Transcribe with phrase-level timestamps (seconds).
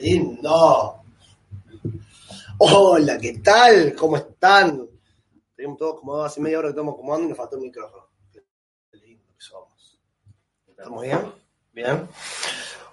[0.00, 1.02] Lindo.
[2.58, 3.94] Hola, ¿qué tal?
[3.94, 4.88] ¿Cómo están?
[5.54, 8.08] Tenemos todo como hace media hora que estamos acomodando y nos falta un micrófono.
[8.32, 8.42] Qué
[8.98, 10.00] lindo que somos.
[10.66, 11.20] ¿Estamos bien?
[11.72, 12.08] Bien.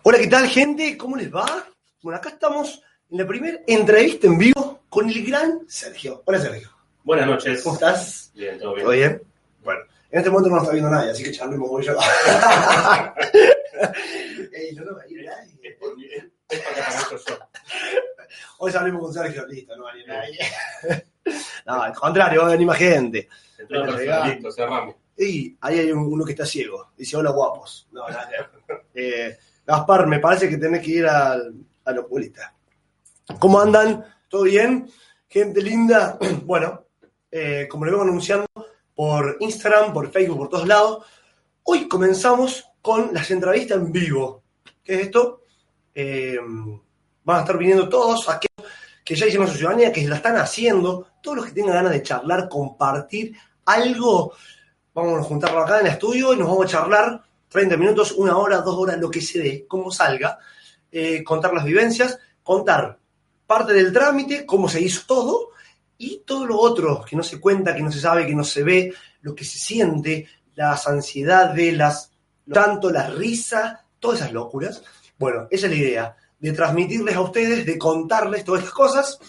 [0.04, 0.98] Hola, ¿qué tal, gente?
[0.98, 1.68] ¿Cómo les va?
[2.02, 6.24] Bueno, acá estamos en la primera entrevista en vivo con el gran Sergio.
[6.26, 6.70] Hola, Sergio.
[7.04, 7.62] Buenas noches.
[7.64, 8.32] ¿Cómo estás?
[8.34, 8.86] Bien, todo bien.
[8.86, 9.22] ¿Todo bien?
[9.64, 11.94] Bueno, en este momento no nos está viendo nadie, así que charlemos voy yo.
[14.54, 15.54] Ey, yo no me viene nadie.
[18.60, 20.40] Hoy salimos con Sergio, listo, no va a venir nadie.
[21.66, 23.28] No, al contrario, va a venir más gente.
[24.26, 24.96] Listo, cerramos.
[25.18, 26.92] Y ahí hay un- uno que está ciego.
[26.98, 27.88] Dice, hola guapos.
[27.92, 28.30] No, nada.
[28.96, 31.54] Eh, Gaspar, me parece que tenés que ir al,
[31.86, 32.54] al oculista.
[33.40, 34.04] ¿Cómo andan?
[34.28, 34.90] ¿Todo bien?
[35.30, 36.18] Gente linda.
[36.44, 36.86] Bueno,
[37.32, 38.46] eh, como le vengo anunciando
[38.96, 41.06] por Instagram, por Facebook, por todos lados,
[41.64, 44.44] hoy comenzamos con las entrevistas en vivo.
[44.84, 45.43] ¿Qué es esto?
[45.94, 46.38] Eh,
[47.24, 48.72] van a estar viniendo todos aquellos
[49.04, 52.04] que ya hicieron su ciudadanía, que la están haciendo, todos los que tengan ganas de
[52.04, 54.34] charlar, compartir algo,
[54.94, 58.38] vamos a juntarlo acá en el estudio y nos vamos a charlar 30 minutos, una
[58.38, 60.40] hora, dos horas, lo que se dé, como salga,
[60.92, 62.98] eh, contar las vivencias, contar
[63.46, 65.50] parte del trámite, cómo se hizo todo
[65.98, 68.64] y todo lo otro que no se cuenta, que no se sabe, que no se
[68.64, 72.12] ve, lo que se siente, las ansiedades, las,
[72.52, 74.84] tanto la risa, todas esas locuras.
[75.24, 79.20] Bueno, esa es la idea, de transmitirles a ustedes, de contarles todas estas cosas.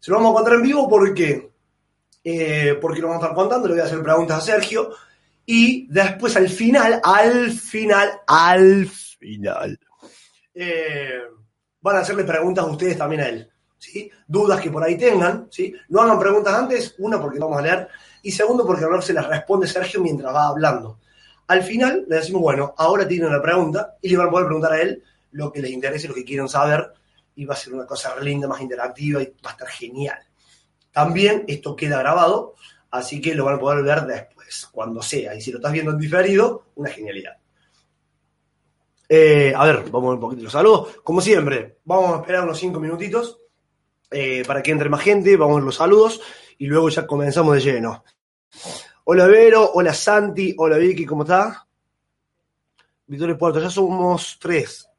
[0.00, 1.52] Se lo vamos a contar en vivo porque,
[2.24, 4.90] eh, porque lo vamos a estar contando, le voy a hacer preguntas a Sergio.
[5.46, 9.78] Y después al final, al final, al final,
[10.52, 11.20] eh,
[11.80, 13.48] van a hacerle preguntas a ustedes también a él.
[13.78, 14.10] ¿sí?
[14.26, 15.72] Dudas que por ahí tengan, ¿sí?
[15.90, 17.86] No hagan preguntas antes, una porque vamos a leer,
[18.24, 20.98] y segundo porque ahora se las responde Sergio mientras va hablando.
[21.46, 24.72] Al final le decimos, bueno, ahora tienen una pregunta y le van a poder preguntar
[24.72, 26.92] a él lo que les interese, lo que quieran saber,
[27.34, 30.18] y va a ser una cosa linda, más interactiva y va a estar genial.
[30.92, 32.54] También esto queda grabado,
[32.90, 35.34] así que lo van a poder ver después, cuando sea.
[35.34, 37.36] Y si lo estás viendo en diferido, una genialidad.
[39.08, 41.00] Eh, a ver, vamos a ver un poquito los saludos.
[41.02, 43.38] Como siempre, vamos a esperar unos cinco minutitos
[44.10, 46.20] eh, para que entre más gente, vamos a ver los saludos
[46.58, 48.04] y luego ya comenzamos de lleno.
[49.04, 51.66] Hola Vero, hola Santi, hola Vicky, ¿cómo está?
[53.06, 54.89] Victoria Puerto, ya somos tres.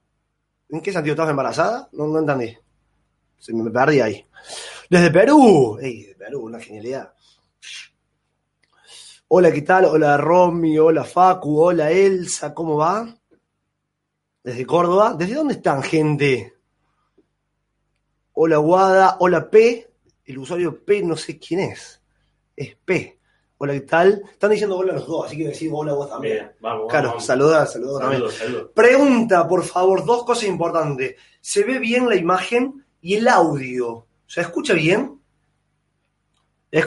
[0.71, 1.89] ¿En qué sentido estás embarazada?
[1.91, 2.57] No, no entendí.
[3.37, 4.25] Se me perdí ahí.
[4.89, 5.77] Desde Perú.
[5.81, 7.13] ¡Ey, de Perú, una genialidad!
[9.27, 9.85] Hola, ¿qué tal?
[9.85, 13.17] Hola Romy, hola Facu, hola Elsa, ¿cómo va?
[14.43, 15.13] Desde Córdoba.
[15.17, 16.53] ¿Desde dónde están, gente?
[18.33, 19.89] Hola Guada, hola P.
[20.25, 22.01] El usuario P no sé quién es.
[22.55, 23.20] Es P.
[23.63, 24.23] Hola, ¿qué tal?
[24.31, 26.33] Están diciendo hola los dos, así que decir hola vos también.
[26.38, 27.23] Bien, vamos, Claro, vamos.
[27.25, 28.22] saluda, saluda también.
[28.22, 28.72] Saludos, saludos.
[28.73, 31.16] Pregunta, por favor, dos cosas importantes.
[31.41, 34.07] ¿Se ve bien la imagen y el audio?
[34.25, 35.19] ¿Se escucha bien?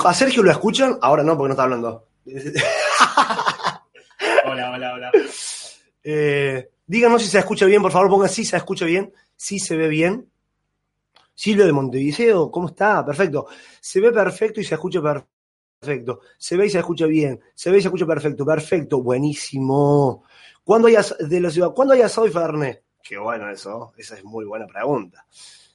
[0.05, 0.99] ¿A Sergio lo escuchan?
[1.01, 2.09] Ahora no, porque no está hablando.
[4.47, 5.13] Hola, hola, hola.
[6.03, 9.77] Eh, díganos si se escucha bien, por favor, pongan si se escucha bien, si se
[9.77, 10.29] ve bien.
[11.37, 13.05] Silvio de Montevideo, ¿cómo está?
[13.07, 13.47] Perfecto.
[13.81, 15.25] Se ve perfecto y se escucha per-
[15.85, 16.21] perfecto.
[16.39, 17.41] Se ve y se escucha bien.
[17.55, 18.45] Se ve y se escucha perfecto.
[18.45, 20.25] Perfecto, buenísimo.
[20.63, 21.73] ¿Cuándo hay, de la ciudad?
[21.73, 22.83] ¿Cuándo hay asado y?
[23.03, 23.93] Qué bueno eso.
[23.97, 25.27] Esa es muy buena pregunta.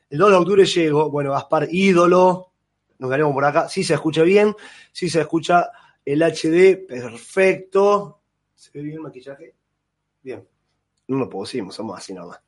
[0.09, 1.11] El 2 de octubre llego.
[1.11, 2.53] Bueno, Gaspar, ídolo.
[2.97, 3.69] Nos veremos por acá.
[3.69, 4.55] Sí se escucha bien.
[4.91, 5.69] Sí se escucha
[6.03, 6.87] el HD.
[6.87, 8.21] Perfecto.
[8.55, 9.55] ¿Se ve bien el maquillaje?
[10.21, 10.45] Bien.
[11.07, 12.39] No lo pusimos, somos así nomás.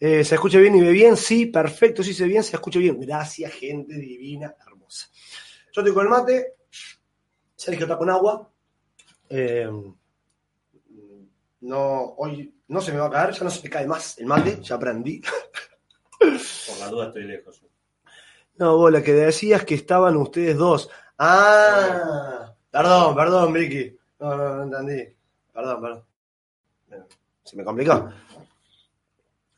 [0.00, 1.16] Eh, ¿Se escucha bien y ve bien?
[1.16, 3.00] Sí, perfecto, sí se ve bien, se escucha bien.
[3.00, 5.08] Gracias, gente divina, hermosa.
[5.72, 6.54] Yo estoy el mate,
[7.58, 8.48] Sergio está con agua.
[9.28, 9.68] Eh,
[11.60, 14.26] no, hoy no se me va a caer, ya no se me cae más el
[14.26, 15.20] mate, ya aprendí.
[16.20, 17.60] Por la duda estoy lejos.
[18.58, 20.88] No, vos, la que decías que estaban ustedes dos.
[21.18, 23.96] Ah, perdón, perdón, Vicky.
[24.20, 25.12] No, no, no entendí.
[25.52, 26.04] Perdón, perdón.
[27.42, 28.08] Se me complicó.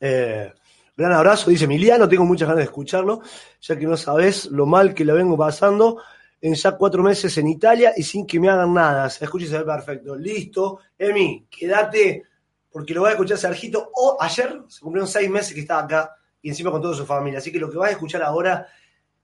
[0.00, 0.50] Eh,
[0.96, 3.20] gran abrazo, dice Emiliano, tengo muchas ganas de escucharlo,
[3.60, 6.00] ya que no sabes lo mal que la vengo pasando
[6.40, 9.10] en ya cuatro meses en Italia y sin que me hagan nada.
[9.10, 10.16] Se escucha y se ve perfecto.
[10.16, 10.80] Listo.
[10.98, 12.24] Emi, quédate,
[12.70, 13.90] porque lo va a escuchar Sergito.
[13.94, 17.38] O ayer se cumplieron seis meses que estaba acá y encima con toda su familia.
[17.38, 18.66] Así que lo que vas a escuchar ahora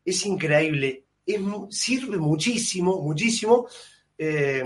[0.04, 1.04] es increíble.
[1.70, 3.66] Sirve muchísimo, muchísimo.
[4.18, 4.62] Eh,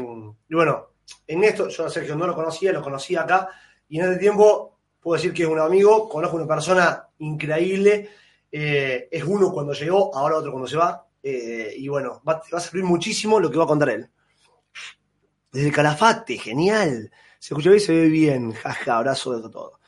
[0.49, 0.91] y bueno,
[1.27, 3.49] en esto, yo a Sergio no lo conocía, lo conocí acá,
[3.89, 8.11] y en este tiempo puedo decir que es un amigo, conozco una persona increíble,
[8.51, 12.61] eh, es uno cuando llegó, ahora otro cuando se va, eh, y bueno, va, a
[12.61, 14.11] servir muchísimo lo que va a contar él.
[15.53, 17.11] Desde el Calafate, genial.
[17.39, 19.81] Se escucha bien y se ve bien, jaja, abrazo de todo.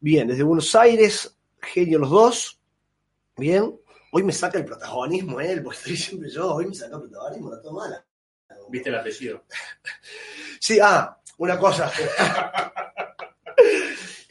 [0.00, 2.60] Bien, desde Buenos Aires, Genio los dos.
[3.36, 3.78] Bien.
[4.12, 6.54] Hoy me saca el protagonismo él, porque estoy siempre yo.
[6.54, 8.04] Hoy me saca el protagonismo, no todo mala.
[8.70, 9.44] ¿Viste el apellido?
[10.60, 11.90] Sí, ah, una cosa.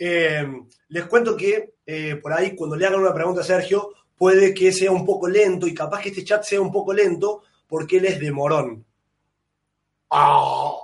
[0.05, 0.45] Eh,
[0.89, 4.71] les cuento que eh, por ahí cuando le hagan una pregunta a Sergio, puede que
[4.71, 8.05] sea un poco lento y capaz que este chat sea un poco lento porque él
[8.05, 8.85] es de Morón.
[10.11, 10.77] Ah.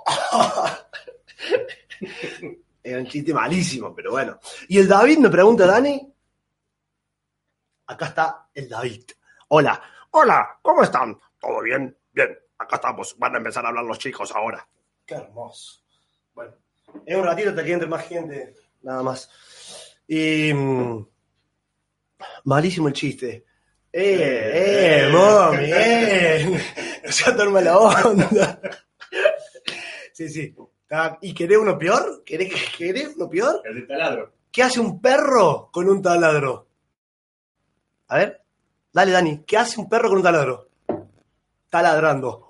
[2.82, 4.38] Era un chiste malísimo, pero bueno.
[4.68, 6.06] Y el David me pregunta, Dani.
[7.86, 9.04] Acá está el David.
[9.48, 9.82] Hola.
[10.10, 11.18] Hola, ¿cómo están?
[11.40, 11.96] ¿Todo bien?
[12.12, 13.16] Bien, acá estamos.
[13.18, 14.68] Van a empezar a hablar los chicos ahora.
[15.06, 15.80] Qué hermoso.
[16.34, 16.52] Bueno,
[17.06, 19.30] es un ratito hasta que entre más gente, nada más.
[20.06, 20.52] Y.
[22.44, 23.44] malísimo el chiste.
[23.92, 25.70] ¡Eh, eh, mami!
[25.72, 26.60] ¡Eh!
[27.04, 28.60] No se torma la onda.
[30.12, 30.54] Sí, sí.
[31.22, 32.22] ¿Y querés uno peor?
[32.24, 33.62] ¿Querés, querés uno peor?
[33.64, 34.32] El de taladro.
[34.52, 36.66] ¿Qué hace un perro con un taladro?
[38.08, 38.42] A ver,
[38.92, 39.44] dale, Dani.
[39.46, 40.68] ¿Qué hace un perro con un taladro?
[41.64, 42.48] Está ladrando.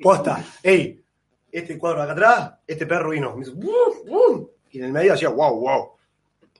[0.00, 0.44] Posta.
[0.62, 1.02] Ey,
[1.50, 3.36] este cuadro acá atrás, este perro vino.
[4.70, 5.93] Y en el medio hacía wow, wow.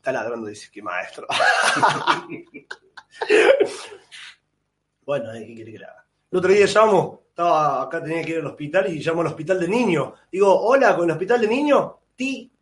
[0.05, 1.27] Está ladrando, dice, qué maestro.
[5.07, 6.05] bueno, ¿qué quiere que le haga?
[6.31, 9.61] El otro día llamo, estaba acá, tenía que ir al hospital y llamo al hospital
[9.61, 10.13] de niños.
[10.31, 11.93] Digo, hola, ¿con el hospital de niños?
[12.15, 12.53] Ti.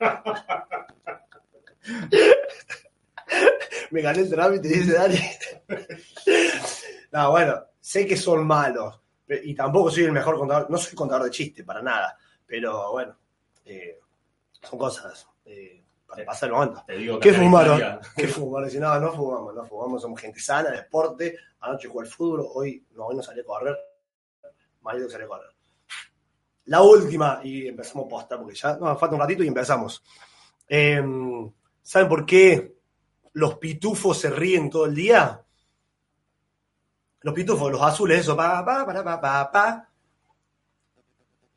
[3.92, 5.20] Me gané el trámite, dice Dani.
[7.12, 9.00] no, bueno, sé que son malos.
[9.28, 10.68] Y tampoco soy el mejor contador.
[10.68, 12.18] No soy contador de chiste, para nada.
[12.44, 13.16] Pero bueno,
[13.64, 14.00] eh,
[14.60, 16.84] son cosas eh, para pasar el momento.
[16.86, 18.00] Te digo que ¿Qué fumaron?
[18.16, 18.68] ¿Qué fumaron?
[18.68, 21.36] Dice, no, no fumamos, no fumamos, somos gente sana, deporte.
[21.60, 23.76] Anoche jugué al fútbol, hoy no, hoy no salí a correr.
[24.82, 25.50] Mañana salí a correr.
[26.66, 30.02] La última, y empezamos posta, porque ya no, falta un ratito y empezamos.
[30.68, 31.02] Eh,
[31.82, 32.74] ¿Saben por qué
[33.34, 35.44] los pitufos se ríen todo el día?
[37.20, 39.88] Los pitufos, los azules, eso, pa, pa, pa, pa, pa, pa.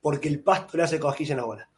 [0.01, 1.69] Porque el pasto le hace cosquilla en la bola.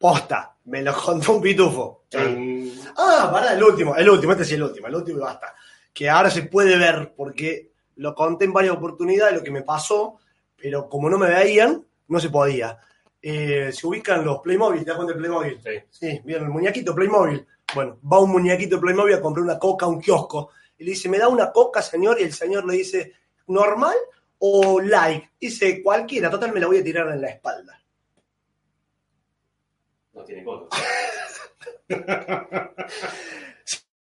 [0.00, 2.04] Posta, me lo contó un pitufo.
[2.08, 2.72] Chan.
[2.96, 5.54] Ah, pará, el último, el último, este sí el último, el último y basta.
[5.92, 10.16] Que ahora se puede ver porque lo conté en varias oportunidades lo que me pasó,
[10.56, 12.78] pero como no me veían, no se podía.
[13.20, 15.60] Eh, se ubican los Playmobil, ¿te das cuenta del Playmobil?
[15.62, 15.70] Sí.
[15.90, 17.46] Sí, bien, el muñequito Playmobil.
[17.74, 20.48] Bueno, va un muñequito de Playmobil a comprar una coca a un kiosco.
[20.78, 22.18] Y le dice, ¿me da una coca, señor?
[22.18, 23.12] Y el señor le dice,
[23.48, 23.96] ¿normal
[24.38, 25.24] o light?
[25.38, 27.79] Dice, cualquiera, total me la voy a tirar en la espalda.
[30.12, 30.68] No tiene codo.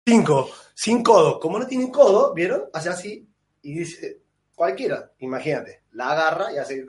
[0.06, 1.40] Cinco, sin codo.
[1.40, 2.64] Como no tienen codo, ¿vieron?
[2.74, 3.28] Hace así
[3.62, 4.22] y dice,
[4.56, 6.86] cualquiera, imagínate, la agarra y hace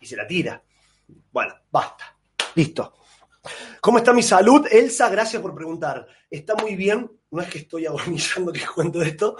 [0.00, 0.62] y se la tira.
[1.32, 2.16] Bueno, basta.
[2.54, 2.94] Listo.
[3.80, 4.66] ¿Cómo está mi salud?
[4.70, 6.06] Elsa, gracias por preguntar.
[6.30, 7.10] Está muy bien.
[7.30, 9.36] No es que estoy agonizando que cuento esto.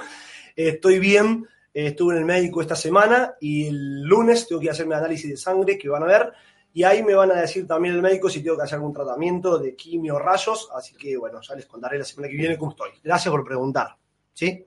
[0.57, 1.47] Estoy bien.
[1.73, 5.77] Estuve en el médico esta semana y el lunes tengo que hacerme análisis de sangre
[5.77, 6.33] que van a ver.
[6.77, 9.59] Y ahí me van a decir también el médico si tengo que hacer algún tratamiento
[9.59, 10.69] de quimio rayos.
[10.75, 12.91] Así que, bueno, ya les contaré la semana que viene cómo estoy.
[13.03, 13.97] Gracias por preguntar.
[14.33, 14.67] ¿Sí?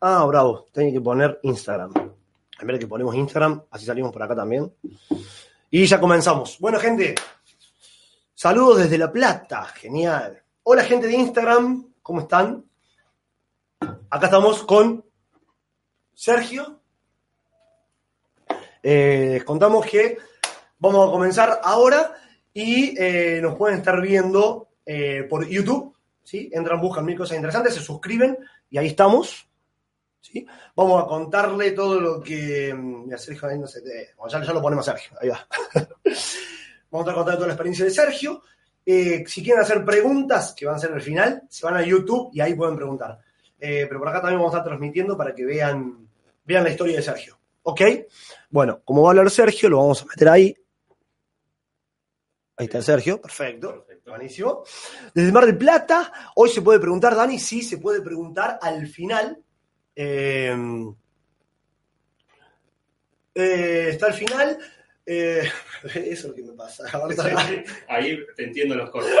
[0.00, 0.68] Ah, bravo.
[0.72, 1.92] Tengo que poner Instagram.
[2.60, 4.72] En vez de que ponemos Instagram, así salimos por acá también.
[5.68, 6.56] Y ya comenzamos.
[6.60, 7.16] Bueno, gente,
[8.32, 9.64] saludos desde La Plata.
[9.64, 10.40] Genial.
[10.62, 11.94] Hola, gente de Instagram.
[12.00, 12.64] ¿Cómo están?
[14.08, 15.04] Acá estamos con
[16.14, 16.80] Sergio.
[18.84, 20.16] Eh, les contamos que
[20.78, 22.12] vamos a comenzar ahora
[22.52, 25.94] y eh, nos pueden estar viendo eh, por YouTube.
[26.22, 26.50] ¿sí?
[26.52, 28.36] Entran, buscan mil cosas interesantes, se suscriben
[28.70, 29.48] y ahí estamos.
[30.20, 30.46] ¿sí?
[30.74, 32.72] Vamos a contarle todo lo que.
[32.74, 35.46] mm, Mira, Sergio ahí no te- bueno, ya, ya lo ponemos a Sergio, ahí va.
[36.90, 38.42] Vamos a contar toda la experiencia de Sergio.
[38.84, 42.30] Eh, si quieren hacer preguntas, que van a ser al final, se van a YouTube
[42.32, 43.18] y ahí pueden preguntar.
[43.60, 46.08] Eh, pero por acá también vamos a estar transmitiendo para que vean,
[46.44, 47.38] vean la historia de Sergio.
[47.64, 47.82] ¿Ok?
[48.48, 50.56] Bueno, como va a hablar Sergio, lo vamos a meter ahí.
[52.58, 53.84] Ahí está Sergio, perfecto.
[53.84, 54.10] Perfecto.
[54.10, 54.64] Buenísimo.
[55.14, 59.38] Desde Mar del Plata, hoy se puede preguntar, Dani, sí, se puede preguntar al final.
[59.94, 60.56] Eh,
[63.34, 64.58] eh, está al final.
[65.06, 65.42] eh,
[65.84, 66.84] eso es lo que me pasa.
[67.88, 69.14] Ahí te entiendo los cortes.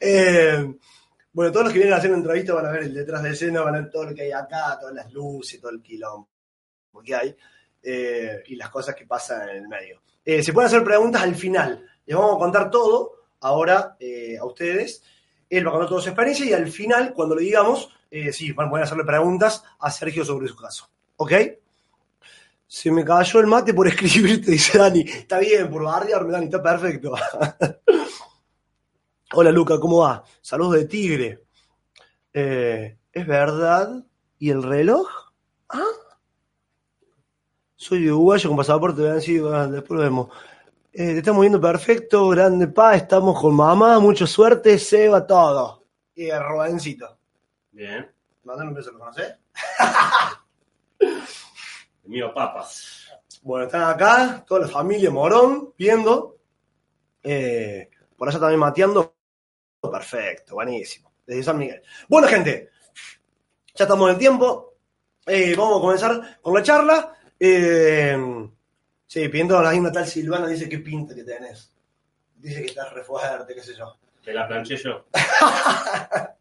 [0.00, 0.74] Eh,
[1.32, 3.30] bueno, todos los que vienen a hacer una entrevista van a ver el detrás de
[3.30, 6.28] escena, van a ver todo lo que hay acá, todas las luces, todo el quilombo
[7.04, 7.36] que hay
[7.82, 10.02] eh, y las cosas que pasan en el medio.
[10.32, 11.84] Eh, se pueden hacer preguntas al final.
[12.06, 15.02] Les vamos a contar todo ahora eh, a ustedes.
[15.48, 18.52] Él va a contar toda su experiencia y al final, cuando le digamos, eh, sí,
[18.52, 20.88] van a poder hacerle preguntas a Sergio sobre su caso.
[21.16, 21.32] ¿Ok?
[22.64, 25.00] Se me cayó el mate por escribirte, dice Dani.
[25.00, 27.12] Está bien, por bardearme, Dani, está perfecto.
[29.34, 30.22] Hola Luca, ¿cómo va?
[30.40, 31.42] Saludos de Tigre.
[32.32, 34.04] ¿Es verdad?
[34.38, 35.08] ¿Y el reloj?
[35.70, 35.82] ¿Ah?
[37.80, 40.28] Soy de Uruguayo con pasaporte, vean, sí, bueno, después lo vemos.
[40.92, 45.86] Eh, te estamos viendo perfecto, grande paz, estamos con mamá, mucha suerte, se va todo.
[46.14, 47.16] Y el Robencito.
[47.72, 48.06] Bien.
[48.44, 49.34] Mandale un beso, ¿lo conocés?
[52.04, 53.08] Mío, papas.
[53.40, 56.36] Bueno, están acá, toda la familia Morón, viendo.
[57.22, 59.14] Eh, por allá también mateando.
[59.80, 61.14] Perfecto, buenísimo.
[61.26, 61.80] Desde San Miguel.
[62.10, 62.72] Bueno, gente,
[63.74, 64.74] ya estamos en el tiempo.
[65.24, 67.16] Eh, vamos a comenzar con la charla.
[67.42, 68.16] Eh,
[69.06, 71.72] sí, pidiendo la misma tal Silvana, dice qué pinta que tenés.
[72.36, 73.96] Dice que estás re fuerte, qué sé yo.
[74.24, 75.06] Te la planché yo.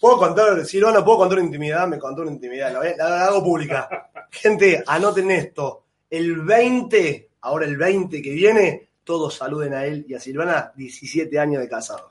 [0.00, 3.44] Puedo contar, Silvana, puedo contar una intimidad, me contó una intimidad, la, voy- la hago
[3.44, 4.10] pública.
[4.30, 5.84] Gente, anoten esto.
[6.08, 11.38] El 20, ahora el 20 que viene, todos saluden a él y a Silvana, 17
[11.38, 12.09] años de casado.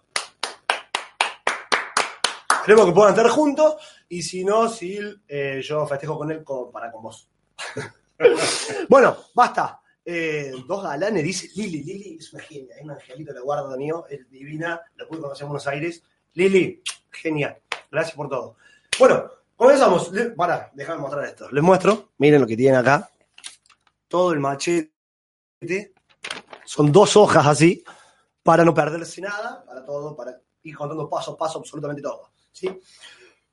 [2.69, 3.77] Esperemos que puedan estar juntos
[4.09, 7.27] y si no, Sil, eh, yo festejo con él con- para con vos.
[8.87, 9.81] bueno, basta.
[10.05, 11.81] Eh, dos galanes, dice Lili.
[11.81, 15.45] Lili es una genia, es un angelito, la guarda mío, es divina, la pude conocer
[15.45, 16.03] en Buenos Aires.
[16.35, 17.57] Lili, genial.
[17.89, 18.55] Gracias por todo.
[18.99, 20.11] Bueno, comenzamos.
[20.11, 21.49] Le- Pará, déjame mostrar esto.
[21.49, 22.11] Les muestro.
[22.19, 23.09] Miren lo que tienen acá.
[24.07, 24.91] Todo el machete.
[26.65, 27.83] Son dos hojas así,
[28.43, 32.29] para no perderse nada, para todo, para ir contando paso a paso absolutamente todo.
[32.59, 32.69] ¿Sí?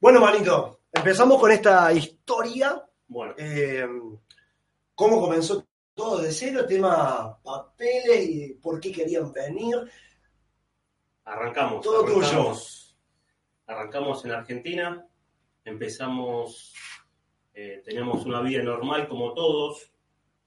[0.01, 2.83] Bueno, manito, empezamos con esta historia.
[3.07, 3.87] Bueno, Eh,
[4.95, 6.65] ¿Cómo comenzó todo de cero?
[6.67, 9.77] Tema papeles y por qué querían venir.
[11.25, 11.83] arrancamos.
[11.83, 12.19] Todo tuyo.
[12.21, 12.97] arrancamos,
[13.67, 15.07] arrancamos en Argentina.
[15.65, 16.73] Empezamos,
[17.53, 19.93] eh, teníamos una vida normal como todos.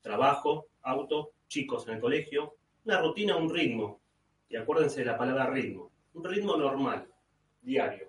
[0.01, 2.55] Trabajo, auto, chicos en el colegio.
[2.85, 4.01] Una rutina, un ritmo.
[4.49, 5.91] Y acuérdense de la palabra ritmo.
[6.13, 7.07] Un ritmo normal,
[7.61, 8.08] diario.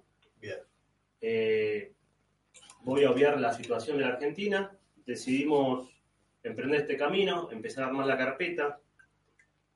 [1.20, 1.92] Eh,
[2.82, 4.76] voy a obviar la situación de la Argentina.
[5.04, 5.88] Decidimos
[6.42, 8.80] emprender este camino, empezar a armar la carpeta.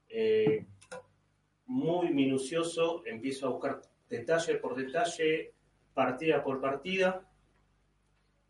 [0.09, 0.67] Eh,
[1.67, 5.55] muy minucioso, empiezo a buscar detalle por detalle,
[5.93, 7.29] partida por partida,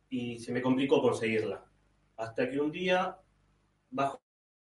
[0.08, 1.64] y se me complicó conseguirla.
[2.16, 3.18] Hasta que un día,
[3.90, 4.20] bajo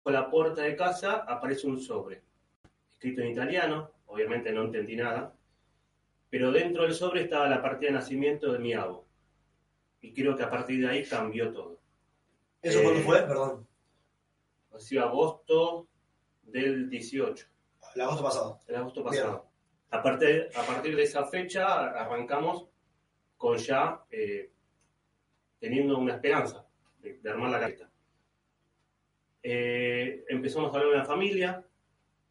[0.05, 2.23] la puerta de casa, aparece un sobre,
[2.91, 5.35] escrito en italiano, obviamente no entendí nada,
[6.35, 9.07] pero dentro del sobre estaba la partida de nacimiento de mi abuelo.
[10.01, 11.81] Y creo que a partir de ahí cambió todo.
[12.61, 13.23] ¿Eso Eh, cuándo fue?
[13.23, 13.69] Perdón.
[14.73, 15.87] Ha sido agosto
[16.43, 17.47] del 18.
[17.95, 18.61] El agosto pasado.
[18.67, 19.49] el agosto pasado.
[19.91, 22.67] A partir, a partir de esa fecha arrancamos
[23.37, 24.51] con ya eh,
[25.61, 26.67] teniendo una esperanza
[26.99, 27.89] de, de armar la carta.
[29.41, 31.65] Eh, empezamos a hablar de la familia,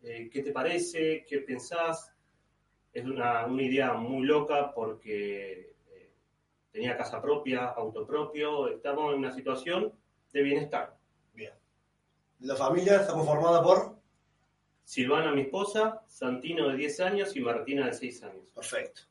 [0.01, 1.25] eh, ¿qué te parece?
[1.25, 2.12] ¿Qué pensás?
[2.93, 6.11] Es una, una idea muy loca porque eh,
[6.71, 9.91] tenía casa propia, auto propio, estamos en una situación
[10.31, 10.97] de bienestar.
[12.39, 13.95] La familia está conformada por.
[14.83, 18.49] Silvana, mi esposa, Santino de 10 años y Martina de 6 años.
[18.53, 19.03] Perfecto.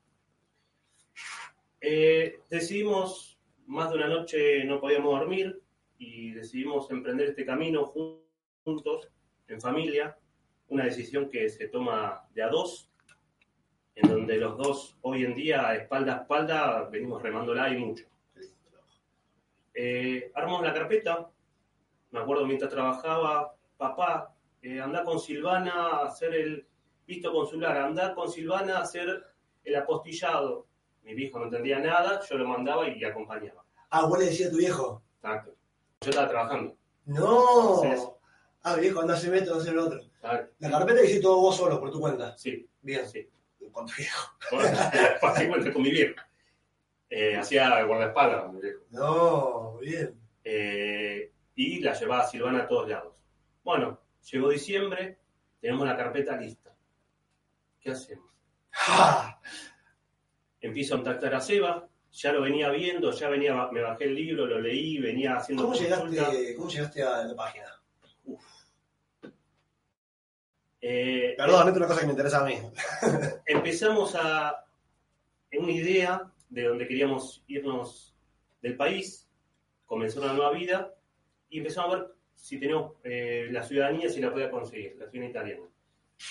[1.80, 5.62] Eh, decidimos, más de una noche no podíamos dormir
[5.98, 8.20] y decidimos emprender este camino jun-
[8.64, 9.08] juntos,
[9.48, 10.16] en familia,
[10.68, 12.90] una decisión que se toma de a dos,
[13.94, 18.06] en donde los dos hoy en día, espalda a espalda, venimos remándola y mucho.
[19.74, 21.30] Eh, armamos la carpeta,
[22.10, 26.66] me acuerdo mientras trabajaba, papá, eh, anda con Silvana a hacer el
[27.06, 29.24] visto consular, anda con Silvana a hacer
[29.64, 30.66] el apostillado.
[31.02, 33.64] Mi viejo no entendía nada, yo lo mandaba y acompañaba.
[33.90, 35.02] Ah, vos le decías a tu viejo.
[35.16, 35.54] Exacto.
[36.00, 36.76] Yo estaba trabajando.
[37.06, 37.82] No.
[38.62, 40.00] Ah, viejo, anda a hacer esto, anda a hacer lo otro.
[40.58, 42.36] La carpeta que hiciste todo vos solo, por tu cuenta.
[42.38, 43.08] Sí, Bien.
[43.08, 43.28] sí.
[43.72, 44.32] Con tu viejo.
[44.50, 46.14] Cuenta con mi viejo.
[47.08, 48.80] Eh, hacía guardaespaldas con mi viejo.
[48.90, 50.18] No, bien.
[50.44, 53.14] Eh, y la llevaba a Silvana a todos lados.
[53.62, 54.00] Bueno,
[54.30, 55.18] llegó diciembre,
[55.60, 56.74] tenemos la carpeta lista.
[57.80, 58.30] ¿Qué hacemos?
[58.88, 59.40] ¡Ah!
[60.60, 64.46] Empiezo a contactar a Seba, ya lo venía viendo, ya venía, me bajé el libro,
[64.46, 66.08] lo leí, venía haciendo ¿Cómo consulta.
[66.08, 67.66] llegaste, ¿Cómo llegaste a la página?
[70.84, 72.58] Eh, Perdón, esto es una cosa que me interesa a mí.
[73.46, 74.66] empezamos a
[75.52, 78.16] en una idea de donde queríamos irnos
[78.60, 79.30] del país,
[79.86, 80.92] comenzar una nueva vida
[81.48, 85.30] y empezamos a ver si tenemos eh, la ciudadanía, si la podía conseguir, la ciudadanía
[85.30, 85.68] italiana.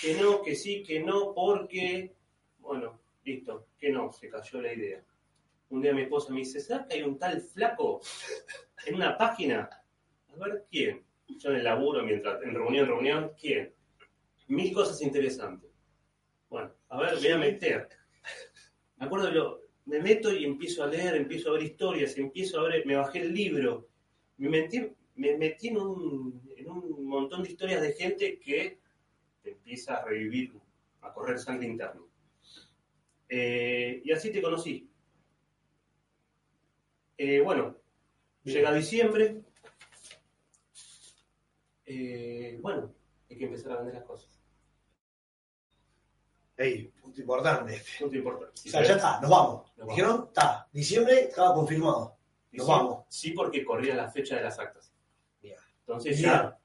[0.00, 2.14] Que no, que sí, que no, porque,
[2.58, 5.02] bueno, listo, que no, se cayó la idea.
[5.70, 8.00] un día mi esposa me dice, ¿sabes que hay un tal flaco
[8.84, 9.70] en una página?
[10.28, 11.02] A ver, ¿quién?
[11.38, 13.72] Yo en el laburo, mientras, en reunión, reunión, ¿quién?
[14.52, 15.70] Mil cosas interesantes.
[16.50, 17.88] Bueno, a ver, voy a meter.
[18.98, 22.60] Me acuerdo de lo, me meto y empiezo a leer, empiezo a ver historias, empiezo
[22.60, 23.88] a ver, me bajé el libro,
[24.36, 28.78] me metí, me metí en, un, en un montón de historias de gente que
[29.42, 30.52] empieza a revivir,
[31.00, 32.06] a correr sangre interno.
[33.30, 34.86] Eh, y así te conocí.
[37.16, 37.78] Eh, bueno,
[38.44, 39.40] llega diciembre.
[41.86, 42.94] Eh, bueno,
[43.30, 44.31] hay que empezar a vender las cosas.
[46.56, 47.90] Ey, punto importante este.
[48.00, 48.60] Punto importante.
[48.66, 49.72] O sea, ya está, nos vamos.
[49.76, 49.96] Nos vamos.
[49.96, 52.16] Dijeron, está, diciembre estaba confirmado.
[52.52, 53.04] Nos sí, vamos.
[53.08, 54.92] Sí, porque corría la fecha de las actas.
[55.40, 55.56] Bien.
[55.80, 56.30] Entonces Bien.
[56.30, 56.58] ya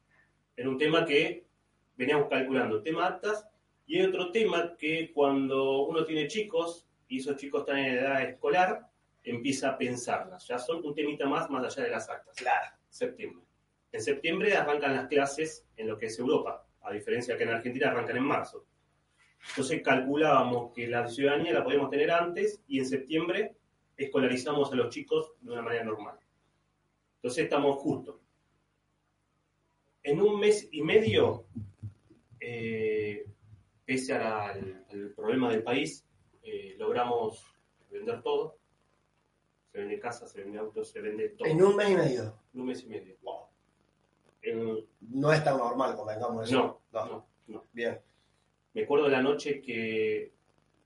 [0.55, 1.47] era un tema que
[1.95, 2.81] veníamos calculando.
[2.81, 3.47] Tema actas.
[3.85, 8.21] Y hay otro tema que cuando uno tiene chicos y esos chicos están en edad
[8.21, 8.89] escolar,
[9.23, 10.45] empieza a pensarlas.
[10.45, 12.35] Ya son un temita más más allá de las actas.
[12.35, 12.75] Claro.
[12.89, 13.45] Septiembre.
[13.91, 17.89] En septiembre arrancan las clases en lo que es Europa, a diferencia que en Argentina
[17.89, 18.65] arrancan en marzo.
[19.49, 23.55] Entonces calculábamos que la ciudadanía la podíamos tener antes y en septiembre
[23.95, 26.17] escolarizamos a los chicos de una manera normal.
[27.15, 28.15] Entonces estamos justos.
[30.03, 31.45] En un mes y medio,
[32.39, 33.25] eh,
[33.85, 36.05] pese la- al, al problema del país,
[36.43, 37.43] eh, logramos
[37.91, 38.57] vender todo.
[39.71, 41.47] Se vende casa, se vende autos, se vende todo.
[41.47, 42.39] En un mes y medio.
[42.53, 43.15] En un mes y medio.
[43.23, 43.47] Wow.
[44.41, 46.81] En- No es tan normal, convengamos eso.
[46.91, 47.63] no, no, no.
[47.73, 47.99] Bien.
[48.77, 50.33] Me acuerdo la noche que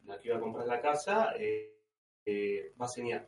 [0.05, 1.75] la que iba a comprar la casa eh,
[2.25, 3.27] eh, va a señar.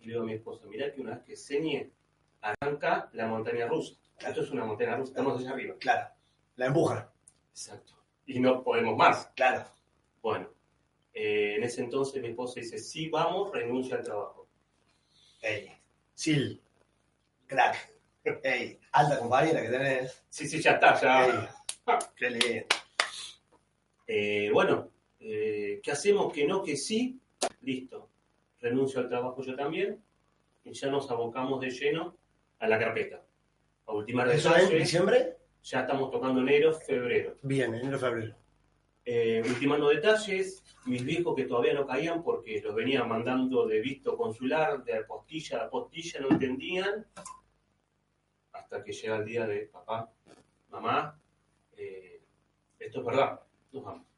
[0.00, 1.92] Y le digo a mi esposa, mirá que una vez que señe,
[2.40, 3.94] arranca la montaña rusa.
[4.16, 4.30] Claro.
[4.30, 5.74] Esto es una montaña rusa, estamos allá arriba.
[5.78, 6.08] Claro.
[6.56, 7.06] La empujan.
[7.50, 7.92] Exacto.
[8.24, 9.26] Y no podemos más.
[9.36, 9.66] Claro.
[10.22, 10.48] Bueno,
[11.12, 14.48] eh, en ese entonces mi esposa dice, sí, vamos, renuncia al trabajo.
[15.42, 15.70] Ey.
[16.16, 16.56] Sil.
[17.46, 18.00] Crack.
[18.44, 18.80] Ey.
[18.92, 20.24] Alta compañera que tenés.
[20.30, 21.26] Sí, sí, ya está, ya.
[21.26, 21.48] Ey.
[22.16, 22.81] Qué lindo.
[24.14, 24.90] Eh, bueno,
[25.20, 26.30] eh, ¿qué hacemos?
[26.34, 27.18] Que no, que sí.
[27.62, 28.10] Listo.
[28.60, 30.02] Renuncio al trabajo yo también.
[30.64, 32.18] Y ya nos abocamos de lleno
[32.58, 33.24] a la carpeta.
[33.86, 35.38] A ultimar ¿Eso es en diciembre?
[35.62, 37.36] Ya estamos tocando enero, febrero.
[37.42, 38.36] Bien, enero, febrero.
[39.02, 40.62] Eh, ultimando detalles.
[40.84, 45.62] Mis viejos que todavía no caían porque los venía mandando de visto consular, de apostilla
[45.62, 47.06] a apostilla, no entendían.
[48.52, 50.12] Hasta que llega el día de papá,
[50.68, 51.18] mamá,
[51.78, 52.20] eh,
[52.78, 53.40] esto es verdad,
[53.72, 54.11] nos vamos.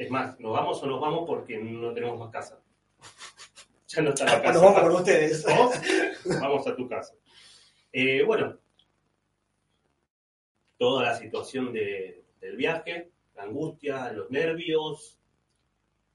[0.00, 2.60] Es más, nos vamos o nos vamos porque no tenemos más casa.
[3.92, 4.52] Ya no está la casa.
[4.54, 5.44] Nos vamos con ustedes.
[6.40, 7.12] Vamos a tu casa.
[7.92, 8.56] Eh, bueno,
[10.78, 15.18] toda la situación de- del viaje, la angustia, los nervios,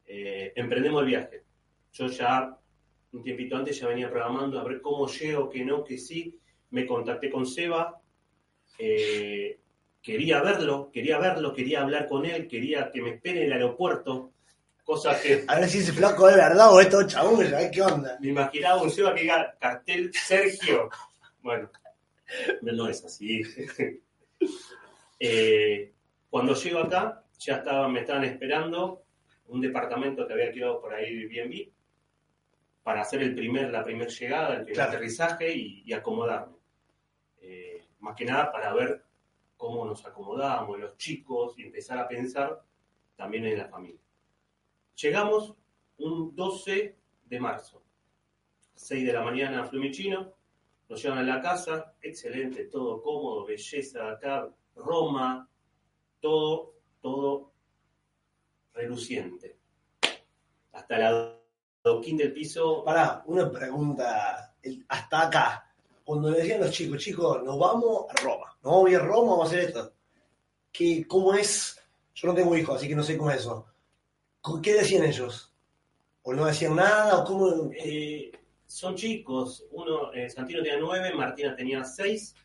[0.06, 1.44] eh, emprendemos el viaje.
[1.92, 2.58] Yo ya,
[3.12, 6.40] un tiempito antes, ya venía programando a ver cómo llego, que no, que sí.
[6.70, 8.02] Me contacté con Seba,
[8.80, 9.60] eh,
[10.06, 14.32] quería verlo, quería verlo, quería hablar con él, quería que me espere en el aeropuerto,
[14.84, 17.82] cosa que A ver si ese flaco es verdad o es todo chabón, ¿sabes qué
[17.82, 18.16] onda?
[18.22, 20.90] me imaginaba un Seba que diga cartel Sergio.
[21.42, 21.70] Bueno,
[22.62, 23.42] no, es así.
[25.20, 25.94] Eh,
[26.30, 29.04] cuando llego acá, ya estaban, me estaban esperando
[29.48, 31.70] un departamento que había alquilado por ahí Airbnb
[32.84, 34.90] para hacer el primer, la primera llegada, el primer Claro.
[34.92, 36.58] aterrizaje y, y acomodarme.
[37.42, 39.05] Eh, más que nada para ver
[39.66, 42.64] cómo nos acomodamos, los chicos, y empezar a pensar
[43.16, 44.00] también en la familia.
[44.96, 45.56] Llegamos
[45.98, 47.84] un 12 de marzo,
[48.76, 50.34] 6 de la mañana a Flumichino,
[50.88, 55.50] nos llevan a la casa, excelente, todo cómodo, belleza acá, Roma,
[56.20, 57.52] todo, todo
[58.72, 59.58] reluciente.
[60.74, 61.40] Hasta la
[61.84, 64.56] adoquín del piso, Pará, una pregunta.
[64.90, 65.65] Hasta acá,
[66.06, 69.00] cuando le decían los chicos, chicos, nos vamos a Roma, nos vamos a ir a
[69.00, 69.94] Roma, vamos a hacer esto.
[70.72, 71.78] ¿Qué, ¿Cómo es?
[72.14, 73.66] Yo no tengo hijos, así que no sé cómo es eso.
[74.40, 75.54] ¿Con ¿Qué decían ellos?
[76.22, 77.18] ¿O no decían nada?
[77.18, 77.72] ¿O cómo?
[77.76, 78.32] Eh,
[78.66, 82.36] son chicos, uno, eh, Santino tenía nueve, Martina tenía seis,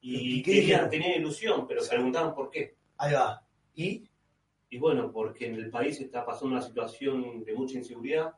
[0.00, 1.90] y ¿Y qué querían, tenían ilusión, pero Sí.
[1.90, 2.76] preguntaban por qué.
[2.98, 3.46] Ahí va.
[3.74, 4.08] ¿Y?
[4.70, 8.34] Y bueno, porque en el país está pasando una situación de mucha inseguridad,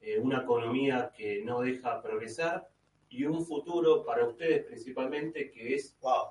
[0.00, 2.68] eh, una economía que no deja progresar
[3.16, 6.28] y un futuro para ustedes principalmente que es Wow.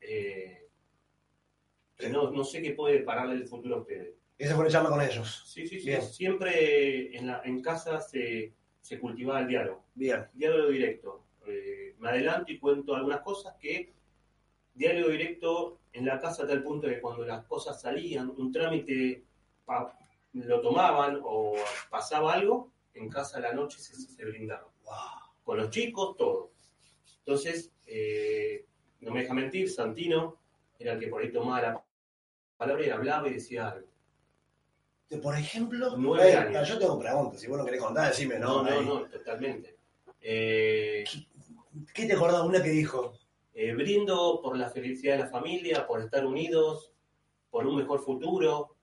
[0.00, 0.68] eh,
[1.96, 4.14] que no, no sé qué puede pararle el futuro a ustedes.
[4.38, 5.42] Ese fue el charla con ellos.
[5.46, 5.92] Sí, sí, sí.
[6.00, 9.84] Siempre en, la, en casa se, se cultivaba el diálogo.
[9.94, 10.26] Bien.
[10.32, 11.24] diálogo directo.
[11.46, 13.92] Eh, me adelanto y cuento algunas cosas que
[14.74, 19.24] diálogo directo en la casa a tal punto que cuando las cosas salían, un trámite
[19.64, 19.96] pa-
[20.32, 21.54] lo tomaban o
[21.90, 24.68] pasaba algo, en casa a la noche se, se brindaron.
[24.84, 24.94] Wow.
[25.52, 26.50] Con los chicos, todo.
[27.18, 28.64] Entonces, eh,
[29.00, 30.38] no me deja mentir, Santino
[30.78, 31.84] era el que por ahí tomaba la
[32.56, 33.86] palabra y hablaba y decía algo.
[35.22, 36.66] Por ejemplo, Nueve Eh, años.
[36.66, 37.38] yo tengo preguntas.
[37.38, 38.70] Si vos no querés contar, decime, No, ¿no?
[38.70, 39.76] no, no, totalmente.
[40.22, 41.04] Eh,
[41.92, 42.40] ¿Qué te acordás?
[42.44, 43.12] Una que dijo.
[43.52, 46.94] eh, brindo por la felicidad de la familia, por estar unidos,
[47.50, 48.74] por un mejor futuro.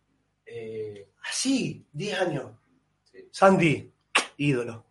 [0.45, 2.51] Eh, Así, 10 años.
[3.05, 3.91] sí, Sandy,
[4.37, 4.85] ídolo.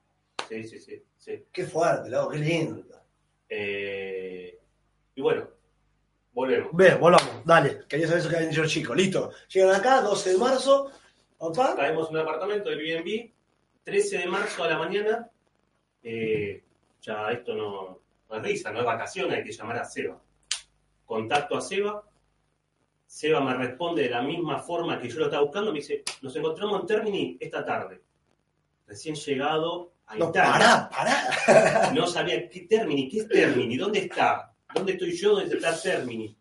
[0.49, 1.05] sí, sí, sí,
[1.37, 1.45] sí.
[1.53, 2.85] Qué fuerte, loco, qué lindo.
[3.49, 4.59] Eh,
[5.15, 5.49] y bueno,
[6.33, 6.71] volvemos.
[6.73, 7.81] Ve, volvamos, dale.
[7.89, 8.97] Quería saber eso que habían dicho los chicos.
[8.97, 9.31] Listo.
[9.49, 10.91] Llegan acá, 12 de marzo.
[11.39, 11.75] Papá.
[11.77, 13.31] Caemos en un apartamento del Airbnb,
[13.85, 15.31] 13 de marzo a la mañana.
[16.03, 16.65] eh,
[17.01, 20.21] ya esto no, no es risa, no es vacación, hay que llamar a Seba.
[21.07, 22.05] Contacto a Seba.
[23.07, 25.73] Seba me responde de la misma forma que yo lo estaba buscando.
[25.73, 28.03] Me dice: Nos encontramos en Termini esta tarde.
[28.87, 30.53] Recién llegado a No, Italia.
[30.53, 31.93] pará, pará.
[31.95, 36.37] No sabía qué Termini, qué es Termini, dónde está, dónde estoy yo, dónde está Termini.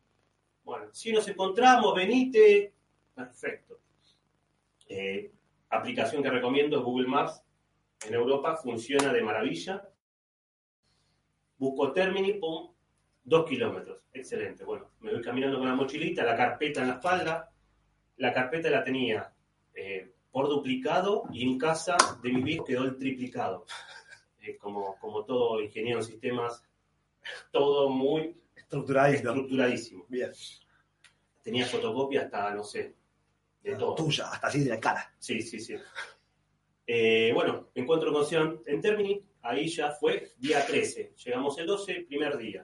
[0.64, 2.74] Bueno, si nos encontramos, venite.
[3.14, 3.80] Perfecto.
[4.88, 5.32] Eh,
[5.70, 7.42] aplicación que recomiendo, Google Maps.
[8.06, 9.88] En Europa funciona de maravilla.
[11.58, 12.72] Busco Termini, pum,
[13.24, 14.02] dos kilómetros.
[14.14, 14.64] Excelente.
[14.64, 17.52] Bueno, me voy caminando con la mochilita, la carpeta en la espalda.
[18.18, 19.34] La carpeta la tenía
[19.74, 23.66] eh, por duplicado y en casa de mi viejo quedó el triplicado.
[24.40, 26.64] Eh, como, como todo ingeniero en sistemas,
[27.50, 30.06] todo muy estructuradísimo.
[30.08, 30.32] Bien.
[31.42, 32.94] Tenía fotocopia hasta, no sé,
[33.64, 33.96] de todo.
[33.96, 35.12] Tuya, hasta así de la cara.
[35.18, 35.76] Sí, sí, sí.
[36.86, 41.16] Eh, bueno, encuentro con Sean en Termini, ahí ya fue día 13.
[41.26, 42.64] Llegamos el 12, primer día.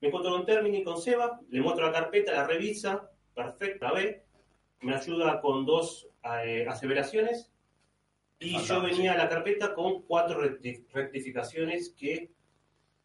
[0.00, 4.24] Me encuentro con Termini, con Seba, le muestro la carpeta, la revisa, perfecta, ve,
[4.80, 7.50] me ayuda con dos eh, aseveraciones
[8.38, 12.30] y yo venía a la carpeta con cuatro recti- rectificaciones que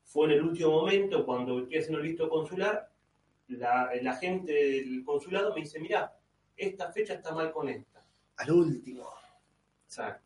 [0.04, 2.90] fue en el último momento, cuando estoy haciendo el visto consular,
[3.50, 6.16] la, el agente del consulado me dice, mira,
[6.58, 8.04] esta fecha está mal con esta.
[8.38, 9.08] Al último.
[9.86, 10.24] Exacto.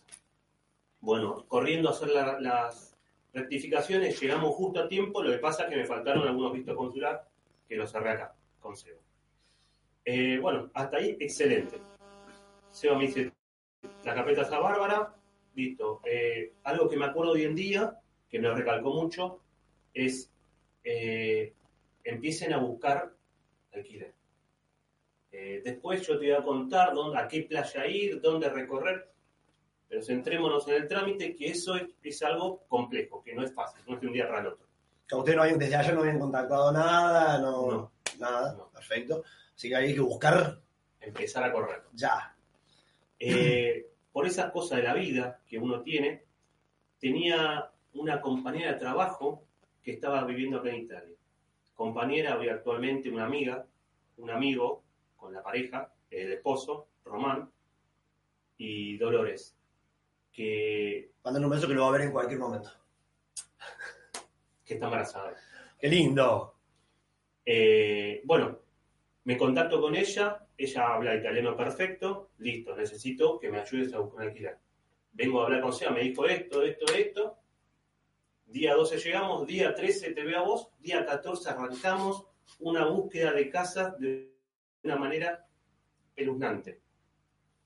[1.01, 2.95] Bueno, corriendo a hacer la- las
[3.34, 7.27] rectificaciones, llegamos justo a tiempo, lo que pasa es que me faltaron algunos vistos consular
[7.67, 8.75] que los cerré acá, con.
[10.06, 11.77] Eh, bueno, hasta ahí, excelente.
[12.73, 13.31] Seba me dice,
[14.03, 15.15] la carpeta está bárbara,
[15.55, 16.01] listo.
[16.05, 19.41] Eh, algo que me acuerdo hoy en día, que me lo recalcó mucho,
[19.93, 20.31] es
[20.83, 21.53] eh,
[22.03, 23.13] empiecen a buscar
[23.73, 24.13] alquiler.
[25.31, 29.12] Eh, después yo te voy a contar dónde, a qué playa ir, dónde recorrer,
[29.88, 33.83] pero centrémonos en el trámite, que eso es, es algo complejo, que no es fácil,
[33.88, 34.65] no es de un día para el otro.
[35.07, 37.91] Que ustedes no habían, desde allá no habían contactado nada, no, No.
[38.19, 38.53] nada.
[38.55, 38.69] No.
[38.71, 39.23] Perfecto.
[39.55, 40.59] Así que hay que buscar
[40.99, 41.83] Empezar a correr.
[41.93, 42.32] ya.
[43.19, 46.23] Eh, por esas cosas de la vida que uno tiene,
[46.99, 49.43] tenía una compañera de trabajo
[49.82, 51.15] que estaba viviendo acá en Italia.
[51.73, 53.65] Compañera, hoy actualmente una amiga,
[54.17, 54.84] un amigo
[55.15, 57.49] con la pareja, el esposo, Román,
[58.58, 59.58] y Dolores,
[60.32, 62.69] que, Mándale un beso que lo va a ver en cualquier momento.
[64.65, 65.36] que está embarazada.
[65.80, 66.56] Qué lindo.
[67.45, 68.60] Eh, bueno,
[69.26, 74.21] me contacto con ella, ella habla italiano perfecto, listo, necesito que me ayudes a buscar
[74.21, 74.57] un alquiler.
[75.11, 77.37] Vengo a hablar con Seba, me dijo esto, esto, esto.
[78.45, 82.27] Día 12 llegamos, día 13 te veo a vos, día 14 arrancamos
[82.59, 84.31] una búsqueda de casa de
[84.83, 85.47] una manera
[86.09, 86.81] espeluznante.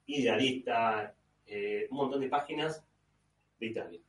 [0.06, 1.14] Idealista,
[1.46, 2.86] eh, un montón de páginas
[3.60, 4.02] de Italia.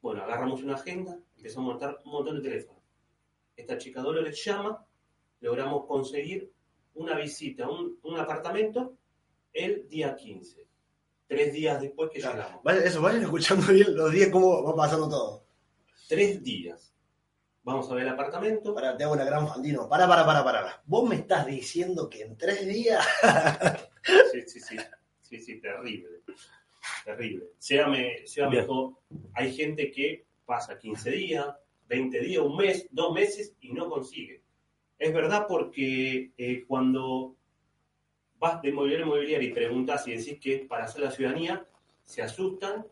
[0.00, 2.82] Bueno, agarramos una agenda, empezamos a montar un montón de teléfonos.
[3.56, 4.86] Esta chica Dolores llama,
[5.40, 6.52] logramos conseguir
[6.98, 8.96] una visita a un, un apartamento
[9.52, 10.66] el día 15.
[11.26, 12.62] Tres días después que llegamos.
[12.62, 15.44] Vayan- eso, vayan escuchando bien los días cómo va pasando todo.
[16.08, 16.94] Tres días.
[17.64, 18.74] Vamos a ver el apartamento.
[18.74, 19.88] Para, te hago una gran fandino.
[19.88, 20.82] Para, para, para, para.
[20.86, 23.04] Vos me estás diciendo que en tres días.
[24.32, 24.76] Sí, sí, sí.
[25.20, 26.22] Sí, sí, terrible.
[27.04, 27.50] Terrible.
[27.58, 28.64] Seba me, Seba me Bien.
[28.64, 29.02] dijo,
[29.34, 31.46] hay gente que pasa 15 días,
[31.88, 34.42] 20 días, un mes, dos meses y no consigue.
[34.98, 37.36] Es verdad porque eh, cuando
[38.38, 41.66] vas de inmobiliaria a inmobiliaria y preguntas y decís que es para hacer la ciudadanía,
[42.02, 42.86] se asustan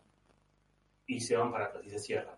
[1.07, 2.37] y se van para atrás y se cierran.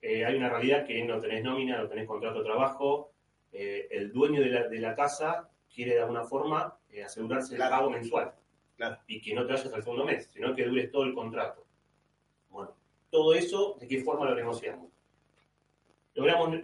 [0.00, 3.12] Eh, hay una realidad que no tenés nómina, no tenés contrato de trabajo,
[3.52, 7.60] eh, el dueño de la, de la casa quiere de alguna forma eh, asegurarse el
[7.60, 8.34] pago mensual
[8.76, 8.98] Claro.
[9.06, 11.64] y que no te vayas al segundo mes, sino que dures todo el contrato.
[12.50, 12.74] Bueno,
[13.10, 14.90] todo eso, ¿de qué forma lo negociamos?
[16.14, 16.60] Logramos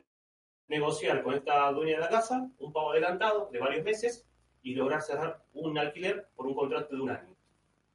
[0.68, 4.26] negociar con esta dueña de la casa un pago adelantado de varios meses
[4.62, 7.34] y lograr cerrar un alquiler por un contrato de un año.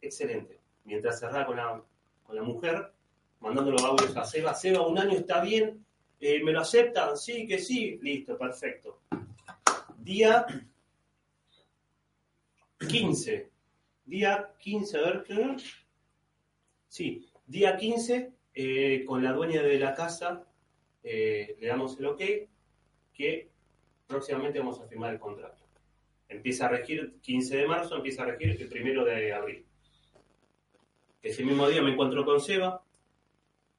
[0.01, 0.59] Excelente.
[0.85, 1.81] Mientras cerraba con la,
[2.25, 2.91] con la mujer,
[3.39, 4.53] mandándolo audios a Seba.
[4.53, 5.85] Seba, un año está bien,
[6.19, 7.17] eh, ¿me lo aceptan?
[7.17, 7.99] Sí, que sí.
[8.01, 9.01] Listo, perfecto.
[9.97, 10.45] Día
[12.87, 13.49] 15.
[14.05, 15.25] Día 15, a ver.
[16.87, 20.45] Sí, día 15, eh, con la dueña de la casa,
[21.03, 22.21] eh, le damos el ok,
[23.13, 23.49] que
[24.07, 25.63] próximamente vamos a firmar el contrato.
[26.27, 29.65] Empieza a regir 15 de marzo, empieza a regir el primero de abril.
[31.21, 32.83] Ese mismo día me encuentro con Seba.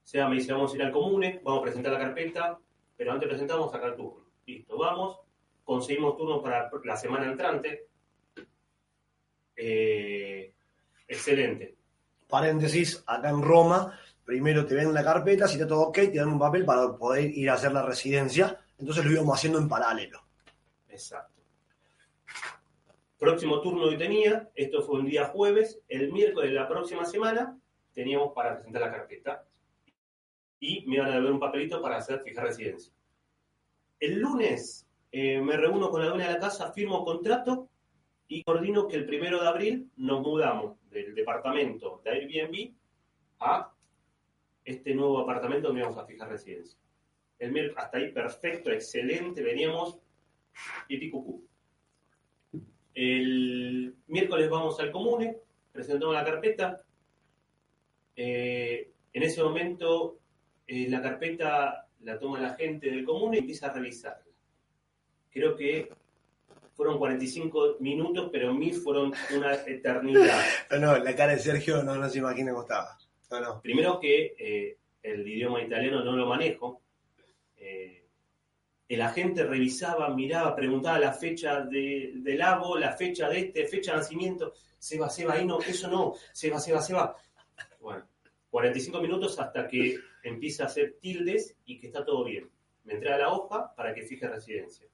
[0.02, 2.58] Seba me dice, vamos a ir al comune, vamos a presentar la carpeta,
[2.96, 4.24] pero antes presentamos sacar turno.
[4.46, 5.18] Listo, vamos,
[5.64, 7.86] conseguimos turno para la semana entrante.
[9.56, 10.52] Eh,
[11.06, 11.76] excelente.
[12.28, 16.28] Paréntesis, acá en Roma, primero te ven la carpeta, si está todo ok, te dan
[16.28, 18.63] un papel para poder ir a hacer la residencia.
[18.84, 20.20] Entonces lo íbamos haciendo en paralelo.
[20.90, 21.40] Exacto.
[23.18, 27.58] Próximo turno que tenía, esto fue un día jueves, el miércoles de la próxima semana
[27.94, 29.46] teníamos para presentar la carpeta
[30.60, 32.92] y me iban a deber un papelito para hacer fijar residencia.
[34.00, 37.70] El lunes eh, me reúno con la dueña de la casa, firmo contrato
[38.28, 42.74] y coordino que el primero de abril nos mudamos del departamento de Airbnb
[43.40, 43.72] a
[44.62, 46.83] este nuevo apartamento donde vamos a fijar residencia.
[47.38, 49.98] El miércoles, hasta ahí perfecto, excelente, veníamos
[50.88, 51.46] y cucú.
[52.94, 55.36] El miércoles vamos al comune,
[55.72, 56.82] presentamos la carpeta.
[58.16, 60.18] Eh, en ese momento
[60.66, 64.24] eh, la carpeta la toma la gente del comune y empieza a revisarla.
[65.30, 65.88] Creo que
[66.74, 70.40] fueron 45 minutos, pero en mí fueron una eternidad.
[70.70, 72.98] No, no, la cara de Sergio no, no se imagina cómo estaba.
[73.30, 73.60] No, no.
[73.60, 76.82] Primero que eh, el idioma italiano no lo manejo.
[77.66, 78.04] Eh,
[78.88, 83.92] el agente revisaba, miraba, preguntaba la fecha de, del lago, la fecha de este, fecha
[83.92, 84.52] de nacimiento.
[84.78, 87.16] Se va, se va, ahí no, eso no, se va, se va, se va.
[87.80, 88.06] Bueno,
[88.50, 92.50] 45 minutos hasta que empieza a hacer tildes y que está todo bien.
[92.84, 94.86] Me entrega la hoja para que fije residencia.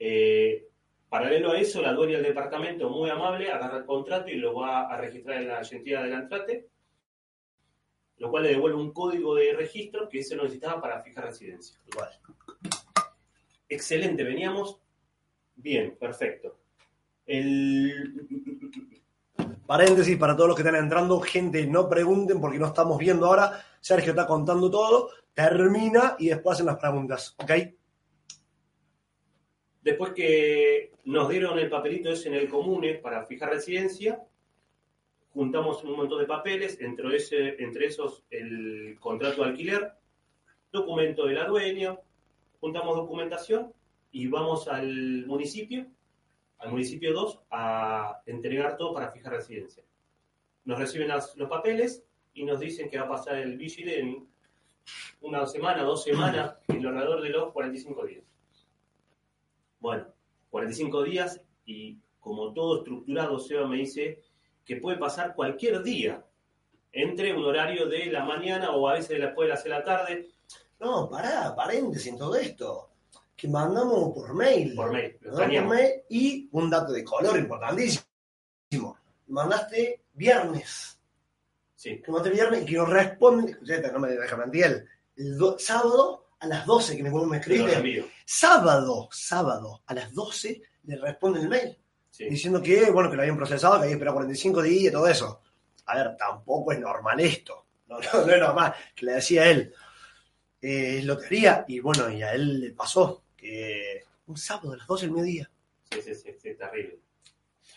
[0.00, 0.66] Eh,
[1.08, 4.92] paralelo a eso, la dueña del departamento, muy amable, agarra el contrato y lo va
[4.92, 6.66] a registrar en la entidad del Antrate,
[8.18, 11.78] lo cual le devuelve un código de registro que se necesitaba para fijar residencia.
[11.86, 12.10] Igual.
[13.68, 14.80] Excelente, veníamos
[15.56, 16.56] bien, perfecto.
[17.26, 18.26] El...
[19.66, 23.64] Paréntesis para todos los que están entrando, gente, no pregunten porque no estamos viendo ahora.
[23.80, 27.50] Sergio está contando todo, termina y después hacen las preguntas, ¿ok?
[29.82, 34.20] Después que nos dieron el papelito ese en el comune para fijar residencia,
[35.36, 39.92] juntamos un montón de papeles, entre, ese, entre esos el contrato de alquiler,
[40.72, 41.98] documento de la dueña,
[42.58, 43.70] juntamos documentación
[44.12, 45.86] y vamos al municipio,
[46.58, 49.82] al municipio 2, a entregar todo para fijar residencia.
[50.64, 54.26] Nos reciben las- los papeles y nos dicen que va a pasar el vigile en
[55.20, 58.24] una semana, dos semanas, en alrededor de los 45 días.
[59.80, 60.06] Bueno,
[60.48, 64.22] 45 días y como todo estructurado, Seba me dice
[64.66, 66.22] que puede pasar cualquier día
[66.92, 69.84] entre un horario de la mañana o a veces después de las 6 de la
[69.84, 70.28] tarde
[70.80, 72.90] No, pará, paréntesis en todo esto.
[73.36, 74.74] Que mandamos por mail.
[74.74, 75.16] por mail.
[75.22, 78.04] Por mail y un dato de color importantísimo.
[79.28, 80.98] Mandaste viernes.
[81.74, 83.58] Sí, Que mandaste viernes y que nos responden.
[83.92, 84.86] No me deja mentir.
[85.16, 87.74] El do- sábado a las 12 que me, me te lo escribe.
[87.74, 88.04] envío.
[88.24, 91.76] Sábado, sábado a las 12 le responde el mail.
[92.16, 92.28] Sí.
[92.30, 95.42] diciendo que, bueno, que lo habían procesado, que había esperado 45 días y todo eso.
[95.86, 97.66] A ver, tampoco es normal esto.
[97.88, 98.74] No, no, no es normal.
[98.94, 99.72] Que le decía él,
[100.62, 101.64] eh, es lotería.
[101.68, 105.50] Y bueno, y a él le pasó que un sábado a las 12 del mediodía.
[105.92, 106.98] Sí, sí, sí, sí, terrible.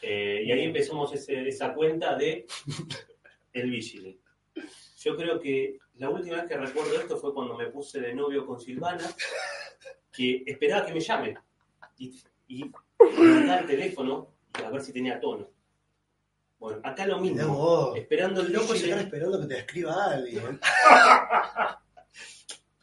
[0.02, 2.48] Eh, y ahí empezamos ese- esa cuenta de
[3.54, 4.20] el vigile.
[5.02, 8.46] Yo creo que la última vez que recuerdo esto fue cuando me puse de novio
[8.46, 9.06] con Silvana,
[10.14, 11.36] que esperaba que me llame.
[11.98, 15.48] Y, y mandaba el teléfono y a ver si tenía tono.
[16.60, 17.56] Bueno, acá lo mismo.
[17.56, 17.98] vos.
[17.98, 20.60] Esperando el Loco, llegar esperando que te escriba alguien.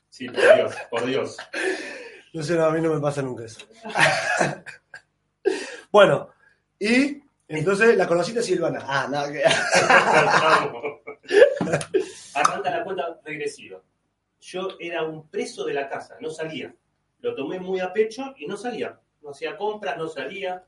[0.09, 1.37] Sí, por Dios, por Dios.
[2.33, 3.67] No sé, no, a mí no me pasa nunca eso.
[5.93, 6.31] bueno,
[6.79, 8.81] y entonces la conociste Silvana.
[8.83, 9.43] Ah, nada que.
[12.35, 13.83] Arranca la cuenta regresiva.
[14.41, 16.75] Yo era un preso de la casa, no salía.
[17.21, 18.99] Lo tomé muy a pecho y no salía.
[19.27, 20.65] No hacía compras, no salía.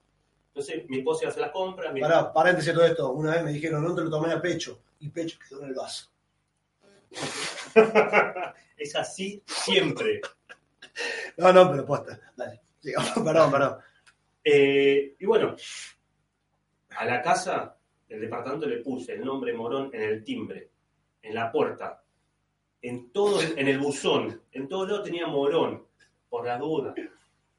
[0.49, 1.93] Entonces mi esposa hacer las compras.
[1.93, 3.13] mi- Pará, paréntesis todo esto.
[3.13, 4.81] Una vez me dijeron, no te lo tomé a pecho.
[4.99, 6.11] Y pecho quedó en el vaso.
[8.77, 10.21] es así siempre.
[11.37, 12.19] No, no, pero posta.
[12.37, 12.61] Dale.
[13.25, 13.79] Perdón, perdón.
[14.43, 15.55] Eh, y bueno,
[16.97, 17.77] a la casa,
[18.09, 20.71] el departamento le puse el nombre Morón en el timbre.
[21.23, 22.03] en la puerta,
[22.83, 25.85] en todo, en el buzón, en todo lado tenía morón,
[26.29, 26.95] por la duda.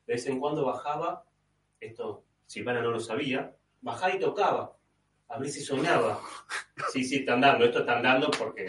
[0.09, 1.23] De vez en cuando bajaba,
[1.79, 4.75] esto Silvana no lo sabía, bajaba y tocaba,
[5.27, 6.19] a ver si sonaba.
[6.91, 8.65] Sí, sí, están dando, esto están dando porque...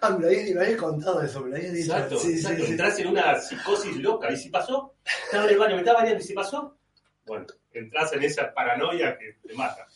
[0.00, 1.92] Ah, me lo habías, me habías contado eso, me lo habías dicho.
[1.92, 2.64] Exacto, Sí, sí, exacto.
[2.64, 2.70] sí.
[2.72, 4.32] Entras en una psicosis loca.
[4.32, 4.96] ¿Y si pasó?
[5.26, 6.24] Estaba en el baño, me estaba bañando.
[6.24, 6.76] ¿Y si pasó?
[7.24, 9.86] Bueno, entras en esa paranoia que te mata.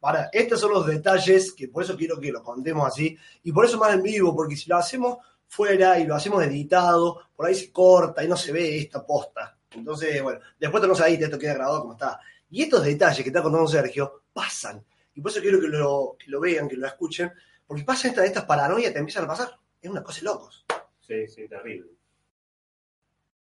[0.00, 3.16] Ahora, estos son los detalles que por eso quiero que lo contemos así.
[3.44, 7.28] Y por eso más en vivo, porque si lo hacemos fuera y lo hacemos editado,
[7.36, 9.55] por ahí se corta y no se ve esta posta.
[9.70, 12.20] Entonces, bueno, después te no ahí, esto queda grabado como está.
[12.50, 14.84] Y estos detalles que está contando Sergio pasan.
[15.14, 17.32] Y por eso quiero que lo, que lo vean, que lo escuchen,
[17.66, 19.58] porque pasan estas, estas paranoias, te empiezan a pasar.
[19.80, 20.64] Es una cosa de locos.
[21.00, 21.90] Sí, sí, terrible.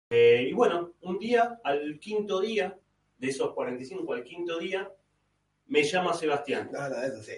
[0.09, 2.77] Eh, y bueno, un día, al quinto día,
[3.17, 4.91] de esos 45 al quinto día,
[5.67, 6.69] me llama Sebastián.
[6.71, 7.33] No, no, eso sí.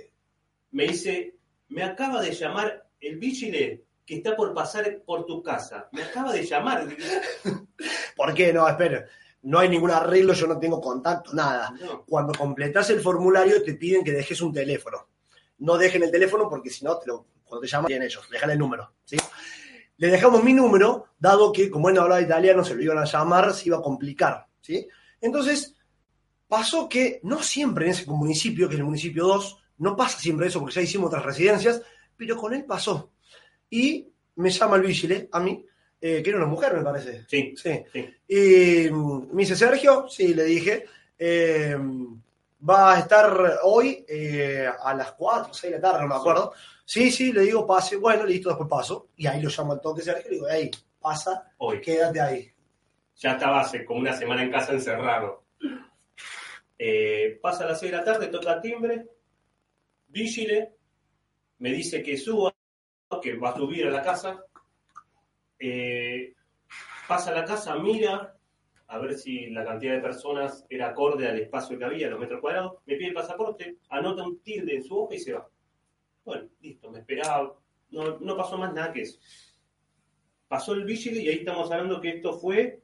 [0.72, 1.36] Me dice,
[1.70, 5.90] me acaba de llamar el vigile que está por pasar por tu casa.
[5.92, 6.88] Me acaba de llamar.
[8.16, 8.54] ¿Por qué?
[8.54, 9.06] No, espera.
[9.44, 11.72] No hay ningún arreglo, yo no tengo contacto, nada.
[11.80, 15.08] No, cuando completas el formulario te piden que dejes un teléfono.
[15.60, 18.50] No dejen el teléfono porque si no, te lo, cuando te llaman, tienen ellos, dejan
[18.50, 18.94] el número.
[19.04, 19.18] ¿sí?
[19.98, 23.06] Le dejamos mi número, dado que como él no hablaba italiano, se lo iban a
[23.06, 24.48] llamar, se iba a complicar.
[24.62, 24.88] ¿sí?
[25.22, 25.76] Entonces,
[26.48, 30.48] pasó que no siempre en ese municipio, que es el municipio 2, no pasa siempre
[30.48, 31.82] eso porque ya hicimos otras residencias,
[32.18, 33.12] pero con él pasó.
[33.70, 35.66] Y me llama el vigile, a mí,
[36.08, 37.26] eh, que era una mujer, me parece.
[37.28, 37.84] sí, Sí.
[37.92, 38.16] sí.
[38.28, 40.86] Y mm, me dice, Sergio, sí, le dije,
[41.18, 41.76] eh,
[42.70, 46.54] va a estar hoy eh, a las 4, 6 de la tarde, no me acuerdo.
[46.86, 49.08] Sí, sí, le digo, pase, bueno, listo, después paso.
[49.16, 51.82] Y ahí lo llamo al toque Sergio y le digo, hey, pasa, Hoy.
[51.82, 52.52] quédate ahí.
[53.18, 55.46] Ya estaba hace como una semana en casa encerrado.
[56.78, 59.08] Eh, pasa a las 6 de la tarde, toca timbre.
[60.08, 60.76] Vigile
[61.60, 62.54] me dice que suba,
[63.22, 64.44] que va a subir a la casa.
[65.60, 66.34] Eh,
[67.08, 68.32] pasa a la casa, mira
[68.88, 72.40] a ver si la cantidad de personas era acorde al espacio que había, los metros
[72.42, 72.74] cuadrados.
[72.86, 75.50] Me pide el pasaporte, anota un tilde en su hoja y se va.
[76.24, 77.58] Bueno, listo, me esperaba.
[77.90, 79.20] No, no pasó más nada que eso.
[80.48, 82.80] Pasó el vigile y ahí estamos hablando que esto fue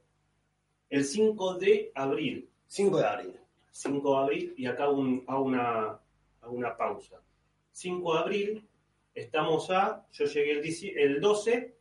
[0.90, 2.48] el 5 de abril.
[2.66, 3.36] 5 de abril.
[3.70, 5.98] 5 de abril, y acá un- hago una,
[6.40, 7.22] hago una pausa.
[7.70, 8.68] 5 de abril,
[9.14, 11.76] estamos a, yo llegué el, 10 el 12,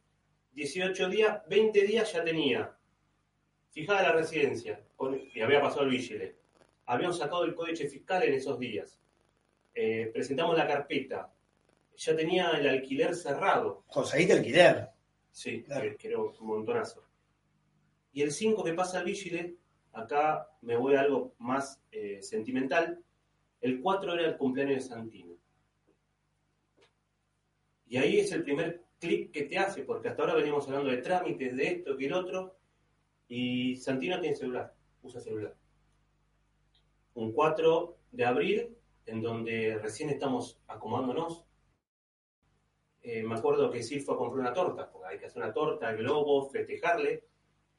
[0.54, 2.76] 18 días, 20 días ya tenía
[3.72, 4.84] fijada la residencia,
[5.34, 6.36] y había pasado el vigile.
[6.86, 9.00] Habíamos sacado el códice fiscal en esos días.
[9.74, 11.32] Eh, presentamos la carpeta.
[11.96, 13.84] Ya tenía el alquiler cerrado.
[13.88, 14.90] Conseguiste alquiler.
[15.32, 15.96] Sí, Claro.
[15.98, 17.06] que, era un montonazo.
[18.12, 19.56] Y el 5 que pasa al Vigile,
[19.94, 23.02] acá me voy a algo más eh, sentimental.
[23.62, 25.36] El 4 era el cumpleaños de Santino.
[27.88, 30.98] Y ahí es el primer clic que te hace, porque hasta ahora venimos hablando de
[30.98, 32.56] trámites, de esto, que el otro,
[33.28, 35.56] y Santino tiene celular, usa celular.
[37.16, 41.44] Un 4 de abril, en donde recién estamos acomodándonos,
[43.02, 45.52] eh, me acuerdo que sí fue a comprar una torta, porque hay que hacer una
[45.52, 47.26] torta, globo, festejarle.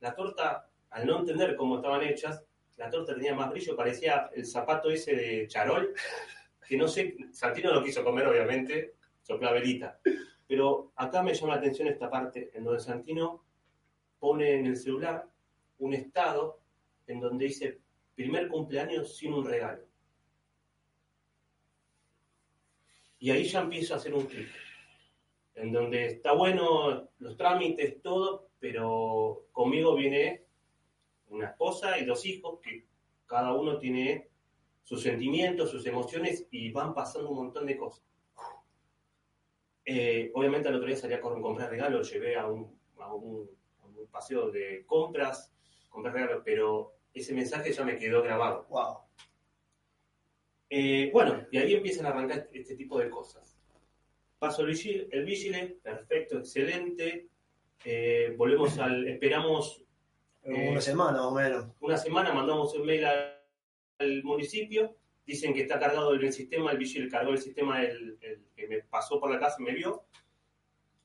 [0.01, 2.45] La torta, al no entender cómo estaban hechas,
[2.77, 5.95] la torta tenía más brillo, parecía el zapato ese de charol,
[6.67, 10.01] que no sé, Santino lo quiso comer, obviamente, sopla velita.
[10.53, 13.43] Pero acá me llama la atención esta parte, en donde Santino
[14.19, 15.27] pone en el celular
[15.79, 16.61] un estado
[17.07, 17.81] en donde dice
[18.15, 19.83] primer cumpleaños sin un regalo.
[23.19, 24.51] Y ahí ya empiezo a hacer un clic
[25.55, 30.45] en donde está bueno los trámites, todo, pero conmigo viene
[31.29, 32.85] una esposa y dos hijos que
[33.25, 34.29] cada uno tiene
[34.83, 38.12] sus sentimientos, sus emociones y van pasando un montón de cosas.
[39.85, 43.51] Eh, obviamente al otro día salí a comprar regalos, llevé a un, a un-
[43.83, 45.53] a un paseo de compras,
[45.89, 48.67] compré regalos, pero ese mensaje ya me quedó grabado.
[48.71, 48.99] Wow.
[50.71, 53.59] Eh, bueno, y ahí empiezan a arrancar este tipo de cosas.
[54.39, 57.29] Paso el vigile, el vigile, perfecto, excelente.
[57.85, 59.85] Eh, volvemos al, esperamos
[60.45, 61.67] Una semana o menos.
[61.81, 63.39] una semana, mandamos un mail al,
[63.99, 64.97] al municipio,
[65.33, 68.69] dicen que está cargado en el sistema, el vigile cargó el sistema, el, el que
[68.69, 70.05] me pasó por la casa y me vio.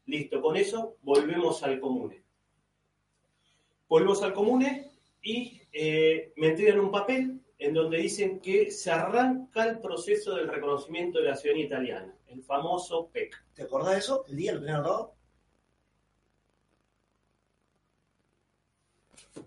[0.05, 2.23] Listo, con eso volvemos al comune.
[3.88, 9.63] Volvemos al comune y eh, me entregan un papel en donde dicen que se arranca
[9.63, 13.45] el proceso del reconocimiento de la ciudadanía italiana, el famoso PEC.
[13.53, 14.25] ¿Te acordás de eso?
[14.28, 15.15] ¿El día lo tenían anotado?
[19.34, 19.45] PEC.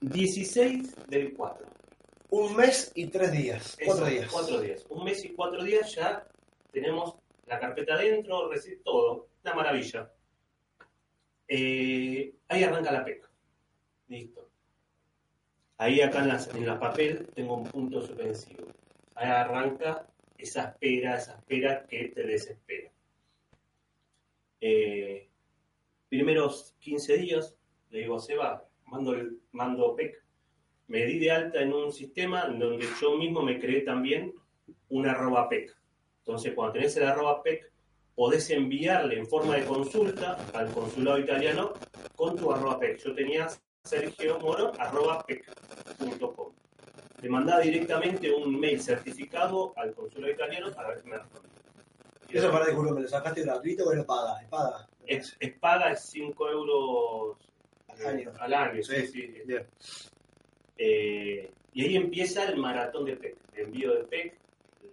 [0.00, 1.75] 16 del 4.
[2.30, 3.76] Un mes y tres días.
[3.84, 4.30] Cuatro días.
[4.32, 4.84] Cuatro días.
[4.88, 6.26] Un mes y cuatro días ya
[6.72, 7.14] tenemos
[7.46, 10.10] la carpeta adentro, reci- todo, una maravilla.
[11.48, 13.28] Eh, ahí arranca la PEC.
[14.08, 14.48] Listo.
[15.78, 18.66] Ahí acá en, las- en la papel tengo un punto suspensivo.
[19.14, 20.06] Ahí arranca
[20.36, 22.90] esa espera, esa espera que te desespera.
[24.60, 25.28] Eh,
[26.08, 27.54] primeros 15 días,
[27.90, 30.24] le digo a Seba, mando, el, mando PEC.
[30.88, 34.32] Me di de alta en un sistema en donde yo mismo me creé también
[34.88, 35.76] un arroba PEC.
[36.18, 37.70] Entonces, cuando tenés el arroba PEC,
[38.14, 41.72] podés enviarle en forma de consulta al consulado italiano
[42.14, 42.98] con tu arroba PEC.
[42.98, 43.48] Yo tenía
[43.82, 46.52] Sergio Moro arroba PEC.com.
[47.22, 51.50] Le mandaba directamente un mail certificado al consulado italiano para ver si me respondía.
[52.28, 54.40] ¿Y eso para disculpa, me lo sacaste gratuito o lo paga?
[54.42, 54.88] ¿Es paga?
[55.06, 57.38] Es, es paga, es 5 euros
[57.88, 58.32] Al año.
[58.38, 59.54] al año, sí, Sí, sí.
[60.78, 64.38] Eh, y ahí empieza el maratón de PEC, de envío de PEC,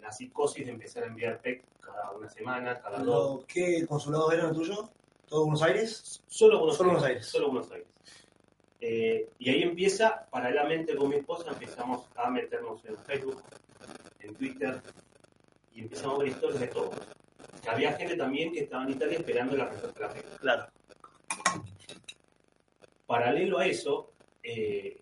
[0.02, 3.46] la psicosis de empezar a enviar PEC cada una semana, cada dos.
[3.46, 4.90] ¿Qué consulados eran el tuyo?
[5.28, 6.24] ¿Todo Buenos Aires?
[6.28, 7.02] Solo Buenos Solo Aires.
[7.02, 7.26] Buenos Aires.
[7.26, 7.88] Solo Buenos Aires.
[8.82, 13.42] Eh, y ahí empieza, paralelamente con mi esposa, empezamos a meternos en Facebook,
[14.20, 14.82] en Twitter,
[15.74, 16.96] y empezamos a ver historias de todos.
[17.62, 20.40] Que había gente también que estaba en Italia esperando la respuesta de la PEC.
[20.40, 20.68] Claro.
[23.06, 24.12] Paralelo a eso,
[24.44, 25.00] eh,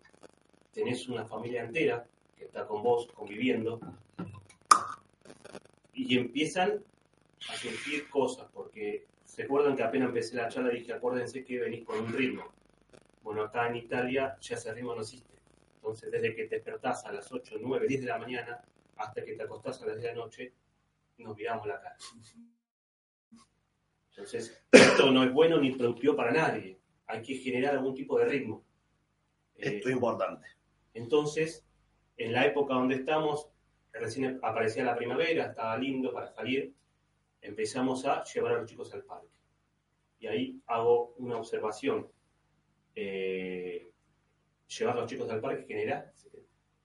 [0.74, 2.06] tenés una familia entera
[2.38, 3.80] que está con vos conviviendo
[5.94, 6.84] y empiezan
[7.50, 11.86] a surgir cosas, porque se acuerdan que apenas empecé la charla dije, acuérdense que venís
[11.86, 12.44] con un ritmo.
[13.24, 15.32] Bueno, acá en Italia ya ese ritmo no existe.
[15.76, 18.62] Entonces, desde que te despertás a las 8, 9, 10 de la mañana
[18.98, 20.54] hasta que te acostás a las 10 de la noche,
[21.18, 21.98] nos miramos la cara.
[24.10, 26.80] Entonces, esto no es bueno ni productivo para nadie.
[27.08, 28.64] Hay que generar algún tipo de ritmo.
[29.56, 30.48] Esto es importante.
[30.94, 31.66] Entonces,
[32.18, 33.50] en la época donde estamos,
[33.94, 36.74] recién aparecía la primavera, estaba lindo para salir,
[37.42, 39.28] empezamos a llevar a los chicos al parque.
[40.20, 42.08] Y ahí hago una observación.
[42.96, 43.92] Eh,
[44.68, 46.14] llevar a los chicos al parque genera,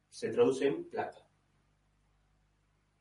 [0.09, 1.29] se, traduce en plata.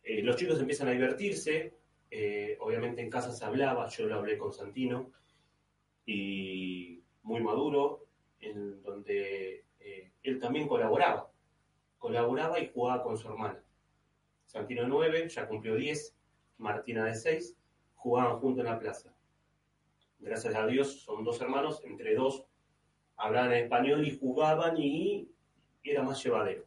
[0.04, 1.78] Eh, los chicos empiezan a divertirse,
[2.12, 5.12] eh, obviamente en casa se hablaba, yo lo hablé con Santino,
[6.06, 8.06] y muy maduro,
[8.40, 9.65] en donde
[10.30, 11.32] él también colaboraba.
[11.98, 13.62] Colaboraba y jugaba con su hermana.
[14.46, 16.16] Santino 9, ya cumplió 10,
[16.58, 17.58] Martina de 6,
[17.96, 19.14] jugaban juntos en la plaza.
[20.20, 22.46] Gracias a Dios son dos hermanos, entre dos
[23.18, 25.30] hablaban español y jugaban y
[25.84, 26.66] era más llevadero.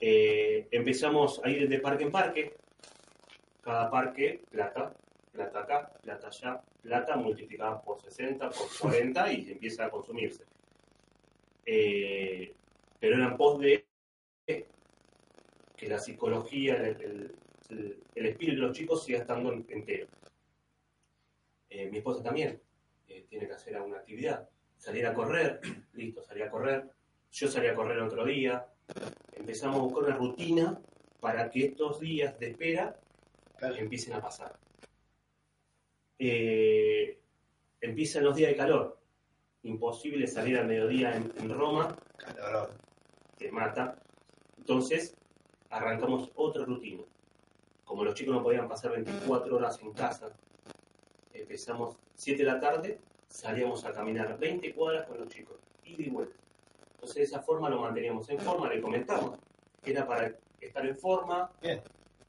[0.00, 2.56] Eh, empezamos a ir de parque en parque,
[3.60, 4.92] cada parque, plata,
[5.32, 10.44] plata acá, plata allá, plata multiplicada por 60, por 40 y empieza a consumirse.
[11.66, 12.54] Eh,
[12.98, 13.86] pero eran pos de
[14.46, 17.34] que la psicología, el, el-
[17.70, 20.06] el- el espíritu de los chicos siga estando entero.
[21.70, 22.60] Eh, mi esposa también
[23.08, 24.48] eh, tiene que hacer alguna actividad.
[24.76, 25.60] Salir a correr,
[25.94, 26.90] listo, salí a correr.
[27.30, 28.66] Yo salí a correr otro día.
[29.36, 30.80] Empezamos a buscar una rutina
[31.20, 32.98] para que estos días de espera
[33.56, 33.76] Claro.
[33.76, 34.58] empiecen a pasar.
[36.18, 37.18] Eh,
[37.80, 38.99] empiezan los días de calor.
[39.62, 42.70] Imposible salir al mediodía en, en Roma, Claro.
[43.38, 43.96] te mata.
[44.58, 45.14] Entonces,
[45.68, 47.02] arrancamos otra rutina.
[47.84, 50.30] Como los chicos no podían pasar 24 horas en casa,
[51.34, 52.98] empezamos 7 de la tarde,
[53.28, 56.36] salíamos a caminar 20 cuadras con los chicos, ida y vuelta.
[56.94, 59.38] Entonces, de esa forma lo manteníamos en forma, le comentamos
[59.84, 60.30] era para
[60.60, 61.80] estar en forma, Bien.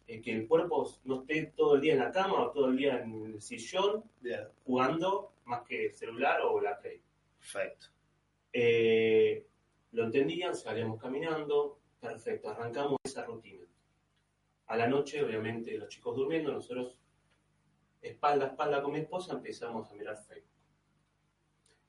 [0.07, 2.77] eh, que el cuerpo no esté todo el día en la cama o todo el
[2.77, 4.47] día en el sillón Bien.
[4.65, 7.01] jugando más que el celular o la play.
[7.41, 7.87] Perfecto.
[8.53, 9.47] Eh,
[9.93, 13.65] lo entendían, salíamos caminando, perfecto, arrancamos esa rutina.
[14.67, 16.97] A la noche, obviamente, los chicos durmiendo, nosotros
[18.01, 20.49] espalda a espalda con mi esposa empezamos a mirar Facebook.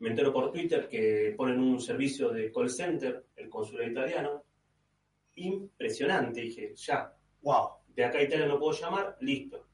[0.01, 4.45] Me entero por Twitter que ponen un servicio de call center, el consulado italiano.
[5.35, 7.69] Impresionante, dije, ya, Wow.
[7.89, 9.69] de acá a Italia no puedo llamar, listo.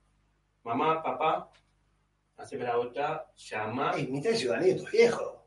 [0.65, 1.51] Mamá, papá,
[2.37, 3.93] haceme la vuelta, llama.
[3.97, 5.39] Ey, mitad de ciudadanía de tus viejos.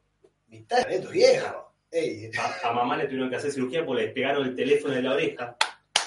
[0.52, 1.66] Mitad de tus viejos.
[1.90, 5.02] Ey, A, a mamá le tuvieron que hacer cirugía porque le despegaron el teléfono de
[5.02, 5.58] la oreja,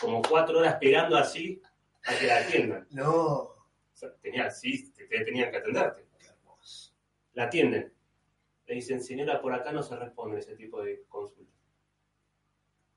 [0.01, 1.61] como cuatro horas esperando así
[2.05, 2.87] a que la atiendan.
[2.91, 3.15] no.
[3.17, 6.07] O sea, tenía, sí, te- te- tenían que atenderte.
[6.19, 6.93] Qué hermoso.
[7.35, 7.93] La atienden.
[8.67, 11.55] Le dicen, señora, por acá no se responde ese tipo de consultas.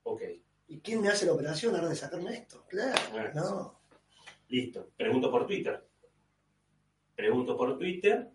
[0.04, 0.22] Ok,
[0.70, 2.64] ¿Y quién me hace la operación ahora de sacarme esto?
[2.68, 3.00] Claro.
[3.12, 3.80] Bueno, No.
[4.48, 4.90] listo.
[4.96, 5.86] Pregunto por Twitter.
[7.14, 8.28] Pregunto por Twitter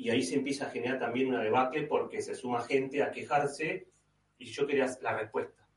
[0.00, 3.86] y ahí se empieza a generar también una debacle porque se suma gente a quejarse
[4.38, 5.68] y yo quería la respuesta.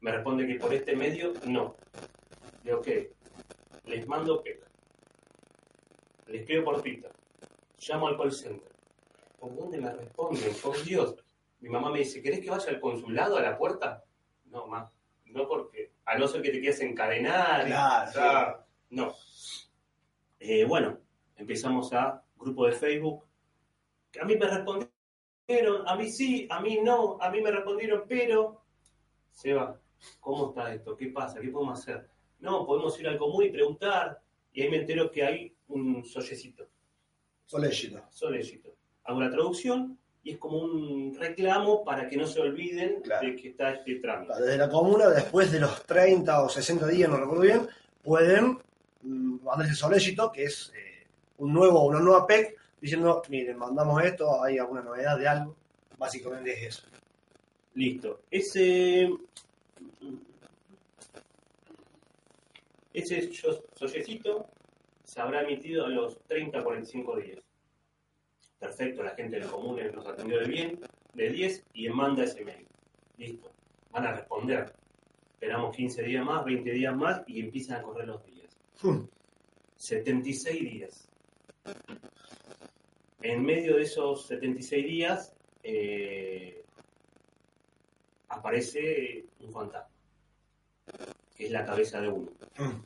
[0.00, 1.76] Me responde que por este medio no.
[2.64, 2.88] Digo, ok,
[3.84, 4.64] les mando PEC.
[6.28, 7.12] le escribo por Twitter,
[7.78, 8.72] llamo al call center.
[9.38, 10.54] ¿Por dónde me responden?
[10.62, 11.14] Por Dios.
[11.60, 14.02] Mi mamá me dice, ¿querés que vaya al consulado a la puerta?
[14.46, 14.90] No, más.
[15.26, 17.66] No porque, a no ser que te quieras encadenar.
[17.66, 19.14] Claro, ya, No.
[20.40, 21.00] Eh, bueno,
[21.36, 23.24] empezamos a grupo de Facebook.
[24.10, 28.04] Que a mí me respondieron, a mí sí, a mí no, a mí me respondieron,
[28.08, 28.62] pero...
[29.30, 29.78] Seba,
[30.20, 30.96] ¿cómo está esto?
[30.96, 31.40] ¿Qué pasa?
[31.40, 32.08] ¿Qué podemos hacer?
[32.40, 34.20] No, podemos ir al común y preguntar.
[34.52, 36.66] Y ahí me entero que hay un sollecito.
[37.44, 38.02] Solecito.
[38.10, 38.74] Solecito.
[39.04, 43.26] Hago la traducción y es como un reclamo para que no se olviden Claro.
[43.26, 44.34] de que está este trámite.
[44.40, 47.68] Desde la comuna, después de los 30 o 60 días, no recuerdo bien,
[48.02, 48.58] pueden
[49.02, 50.87] mm, mandar ese solecito, que es eh,
[51.38, 55.56] un nuevo, una nueva PEC, diciendo, miren, mandamos esto, hay alguna novedad de algo.
[55.96, 56.86] Básicamente es eso.
[57.74, 58.20] Listo.
[58.30, 59.08] Ese.
[62.92, 63.30] Ese
[63.74, 64.46] sollecito
[65.04, 67.38] se habrá emitido a los 30 45 días.
[68.58, 70.80] Perfecto, la gente del común nos atendió de bien,
[71.14, 72.66] de 10 y manda ese mail.
[73.16, 73.50] Listo.
[73.92, 74.72] Van a responder.
[75.34, 78.56] Esperamos 15 días más, 20 días más y empiezan a correr los días.
[78.82, 79.06] Hmm.
[79.76, 81.07] 76 días.
[83.20, 86.64] En medio de esos 76 días eh,
[88.28, 89.90] aparece un fantasma,
[91.36, 92.30] que es la cabeza de uno.
[92.56, 92.82] Hmm.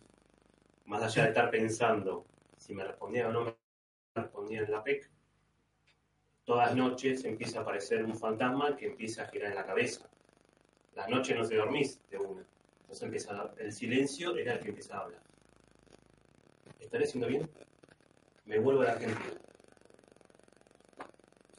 [0.86, 2.24] Más allá de estar pensando
[2.56, 3.54] si me respondía o no me
[4.14, 5.10] respondía en la PEC,
[6.44, 10.08] todas las noches empieza a aparecer un fantasma que empieza a girar en la cabeza.
[10.94, 12.44] Las noches no se dormís de una.
[12.82, 15.22] Entonces empieza a, el silencio era el que empezaba a hablar.
[16.80, 17.48] ¿Estaré haciendo bien?
[18.52, 19.40] Me vuelvo a la Argentina.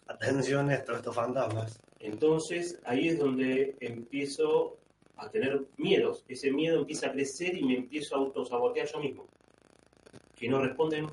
[0.10, 1.82] Atención, esto, estos fantasmas.
[2.00, 4.78] Entonces ahí es donde empiezo
[5.18, 6.24] a tener miedos.
[6.28, 9.26] Ese miedo empieza a crecer y me empiezo a autosabotear yo mismo.
[10.36, 11.08] Que no responden,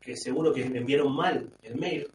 [0.00, 2.08] que seguro que me enviaron mal el mail.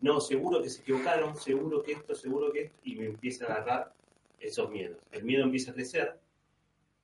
[0.00, 2.76] No, seguro que se equivocaron, seguro que esto, seguro que esto.
[2.84, 3.92] Y me empieza a agarrar
[4.38, 4.98] esos miedos.
[5.10, 6.20] El miedo empieza a crecer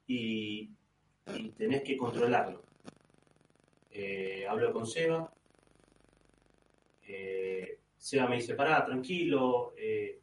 [0.07, 0.71] y,
[1.35, 2.63] y tenés que controlarlo.
[3.91, 5.33] Eh, hablo con Seba.
[7.07, 10.21] Eh, Seba me dice, pará, tranquilo, eh,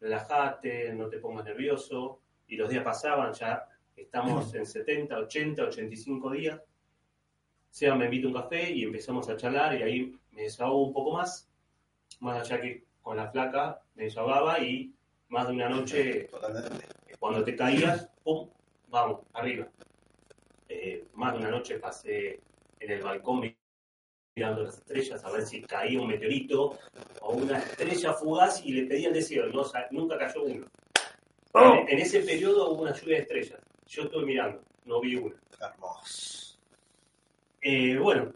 [0.00, 2.20] relájate, no te pongas nervioso.
[2.48, 3.66] Y los días pasaban, ya
[3.96, 6.60] estamos en 70, 80, 85 días.
[7.70, 11.12] Seba me invita un café y empezamos a charlar y ahí me desahogo un poco
[11.18, 11.48] más.
[12.20, 14.92] Más allá que con la flaca me desahogaba y
[15.28, 16.28] más de una noche
[17.18, 18.48] cuando te caías, ¡pum!
[18.88, 19.68] Vamos, arriba.
[20.68, 22.40] Eh, más de una noche pasé
[22.80, 23.40] en el balcón
[24.36, 26.78] mirando las estrellas a ver si caía un meteorito
[27.20, 29.46] o una estrella fugaz y le pedí al deseo.
[29.46, 30.66] No, sa- nunca cayó uno.
[31.80, 33.58] En, en ese periodo hubo una lluvia de estrellas.
[33.88, 35.34] Yo estuve mirando, no vi una.
[35.60, 36.56] Hermoso.
[37.60, 38.32] Eh, bueno,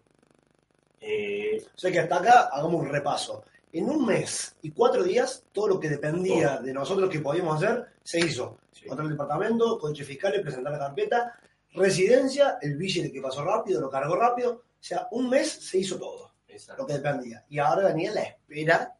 [1.01, 3.45] eh, O sea que hasta acá hagamos un repaso.
[3.72, 7.86] En un mes y cuatro días, todo lo que dependía de nosotros que podíamos hacer,
[8.03, 8.59] se hizo.
[8.72, 11.38] sí, Contra el departamento, coche fiscales, presentar la carpeta,
[11.72, 14.62] residencia, el billete que pasó rápido, lo cargó rápido.
[14.85, 16.82] O sea, un mes se hizo todo, exacto.
[16.82, 17.43] lo que dependía.
[17.49, 18.95] Y ahora venía la espera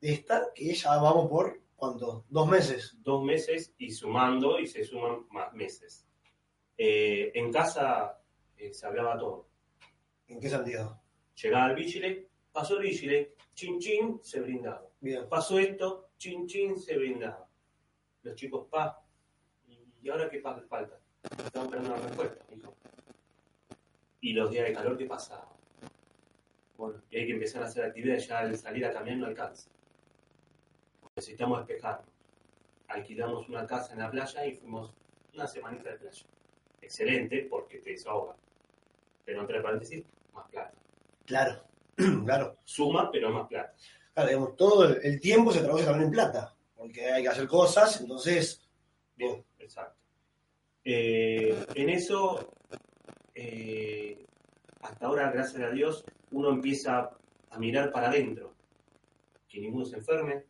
[0.00, 2.24] de esta, que ya vamos por, ¿cuánto?
[2.28, 2.96] Dos meses.
[3.00, 6.06] dos meses y sumando y se suman más meses.
[6.78, 8.22] Eh, en casa
[8.56, 9.48] eh, se hablaba todo.
[10.28, 11.02] ¿En qué sentido?
[11.42, 14.88] Llegaba el vigile, pasó el vigile, chin chin, se brindaba.
[15.00, 15.28] Bien.
[15.28, 17.50] Pasó esto, chin chin, se brindaba.
[18.22, 19.04] Los chicos, pa,
[20.00, 21.00] ¿y ahora qué falta?
[21.24, 22.76] Estamos esperando una respuesta, hijo.
[24.26, 25.46] Y los días de calor, ¿qué pasaba?
[26.76, 29.70] Bueno, y hay que empezar a hacer actividades, ya al salir a caminar no alcanza.
[31.14, 32.08] Necesitamos despejarnos.
[32.88, 34.92] Alquilamos una casa en la playa y fuimos
[35.32, 36.26] una semanita de playa.
[36.82, 38.34] Excelente, porque te desahoga.
[39.24, 40.04] Pero entre paréntesis,
[40.34, 40.74] más plata.
[41.24, 41.62] Claro,
[42.24, 42.56] claro.
[42.64, 43.76] Suma, pero más plata.
[44.12, 48.00] Claro, digamos, todo el, tiempo se traduce también en plata, porque hay que hacer cosas,
[48.00, 48.68] entonces,
[49.14, 49.94] Bien, exacto.
[50.84, 52.55] Eh, en eso,
[53.38, 54.24] eh,
[54.80, 57.10] hasta ahora, gracias a Dios, uno empieza
[57.50, 58.54] a mirar para adentro.
[59.46, 60.44] Que ninguno se enferme,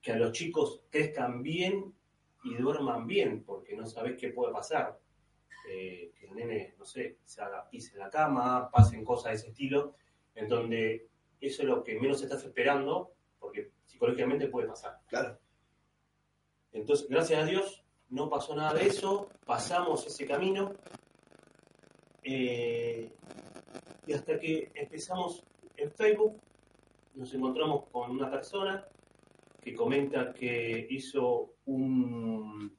[0.00, 1.94] que a los chicos crezcan bien
[2.44, 4.98] y duerman bien, porque no sabes qué puede pasar.
[5.70, 9.36] Eh, que el nene, no sé, se haga pis en la cama, pasen cosas de
[9.36, 9.94] ese estilo,
[10.34, 11.08] en donde
[11.40, 15.00] eso es lo que menos estás esperando, porque psicológicamente puede pasar.
[15.06, 15.38] claro.
[16.72, 20.74] Entonces, gracias a Dios, no pasó nada de eso, pasamos ese camino,
[22.22, 23.10] eh,
[24.06, 25.44] y hasta que empezamos
[25.76, 26.40] en Facebook,
[27.14, 28.86] nos encontramos con una persona
[29.60, 32.76] que comenta que hizo un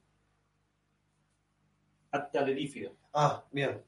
[2.10, 2.96] acta de bífido.
[3.12, 3.82] Ah, bien.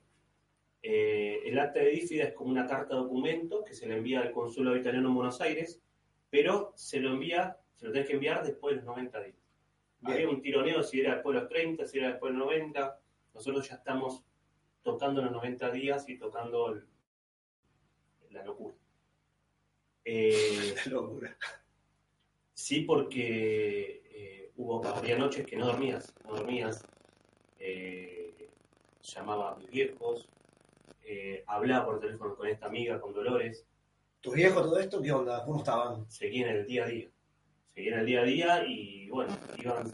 [0.82, 4.30] Eh, el acta de dífida es como una carta documento que se le envía al
[4.30, 5.82] consulado italiano en Buenos Aires,
[6.30, 9.36] pero se lo envía, se lo tenés que enviar después de los 90 días.
[10.00, 10.14] Bien.
[10.14, 13.00] Había un tironeo si era después de los 30, si era después de los 90.
[13.34, 14.24] Nosotros ya estamos
[14.86, 16.86] tocando los 90 días y tocando el-
[18.30, 18.76] la locura.
[20.04, 21.36] Eh, Qué locura.
[22.54, 26.84] Sí, porque eh, hubo, había noches que no dormías, no dormías.
[27.58, 28.48] eh,
[29.02, 30.28] llamaba a mis viejos,
[31.46, 33.66] hablaba por teléfono con esta amiga, con Dolores,
[34.20, 35.44] ¿Tus viejos todo esto qué onda?
[35.44, 36.10] ¿Cómo estaban?
[36.10, 37.08] seguían el día a día.
[37.74, 39.86] Seguían el día a día y, bueno, iban,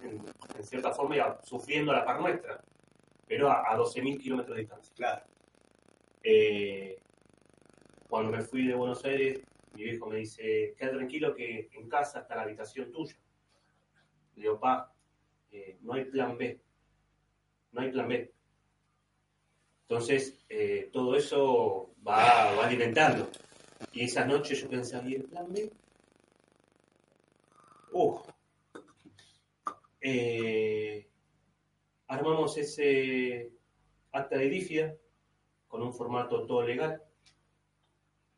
[0.00, 0.22] en,
[0.56, 2.62] en cierta forma, sufriendo a la par nuestra,
[3.26, 4.94] pero a, a 12.000 kilómetros de distancia.
[4.94, 5.22] Claro.
[6.22, 6.98] Eh,
[8.08, 9.40] cuando me fui de Buenos Aires,
[9.74, 13.16] mi viejo me dice, queda tranquilo que en casa está la habitación tuya.
[14.36, 14.92] Le digo, pa,
[15.50, 16.60] eh, no hay plan B.
[17.72, 18.32] No hay plan B.
[19.82, 23.28] Entonces, eh, todo eso va, va alimentando.
[23.92, 25.70] Y esas noches yo pensaba, ¿y el plan B?
[27.92, 28.28] Uf.
[30.00, 31.08] Eh,
[32.08, 33.50] armamos ese
[34.12, 34.94] acta de difida
[35.68, 37.02] con un formato todo legal.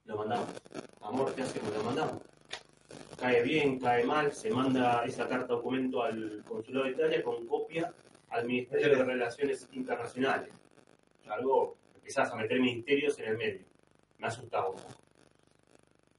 [0.04, 0.48] Lo mandamos.
[1.02, 1.74] Amor, ¿qué hacemos?
[1.74, 2.22] Lo mandamos.
[3.18, 7.92] Cae bien, cae mal, se manda esa carta documento al consulado de Italia con copia
[8.30, 10.50] al Ministerio de Relaciones Internacionales.
[11.28, 13.66] Algo, empezás a meter ministerios en el medio.
[14.18, 14.94] Me asustaba un poco.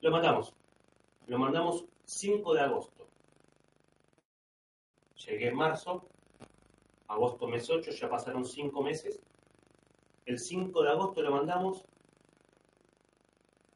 [0.01, 0.53] Lo mandamos.
[1.27, 3.07] Lo mandamos 5 de agosto.
[5.25, 6.07] Llegué en marzo,
[7.09, 9.19] agosto mes 8, ya pasaron 5 meses.
[10.25, 11.83] El 5 de agosto lo mandamos.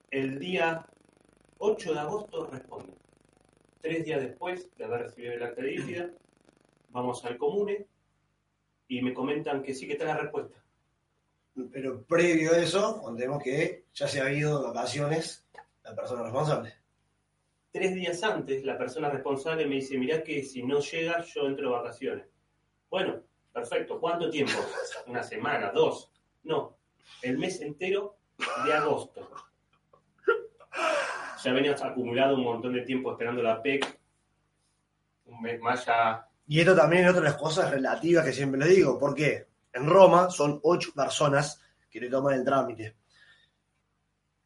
[0.10, 0.86] El día
[1.58, 2.94] 8 de agosto responde.
[3.82, 6.10] Tres días después de haber recibido el acta de dífida,
[6.92, 7.86] vamos al comune
[8.88, 10.64] y me comentan que sí que está la respuesta.
[11.72, 15.46] Pero previo a eso, contemos que ya se ha ido de vacaciones
[15.84, 16.74] la persona responsable.
[17.72, 21.70] Tres días antes, la persona responsable me dice, mirá que si no llega, yo entro
[21.70, 22.33] de vacaciones.
[22.94, 23.20] Bueno,
[23.52, 24.00] perfecto.
[24.00, 24.54] ¿Cuánto tiempo?
[25.08, 26.12] Una semana, dos.
[26.44, 26.78] No,
[27.24, 28.18] el mes entero
[28.64, 29.32] de agosto.
[31.44, 34.00] Ya veníamos acumulado un montón de tiempo esperando la PEC.
[35.26, 36.30] Un mes más ya.
[36.46, 39.00] Y esto también es otra de las cosas relativas que siempre les digo.
[39.00, 39.48] ¿Por qué?
[39.74, 42.96] En Roma son ocho personas que le toman el trámite.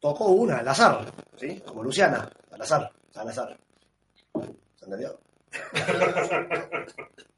[0.00, 1.04] Tocó una, al azar,
[1.36, 1.60] ¿sí?
[1.66, 3.58] Como Luciana, al azar, al azar.
[4.74, 5.20] ¿Se entendió?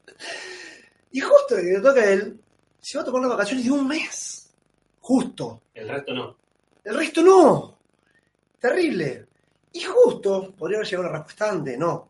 [1.11, 2.39] y justo que le toca a él,
[2.79, 4.49] se va a tomar las vacaciones de un mes.
[5.01, 5.61] Justo.
[5.73, 6.37] El resto no.
[6.83, 7.77] El resto no.
[8.59, 9.27] Terrible.
[9.73, 12.09] Y justo, podría haber llegado la respuesta antes, no.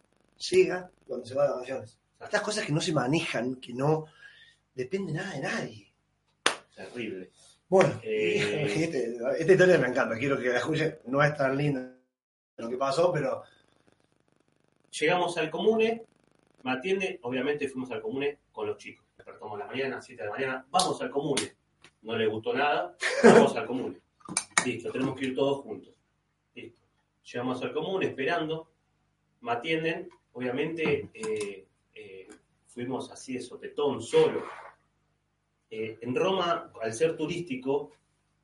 [0.50, 1.98] Llega cuando se va de vacaciones.
[2.20, 4.06] Estas cosas que no se manejan, que no
[4.74, 5.94] depende nada de nadie.
[6.76, 7.30] Terrible.
[7.68, 8.66] Bueno, Eh.
[8.84, 11.00] este- esta historia me encanta, quiero que la escuchen.
[11.06, 11.92] No es tan linda
[12.58, 13.44] lo que pasó, pero
[15.00, 16.04] Llegamos al comune,
[16.64, 19.06] me atiende, obviamente fuimos al comune con los chicos.
[19.18, 21.56] Despertamos la mañana, 7 de la mañana, vamos al comune.
[22.02, 24.02] No le gustó nada, vamos al comune.
[24.66, 25.96] Listo, tenemos que ir todos juntos.
[26.56, 26.82] Listo.
[27.24, 28.72] Llegamos al comune esperando,
[29.42, 32.30] me atienden, obviamente eh, eh,
[32.68, 34.44] fuimos así de sopetón, solo.
[35.70, 37.92] Eh, en Roma, al ser turístico,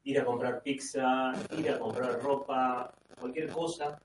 [0.03, 4.01] ir a comprar pizza, ir a comprar ropa, cualquier cosa,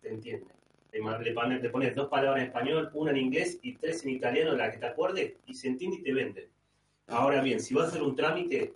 [0.00, 0.55] te entienden.
[0.92, 4.78] Le, pones dos palabras en español, una en inglés y tres en italiano, la que
[4.78, 6.48] te acuerdes, y se entiende y te venden.
[7.08, 8.74] Ahora bien, si vas a hacer un trámite,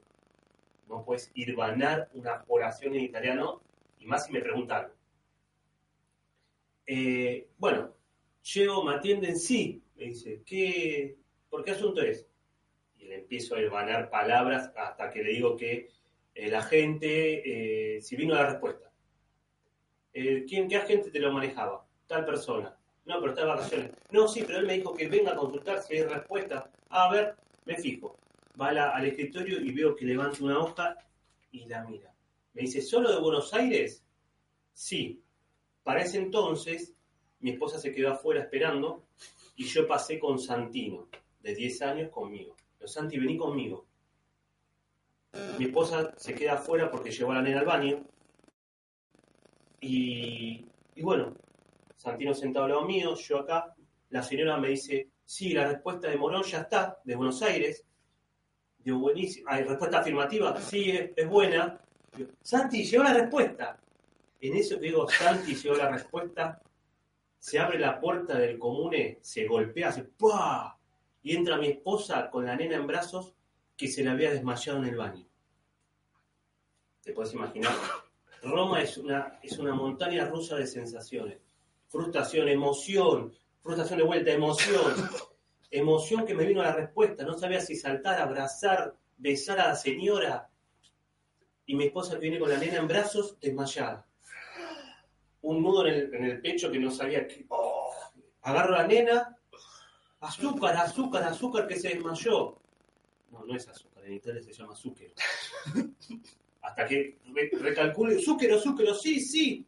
[0.88, 3.62] no puedes ir banar una oración en italiano,
[3.98, 4.88] y más si me preguntan.
[6.86, 7.94] Eh, bueno,
[8.42, 11.16] llego, me atienden, sí, me dice, ¿qué,
[11.48, 12.26] ¿por qué asunto es?
[12.98, 15.88] Y le empiezo a banar palabras hasta que le digo que
[16.34, 18.90] el agente, eh, si vino la respuesta.
[20.12, 21.86] Eh, ¿quién, ¿Qué agente te lo manejaba?
[22.10, 22.76] Tal persona.
[23.04, 23.92] No, pero está de vacaciones.
[24.10, 26.68] No, sí, pero él me dijo que venga a consultar si hay respuesta.
[26.88, 27.36] A ver,
[27.66, 28.16] me fijo.
[28.60, 30.96] Va al escritorio y veo que levanta una hoja
[31.52, 32.12] y la mira.
[32.52, 34.04] Me dice, ¿solo de Buenos Aires?
[34.72, 35.22] Sí.
[35.84, 36.92] Para ese entonces,
[37.38, 39.04] mi esposa se quedó afuera esperando
[39.54, 41.06] y yo pasé con Santino,
[41.40, 42.56] de 10 años, conmigo.
[42.76, 43.86] Pero Santi, vení conmigo.
[45.60, 48.04] Mi esposa se queda afuera porque llevó a la nena al baño.
[49.80, 51.36] Y, y bueno,
[52.00, 53.74] Santino sentado al lado mío, yo acá.
[54.08, 57.84] La señora me dice, sí, la respuesta de Morón ya está, de Buenos Aires.
[58.78, 59.50] Digo, buenísimo.
[59.50, 60.58] ¿Hay respuesta afirmativa?
[60.62, 61.78] Sí, es, buena.
[62.16, 63.78] Digo, Santi, llegó la respuesta.
[64.40, 66.62] En eso que digo, Santi, llegó la respuesta.
[67.38, 70.78] Se abre la puerta del comune, se golpea, hace ¡pua!
[71.22, 73.34] Y entra mi esposa con la nena en brazos
[73.76, 75.26] que se le había desmayado en el baño.
[77.02, 77.74] te puedes imaginar.
[78.42, 81.49] Roma es una, es una montaña rusa de sensaciones.
[81.90, 84.94] Frustración, emoción, frustración de vuelta, emoción.
[85.72, 87.22] Emoción que me vino a la respuesta.
[87.22, 90.50] No sabía si saltar, abrazar, besar a la señora.
[91.64, 94.04] Y mi esposa que viene con la nena en brazos, desmayada.
[95.42, 97.46] Un nudo en el, en el pecho que no sabía qué.
[98.42, 99.36] Agarro a la nena.
[100.18, 102.58] Azúcar, azúcar, azúcar que se desmayó.
[103.30, 105.06] No, no es azúcar, en Italia se llama azúcar.
[106.62, 109.64] Hasta que re- recalcule, zúquero, zúquero, sí, sí.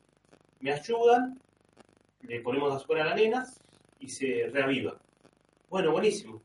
[0.59, 1.41] Me ayudan,
[2.23, 3.47] le ponemos azúcar a la nena
[3.99, 4.97] y se reaviva.
[5.68, 6.43] Bueno, buenísimo.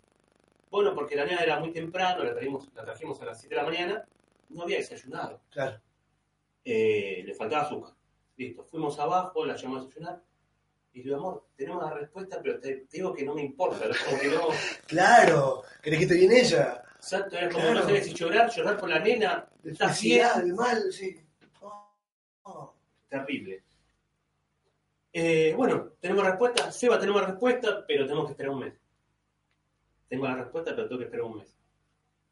[0.70, 3.62] Bueno, porque la nena era muy temprano, la, trajimos, la trajimos a las 7 de
[3.62, 4.06] la mañana,
[4.50, 5.42] no había desayunado.
[5.50, 5.80] Claro.
[6.64, 7.94] Eh, le faltaba azúcar.
[8.36, 10.22] Listo, fuimos abajo, la llamamos a desayunar.
[10.94, 13.88] Y digo, amor, tenemos la respuesta, pero te, te digo que no me importa.
[13.88, 13.94] ¿no?
[14.06, 14.48] Como que no.
[14.88, 15.64] Claro.
[15.82, 16.84] ¿Querés que esté bien ella?
[16.96, 17.80] Exacto, era como Claro.
[17.80, 19.48] no sabía si llorar, llorar por la nena.
[19.64, 20.56] Estás bien.
[20.56, 21.16] mal, sí.
[21.62, 21.94] Oh,
[22.44, 22.74] oh.
[23.08, 23.64] terrible.
[25.20, 26.72] Eh, bueno, tenemos respuesta.
[26.72, 28.74] Seba, tenemos respuesta, pero tenemos que esperar un mes.
[30.08, 31.58] Tengo la respuesta, pero tengo que esperar un mes.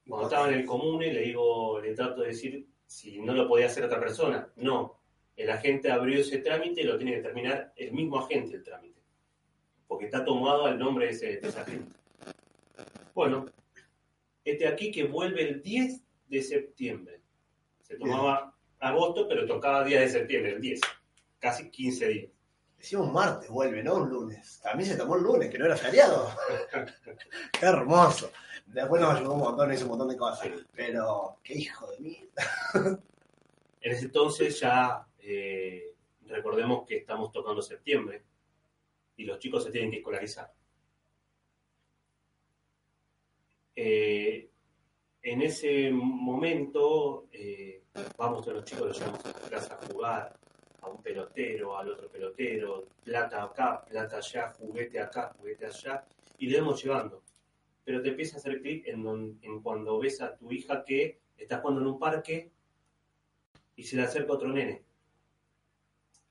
[0.08, 3.66] Cuando estaba en el comune, le digo, le trato de decir si no lo podía
[3.66, 4.48] hacer otra persona.
[4.58, 5.00] No.
[5.36, 9.02] El agente abrió ese trámite y lo tiene que terminar el mismo agente el trámite.
[9.88, 11.92] Porque está tomado al nombre de ese, de ese agente.
[13.16, 13.48] Bueno,
[14.44, 17.20] este aquí que vuelve el 10 de septiembre.
[17.82, 20.82] Se tomaba agosto, pero tocaba día de septiembre, el 10.
[21.40, 22.35] Casi 15 días.
[22.78, 23.96] Decía un martes vuelve, ¿no?
[23.96, 24.60] Un lunes.
[24.62, 26.30] También se tomó el lunes, que no era feriado.
[27.52, 28.32] Qué hermoso.
[28.66, 30.50] Después nos ayudó un montón, hizo un montón de cosas.
[30.74, 32.30] Pero, qué hijo de mí.
[33.86, 35.94] En ese entonces ya eh,
[36.26, 38.24] recordemos que estamos tocando septiembre
[39.16, 40.52] y los chicos se tienen que escolarizar.
[43.76, 44.50] Eh,
[45.22, 47.84] en ese momento eh,
[48.18, 50.40] vamos todos los chicos, los llevamos a la casa a jugar,
[50.86, 56.06] a un pelotero, al otro pelotero, plata acá, plata allá, juguete acá, juguete allá,
[56.38, 57.24] y le vamos llevando.
[57.84, 61.60] Pero te empieza a hacer clic en, en cuando ves a tu hija que está
[61.60, 62.52] jugando en un parque
[63.76, 64.84] y se le acerca otro nene.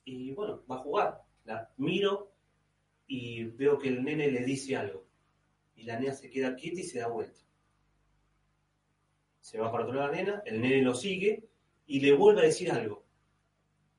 [0.04, 1.22] Y bueno, va a jugar.
[1.44, 2.32] La miro
[3.06, 5.06] y veo que el nene le dice algo.
[5.76, 7.40] Y la nena se queda quieta y se da vuelta.
[9.40, 11.44] Se va para otro lado la nena, el nene lo sigue
[11.86, 13.03] y le vuelve a decir algo.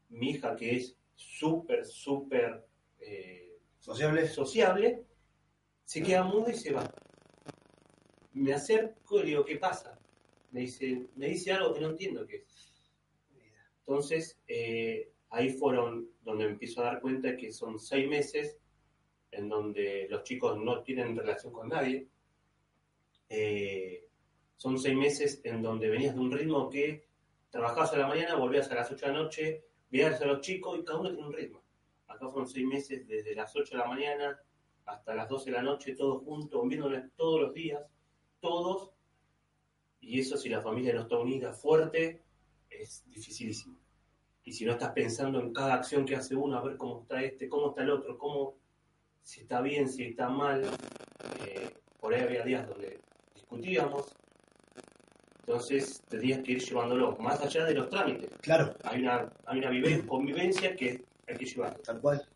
[0.09, 2.65] Mi hija, que es súper, súper
[2.99, 3.45] eh,
[3.85, 4.27] Sociable.
[4.27, 5.05] sociable,
[5.83, 6.91] se queda muda y se va.
[8.33, 9.99] Me acerco y le digo, ¿qué pasa?
[10.49, 12.83] Me dice, me dice algo que no entiendo qué es.
[13.81, 18.57] Entonces, eh, ahí fueron donde me empiezo a dar cuenta que son seis meses
[19.29, 22.07] en donde los chicos no tienen relación con nadie.
[23.29, 24.07] Eh,
[24.55, 27.05] son seis meses en donde venías de un ritmo que
[27.51, 30.79] trabajabas a la mañana, volvías a las 8 de la noche, veías a los chicos
[30.79, 31.63] y cada uno tiene un ritmo.
[32.07, 34.39] Acá fueron seis meses desde las 8 de la mañana
[34.85, 37.81] hasta las 12 de la noche, todos juntos, viéndonos todos los días,
[38.39, 38.91] todos.
[39.99, 42.23] Y eso si la familia no está unida fuerte,
[42.69, 43.79] es dificilísimo.
[44.43, 47.23] Y si no estás pensando en cada acción que hace uno, a ver cómo está
[47.23, 48.57] este, cómo está el otro, cómo,
[49.23, 50.63] si está bien, si está mal.
[51.47, 52.99] eh, por ahí había días donde
[53.33, 54.15] discutíamos.
[55.47, 58.31] Entonces tendrías que ir llevándolo, más allá de los trámites.
[58.41, 61.77] Claro, Hay una, hay una vive- convivencia que hay que llevar.
[61.79, 62.27] tal cual.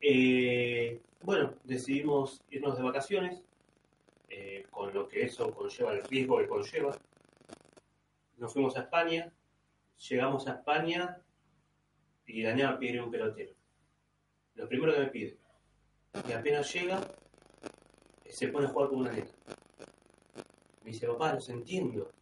[0.00, 3.40] Eh, bueno, decidimos irnos de vacaciones,
[4.30, 6.98] eh, con lo que eso conlleva, el riesgo que conlleva.
[8.36, 9.32] Nos fuimos a España,
[10.08, 11.22] llegamos a España
[12.26, 13.52] y nena pide un pelotero.
[14.56, 15.36] Lo primero que me pide.
[16.28, 17.00] Y apenas llega,
[18.28, 19.26] se pone a jugar con una nena.
[20.84, 22.12] Me dice, papá, los entiendo.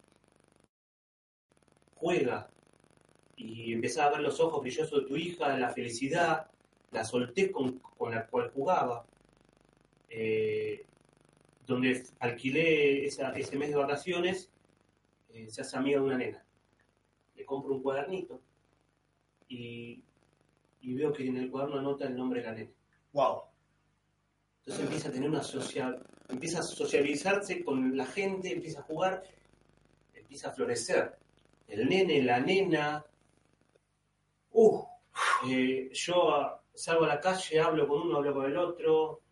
[1.97, 2.49] Juega.
[3.37, 6.51] Y empezaba a ver los ojos brillosos de tu hija, la felicidad,
[6.93, 9.05] la solté con, con la cual jugaba,
[10.09, 10.85] eh,
[11.67, 14.51] donde alquilé esa- ese mes de vacaciones,
[15.31, 16.45] eh, se hace amiga de una nena.
[17.35, 18.41] Le compro un cuadernito
[19.49, 20.05] y,
[20.83, 22.71] y veo que en el cuaderno anota el nombre de la nena.
[23.13, 23.43] Wow.
[24.59, 29.22] Entonces empieza a tener una social, empieza a sociabilizarse con la gente, empieza a jugar,
[30.14, 31.18] empieza a florecer.
[31.68, 33.05] El nene, la nena.
[34.53, 34.83] Uh,
[35.93, 39.22] yo salgo a la calle, hablo con uno, hablo con el otro.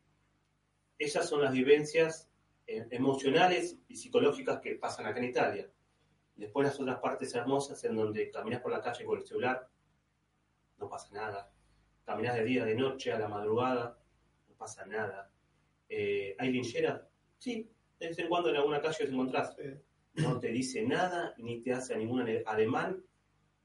[0.98, 2.28] Esas son las vivencias
[2.66, 5.70] eh, emocionales y psicológicas que pasan acá en Italia.
[6.36, 9.68] Después las otras partes hermosas en donde caminas por la calle con el celular,
[10.78, 11.50] no pasa nada.
[12.04, 13.98] Caminas de día, de noche, a la madrugada,
[14.48, 15.29] no pasa nada.
[15.90, 17.02] Eh, ¿Hay lincheras?
[17.38, 17.68] Sí,
[17.98, 19.54] de vez en cuando en alguna calle os encontrás.
[20.14, 23.04] No te dice nada, ni te hace ningún ademán,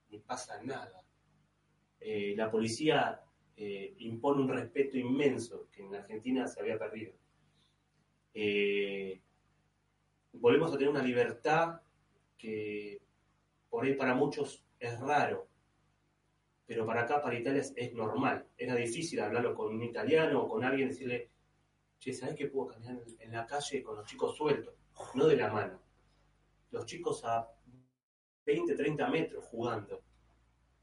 [0.10, 1.02] ni pasa nada.
[2.00, 3.22] Eh, la policía
[3.58, 7.14] eh, impone un respeto inmenso que en Argentina se había perdido.
[8.34, 9.22] Eh,
[10.34, 11.82] volvemos a tener una libertad
[12.38, 13.02] que
[13.70, 15.48] por ahí para muchos es raro,
[16.66, 18.46] pero para acá, para Italia, es, normal.
[18.58, 21.30] Era difícil hablarlo con un italiano o con alguien, decirle,
[22.06, 24.76] che, ¿sabes que puedo caminar en la calle con los chicos sueltos?
[25.16, 25.82] No de la mano.
[26.70, 27.50] Los chicos a
[28.46, 30.04] 20, 30 metros jugando.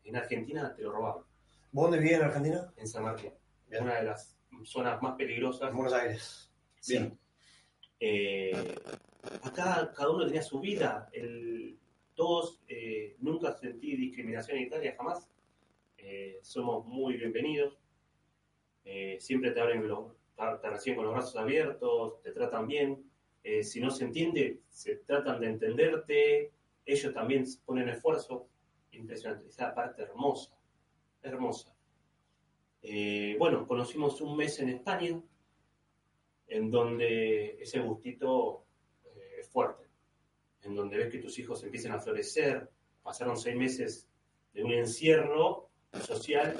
[0.02, 1.22] En Argentina te lo robaban.
[1.70, 2.74] ¿Dónde vivís en Argentina?
[2.76, 3.32] En San Martín.
[3.80, 5.72] Una de las zonas más peligrosas.
[5.72, 6.52] Buenos Aires.
[6.88, 7.16] Bien.
[8.00, 8.74] Eh,
[9.42, 11.08] acá cada uno tenía su vida.
[11.12, 11.78] El,
[12.14, 15.30] todos, eh, nunca sentí discriminación en Italia, jamás.
[15.98, 17.78] Eh, somos muy bienvenidos.
[19.20, 23.10] siempre te abren los, te reciben con los brazos abiertos, te tratan bien.
[23.62, 26.52] si no se entiende, se tratan de entenderte.
[26.84, 28.48] Ellos también ponen esfuerzo.
[28.92, 29.48] Impresionante.
[29.48, 30.56] Esa parte hermosa
[31.22, 31.74] hermosa.
[32.82, 35.20] Eh, bueno, conocimos un mes en España,
[36.48, 38.64] en donde ese gustito
[39.04, 39.84] eh, es fuerte,
[40.62, 42.68] en donde ves que tus hijos empiezan a florecer,
[43.02, 44.08] pasaron seis meses
[44.52, 45.70] de un encierro
[46.00, 46.56] social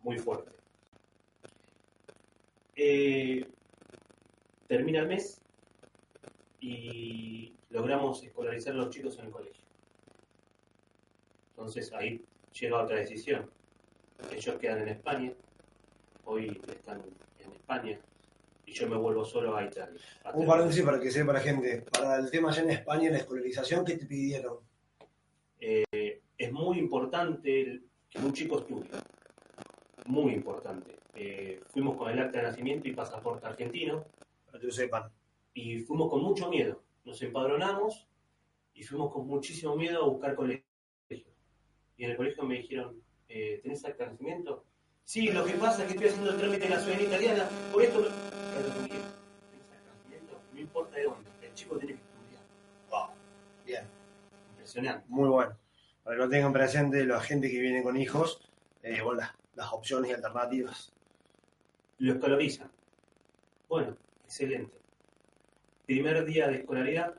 [0.00, 0.52] muy fuerte.
[2.76, 3.46] Eh,
[4.68, 5.40] termina el mes
[6.60, 9.64] y logramos escolarizar a los chicos en el colegio.
[11.50, 12.22] Entonces ahí
[12.52, 13.50] llega otra decisión.
[14.30, 15.32] Ellos quedan en España,
[16.24, 17.02] hoy están
[17.40, 17.98] en España,
[18.66, 20.00] y yo me vuelvo solo a Italia.
[20.34, 23.84] Un paréntesis para que sepa la gente, para el tema allá en España, la escolarización,
[23.84, 24.58] ¿qué te pidieron?
[25.60, 28.90] Eh, es muy importante que un chico estudie,
[30.06, 30.96] muy importante.
[31.14, 34.04] Eh, fuimos con el acta de nacimiento y pasaporte argentino.
[34.46, 35.10] Para que lo sepan.
[35.54, 36.82] Y fuimos con mucho miedo.
[37.04, 38.06] Nos empadronamos
[38.74, 40.64] y fuimos con muchísimo miedo a buscar colegio.
[41.08, 44.64] Y en el colegio me dijeron, eh, ¿tenés acta de nacimiento?
[45.04, 47.82] Sí, lo que pasa es que estoy haciendo el trámite de la ciudadanía italiana, por
[47.82, 48.00] esto...
[48.00, 48.06] No...
[50.52, 52.42] No importa de dónde, el chico tiene que estudiar.
[52.90, 53.14] Wow,
[53.64, 53.84] bien.
[54.50, 55.04] Impresionante.
[55.08, 55.56] Muy bueno.
[56.02, 58.40] Para que lo tengan presente la gente que viene con hijos,
[58.82, 59.22] eh, bueno,
[59.56, 60.92] las, opciones y alternativas.
[61.98, 62.70] Lo escolarizan.
[63.68, 64.76] Bueno, excelente.
[65.86, 67.14] Primer día de escolaridad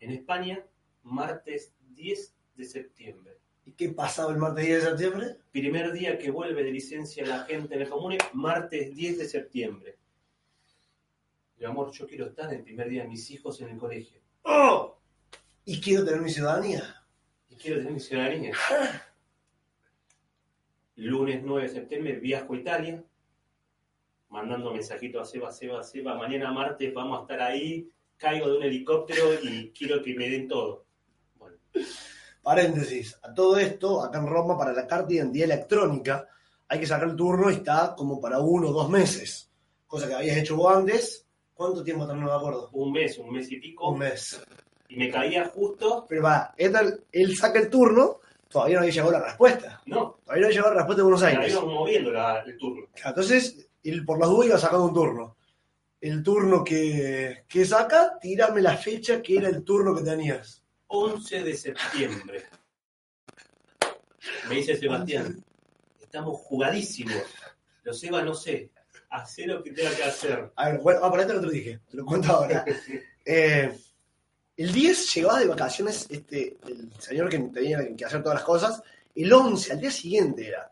[0.00, 0.64] en España,
[1.02, 3.38] martes 10 de septiembre.
[3.64, 5.36] ¿Y qué pasaba el martes 10 de septiembre?
[5.50, 9.98] Primer día que vuelve de licencia la gente en el comune, martes 10 de septiembre.
[11.58, 14.20] Mi amor, yo quiero estar el primer día de mis hijos en el colegio.
[14.42, 14.96] ¡Oh!
[15.64, 17.02] ¿Y quiero tener mi ciudadanía?
[17.50, 18.52] Y quiero tener mi ciudadanía.
[20.98, 23.04] Lunes 9 de septiembre viajo a Italia,
[24.30, 28.62] mandando mensajito a Seba, Seba, Seba, mañana martes vamos a estar ahí, caigo de un
[28.64, 30.86] helicóptero y quiero que me den todo.
[31.36, 31.56] Bueno.
[32.42, 36.26] Paréntesis, a todo esto, acá en Roma, para la carta de identidad electrónica,
[36.66, 39.52] hay que sacar el turno y está como para uno o dos meses.
[39.86, 41.26] Cosa que habías hecho vos antes.
[41.54, 42.70] ¿Cuánto tiempo también no me acuerdo?
[42.72, 43.90] Un mes, un mes y pico.
[43.90, 44.40] Un mes.
[44.88, 46.06] Y me caía justo.
[46.08, 48.18] Pero va, él saca el turno,
[48.48, 49.82] todavía no había llegado la respuesta.
[49.86, 50.18] No.
[50.24, 51.52] Todavía no había llegado la respuesta de Buenos Aires.
[51.52, 52.10] Íbamos moviendo
[52.46, 52.88] el turno.
[53.04, 55.36] Entonces, él por las dudas iba sacando un turno.
[56.00, 60.62] El turno que, que saca, tírame la fecha que era el turno que tenías.
[60.86, 62.44] 11 de septiembre.
[64.48, 65.44] Me dice Sebastián,
[66.00, 67.22] estamos jugadísimos.
[67.82, 68.70] Lo Seba, no sé,
[69.10, 70.50] hace lo que tenga que hacer.
[70.56, 72.64] A ver, bueno, para esto no te lo dije, te lo cuento ahora.
[73.30, 73.78] Eh,
[74.58, 78.82] el 10 llegaba de vacaciones este, el señor que tenía que hacer todas las cosas.
[79.14, 80.70] El 11, al día siguiente era.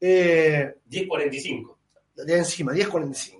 [0.00, 1.76] Eh, 10.45.
[2.16, 3.38] De encima, 10.45.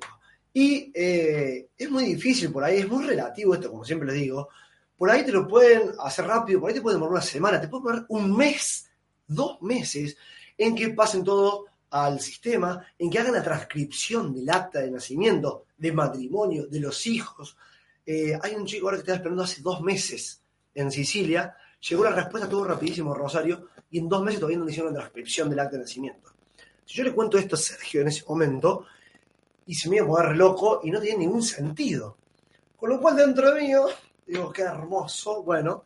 [0.53, 4.49] Y eh, es muy difícil por ahí, es muy relativo esto, como siempre les digo,
[4.97, 7.69] por ahí te lo pueden hacer rápido, por ahí te pueden demorar una semana, te
[7.69, 8.91] pueden poner un mes,
[9.27, 10.19] dos meses,
[10.57, 15.65] en que pasen todo al sistema, en que hagan la transcripción del acta de nacimiento,
[15.77, 17.57] de matrimonio, de los hijos.
[18.07, 20.41] Eh, hay un chico ahora que está esperando hace dos meses
[20.75, 24.93] en Sicilia, llegó la respuesta todo rapidísimo Rosario, y en dos meses todavía no hicieron
[24.93, 26.31] la transcripción del acta de nacimiento.
[26.85, 28.87] Si yo le cuento esto a Sergio en ese momento,
[29.67, 32.17] y se me iba a poner loco y no tiene ningún sentido.
[32.77, 33.87] Con lo cual dentro de mío
[34.27, 35.43] Digo, qué hermoso.
[35.43, 35.85] Bueno,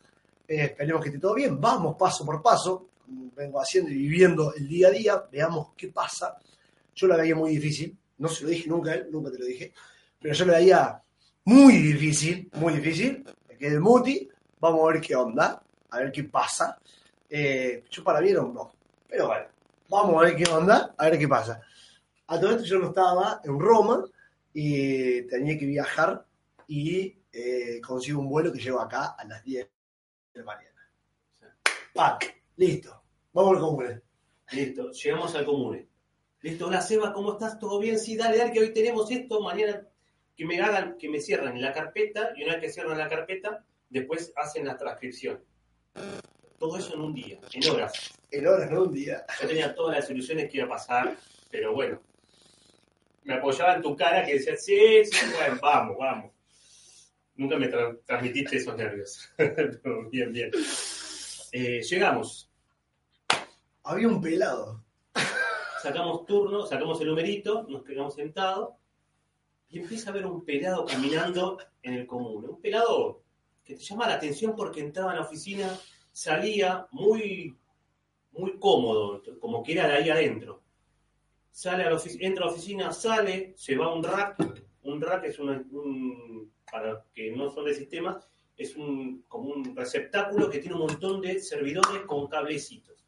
[0.48, 1.60] eh, esperemos que esté todo bien.
[1.60, 5.24] Vamos paso por paso, vengo haciendo y viviendo el día a día.
[5.30, 6.38] Veamos qué pasa.
[6.94, 7.96] Yo la veía muy difícil.
[8.18, 9.72] No se lo dije nunca a él, nunca te lo dije.
[10.18, 11.02] Pero yo la veía
[11.50, 13.24] muy difícil, muy difícil.
[13.48, 14.28] Me quedé muti.
[14.60, 16.78] Vamos a ver qué onda, a ver qué pasa.
[17.28, 18.72] Eh, yo para mí no.
[19.08, 19.46] Pero bueno,
[19.88, 21.60] vamos a ver qué onda, a ver qué pasa.
[22.28, 24.04] A todo esto yo no estaba en Roma
[24.54, 26.24] y tenía que viajar
[26.68, 29.68] y eh, consigo un vuelo que llego acá a las 10
[30.34, 30.88] de la mañana.
[31.92, 33.02] Pac, listo.
[33.32, 34.02] Vamos al común.
[34.52, 35.88] Listo, llegamos al comune.
[36.42, 37.58] Listo, hola Seba, ¿cómo estás?
[37.58, 37.98] ¿Todo bien?
[37.98, 39.89] Sí, dale, dale, que hoy tenemos esto, mañana
[40.40, 43.62] que me hagan, que me cierren la carpeta, y una vez que cierran la carpeta,
[43.90, 45.44] después hacen la transcripción.
[46.58, 48.18] Todo eso en un día, en horas.
[48.30, 49.22] En horas, no un día.
[49.42, 51.14] Yo tenía todas las soluciones que iba a pasar,
[51.50, 52.00] pero bueno.
[53.24, 56.32] Me apoyaba en tu cara que decía, sí, sí, bueno, vamos, vamos.
[57.34, 59.30] Nunca me tra- transmitiste esos nervios.
[59.36, 60.50] Pero bien, bien.
[61.52, 62.50] Eh, llegamos,
[63.84, 64.82] Había un pelado.
[65.82, 68.70] sacamos turno, sacamos el numerito, nos quedamos sentados
[69.70, 72.44] y empieza a ver un pelado caminando en el común.
[72.48, 73.22] Un pelado
[73.64, 75.78] que te llama la atención porque entraba en la oficina,
[76.12, 77.56] salía muy,
[78.32, 80.62] muy cómodo, como que era de ahí adentro.
[81.52, 84.36] Sale a la entra a la oficina, sale, se va a un rack.
[84.82, 89.76] Un rack es un, para los que no son de sistemas, es un, como un
[89.76, 93.04] receptáculo que tiene un montón de servidores con cablecitos.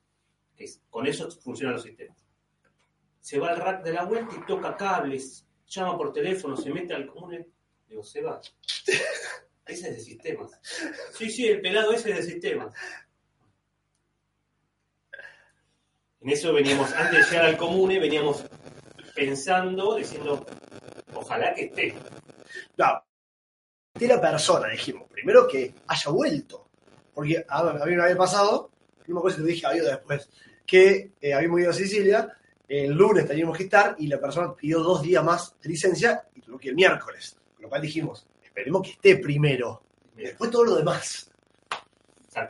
[0.57, 2.19] Que es- con eso funcionan los sistemas
[3.21, 5.47] se va al rack de la vuelta y toca cables,
[5.81, 7.47] llama por teléfono, se mete al común.
[7.89, 8.41] Digo, se va.
[9.67, 10.51] Ese es de sistemas.
[11.17, 12.75] Sí, sí, el pelado ese es de sistemas.
[16.21, 18.45] En eso veníamos, antes de llegar al comune, veníamos
[19.15, 20.47] pensando, diciendo,
[21.15, 21.95] ojalá que esté.
[22.77, 23.05] No.
[23.95, 25.09] De la persona, dijimos.
[25.11, 26.69] Primero que haya vuelto.
[27.13, 28.71] Porque a, mí me había pasado,
[29.07, 30.29] no me acuerdo si dije a después,
[30.67, 32.39] que eh, habíamos ido a Sicilia,
[32.73, 36.41] el lunes teníamos que estar y la persona pidió dos días más de licencia y
[36.41, 37.37] tuvo que el miércoles.
[37.55, 39.83] Con lo cual dijimos, esperemos que esté primero.
[40.17, 41.31] Después todo lo demás.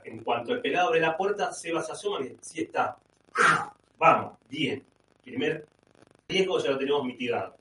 [0.05, 2.97] En cuanto el pelado abre la puerta, Seba se asoma y sí está.
[3.99, 4.85] Vamos, bien.
[5.25, 5.67] Primer
[6.29, 7.57] riesgo ya lo tenemos mitigado.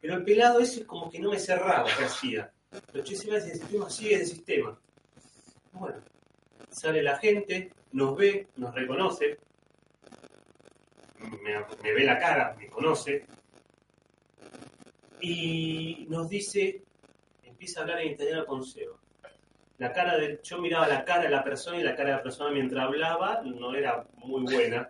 [0.00, 2.50] Pero el pelado ese como que no me cerraba qué hacía.
[2.92, 4.78] Pero che, Seba es de sistema, es de sistema.
[5.72, 5.98] Bueno,
[6.70, 9.38] sale la gente, nos ve, nos reconoce,
[11.42, 13.24] me, ve la cara, me conoce,
[15.20, 16.82] y nos dice,
[17.44, 18.96] empieza a hablar en italiano con Seba
[19.78, 22.22] la cara del, yo miraba la cara de la persona y la cara de la
[22.22, 24.88] persona mientras hablaba no era muy buena.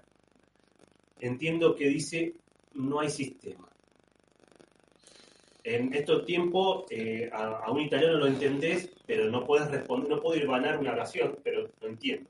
[1.21, 2.35] Entiendo que dice
[2.75, 3.69] no hay sistema.
[5.63, 10.21] En estos tiempos eh, a, a un italiano lo entendés, pero no puedes responder, no
[10.21, 12.29] puedo irvanar una oración, pero lo entiendo.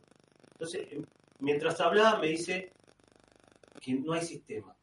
[0.52, 0.86] Entonces,
[1.40, 2.70] mientras hablaba me dice
[3.84, 4.74] que no hay sistema.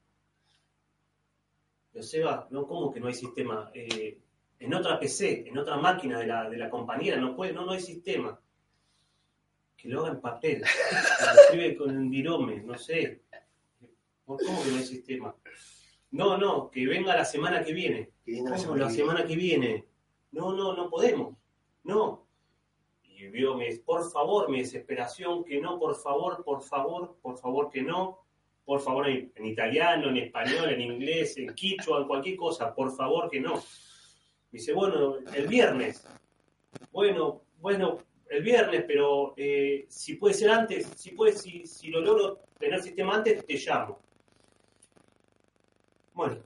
[1.92, 3.72] Pero Seba, no, ¿cómo que no hay sistema?
[3.74, 4.20] Eh,
[4.60, 7.72] en otra PC, en otra máquina de la, de la compañera, no puede, no, no
[7.72, 8.40] hay sistema.
[9.76, 13.24] Que lo haga en papel, que lo escribe con el virome, no sé.
[14.24, 15.36] ¿Cómo que no hay sistema?
[16.12, 18.12] No, no, que venga la semana que viene.
[18.24, 19.86] Que venga la ¿Cómo semana la que semana que viene?
[20.32, 21.36] No, no, no podemos.
[21.84, 22.28] No.
[23.04, 27.72] Y vio, mi, por favor, mi desesperación, que no, por favor, por favor, por favor,
[27.72, 28.21] que no.
[28.72, 33.30] Por favor, en, italiano, en español, en inglés, en quichua, en cualquier cosa, por favor,
[33.30, 33.62] que no.
[34.50, 36.08] Dice, bueno, el viernes.
[36.90, 37.98] Bueno, bueno,
[38.30, 42.82] el viernes, pero eh, si puede ser antes, si puede, si, si lo logro tener
[42.82, 44.00] sistema antes, te llamo.
[46.14, 46.38] Bueno,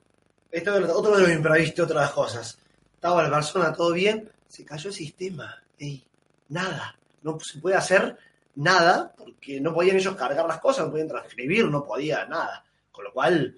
[0.49, 2.59] Esto es otro de los imprevistos, otras cosas.
[2.95, 5.63] Estaba la persona todo bien, se cayó el sistema.
[5.77, 6.03] Ey,
[6.49, 6.97] nada.
[7.21, 8.17] No se puede hacer
[8.55, 12.65] nada porque no podían ellos cargar las cosas, no podían transcribir, no podía nada.
[12.91, 13.57] Con lo cual,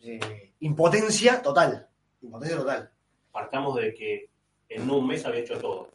[0.00, 1.88] eh, impotencia total.
[2.22, 2.90] Impotencia total.
[3.30, 4.30] partamos de que
[4.68, 5.90] en un mes había hecho todo.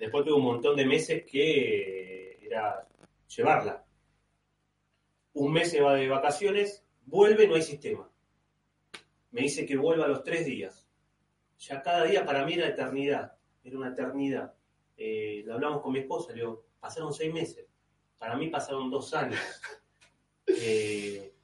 [0.00, 2.86] Después tuve un montón de meses que era
[3.28, 3.84] llevarla.
[5.34, 8.10] Un mes se va de vacaciones, vuelve, no hay sistema.
[9.30, 10.86] Me dice que vuelva a los tres días.
[11.58, 13.32] Ya cada día para mí era eternidad,
[13.62, 14.54] era una eternidad.
[14.96, 17.66] Eh, lo hablamos con mi esposa, le digo, pasaron seis meses.
[18.18, 19.40] Para mí pasaron dos años.
[20.46, 21.34] Eh,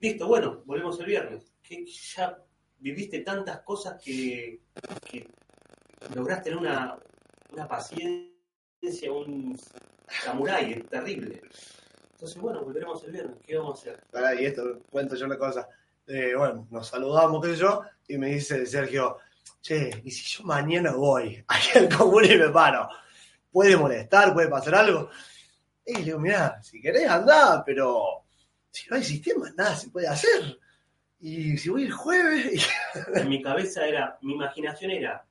[0.00, 1.52] listo, bueno, volvemos el viernes.
[1.62, 2.42] Que ya
[2.78, 4.62] viviste tantas cosas que,
[5.10, 5.28] que
[6.42, 6.98] tener una,
[7.52, 9.58] una paciencia, un
[10.24, 11.42] samurái terrible.
[12.12, 13.36] Entonces, bueno, volveremos el viernes.
[13.46, 14.04] ¿Qué vamos a hacer?
[14.10, 15.68] Pará, y esto, cuento yo una cosa.
[16.06, 19.18] Eh, bueno, nos saludamos, qué sé yo, y me dice Sergio,
[19.66, 22.88] che, ¿y si yo mañana voy ahí al común y me paro?
[23.50, 24.32] ¿Puede molestar?
[24.32, 25.10] ¿Puede pasar algo?
[25.84, 28.24] Y le digo, mirá, si querés andá, pero
[28.70, 30.58] si no hay sistema, nada se puede hacer.
[31.20, 32.68] Y si voy el jueves,
[33.14, 35.24] En mi cabeza era, mi imaginación era,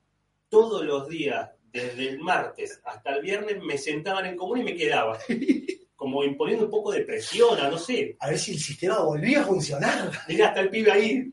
[0.48, 4.76] todos los días, desde el martes hasta el viernes, me sentaba en común y me
[4.76, 5.18] quedaba.
[5.96, 9.40] Como imponiendo un poco de presión, a no sé, a ver si el sistema volvía
[9.40, 10.10] a funcionar.
[10.28, 11.32] Mira, está el pibe ahí.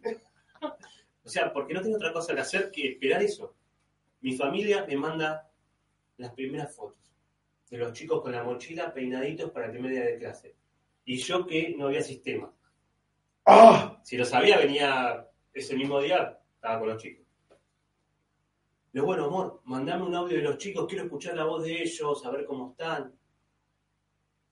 [1.26, 3.55] O sea, porque no tengo otra cosa que hacer que esperar eso.
[4.21, 5.49] Mi familia me manda
[6.17, 6.99] las primeras fotos
[7.69, 10.55] de los chicos con la mochila peinaditos para el primer día de clase.
[11.05, 12.53] Y yo que no había sistema.
[13.45, 13.99] ¡Ah!
[14.03, 17.26] Si lo sabía, venía ese mismo día, estaba con los chicos.
[18.91, 22.26] Pero bueno, amor, mandame un audio de los chicos, quiero escuchar la voz de ellos,
[22.26, 23.11] a ver cómo están.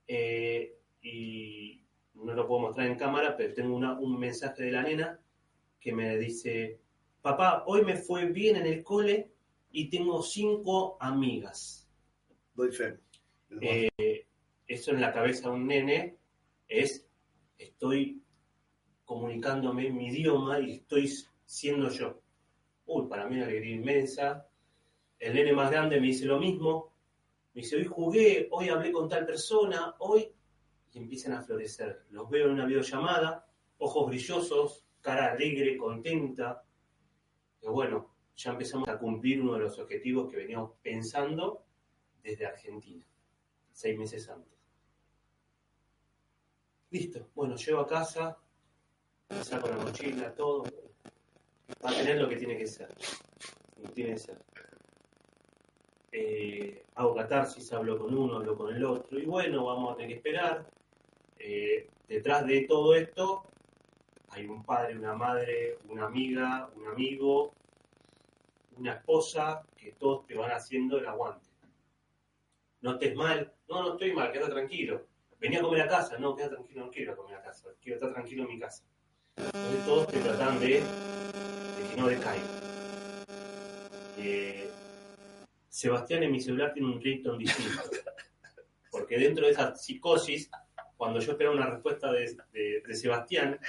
[0.08, 4.82] Eh, y no lo puedo mostrar en cámara, pero tengo una- un mensaje de la
[4.84, 5.20] nena
[5.82, 6.80] que me dice,
[7.22, 9.32] papá, hoy me fue bien en el cole
[9.72, 11.90] y tengo cinco amigas.
[12.54, 13.00] Doy fe.
[13.60, 14.28] Eh,
[14.68, 16.18] eso en la cabeza de un nene
[16.68, 17.06] es,
[17.58, 18.22] estoy
[19.04, 21.12] comunicándome en mi idioma y estoy
[21.46, 22.22] siendo yo.
[22.86, 24.48] Uy, para mí una alegría inmensa.
[25.18, 26.94] El nene más grande me dice lo mismo.
[27.54, 30.32] Me dice, hoy jugué, hoy hablé con tal persona, hoy...
[30.94, 32.06] Y empiezan a florecer.
[32.10, 36.64] Los veo en una videollamada, ojos brillosos, cara alegre, contenta.
[37.62, 41.64] Y bueno, ya empezamos a cumplir uno de los objetivos que veníamos pensando
[42.24, 43.06] desde Argentina,
[43.72, 44.52] seis meses antes.
[46.90, 48.38] Listo, bueno, llego a casa,
[49.42, 50.64] saco la mochila, todo.
[51.84, 52.90] Va a tener lo que tiene que ser.
[53.78, 54.38] Lo que tiene que ser.
[56.12, 60.10] Eh, hago catarsis, hablo con uno, hablo con el otro, y bueno, vamos a tener
[60.10, 60.70] que esperar.
[61.40, 63.44] Eh, detrás de todo esto
[64.32, 67.54] hay un padre, una madre, una amiga, un amigo,
[68.78, 71.50] una esposa, que todos te van haciendo el aguante.
[72.82, 75.06] No estés mal, no, no estoy mal, quédate tranquilo.
[75.38, 78.14] Venía a comer a casa, no, quédate tranquilo, no quiero comer a casa, quiero estar
[78.14, 78.84] tranquilo en mi casa.
[79.36, 80.82] Entonces todos te tratan de,
[81.90, 82.46] que no decaiga.
[84.18, 84.70] Eh,
[85.68, 87.82] Sebastián en mi celular tiene un ringtone distinto.
[88.92, 90.50] Porque dentro de esa psicosis,
[90.96, 93.60] cuando yo esperaba una respuesta de Sebastián,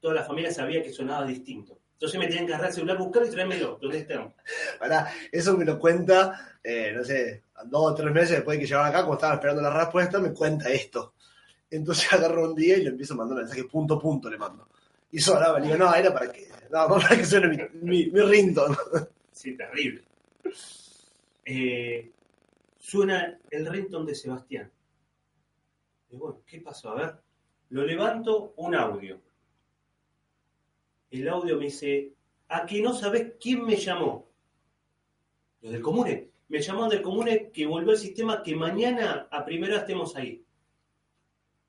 [0.00, 1.78] toda la familia sabía que sonaba distinto.
[1.92, 4.32] Entonces me tenían que agarrar el celular, buscarlo y traérmelo, donde estén.
[4.78, 8.66] Pará, eso me lo cuenta, eh, no sé, dos o tres meses después de que
[8.66, 11.14] llegaron acá, cuando estaban esperando la respuesta, me cuenta esto.
[11.68, 14.68] Entonces agarro un día y le empiezo a mandar mensajes punto punto, le mando.
[15.10, 18.20] Y sonaba, le digo, no, era para que, no, para que suene mi, mi, mi
[18.20, 18.76] ringtone.
[19.32, 20.04] Sí, terrible.
[21.44, 22.12] Eh,
[22.78, 24.70] suena el ringtone de Sebastián.
[26.10, 26.90] Y bueno, ¿qué pasó?
[26.90, 27.14] A ver,
[27.70, 29.20] lo levanto, un audio.
[31.10, 32.12] El audio me dice,
[32.48, 34.28] ¿a que no sabes quién me llamó?
[35.62, 36.28] Los del Comune.
[36.48, 40.42] Me llamaron del Comune que volvió al sistema que mañana a primera estemos ahí.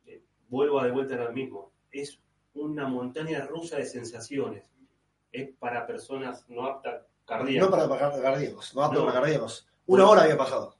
[0.05, 1.71] Eh, Vuelvo a de vuelta a lo mismo.
[1.91, 2.19] Es
[2.53, 4.63] una montaña rusa de sensaciones.
[5.31, 7.69] Es para personas no aptas cardíacas.
[7.69, 9.05] No para cardíacos, no apto No.
[9.05, 9.67] para cardíacos.
[9.87, 10.75] Una hora había pasado,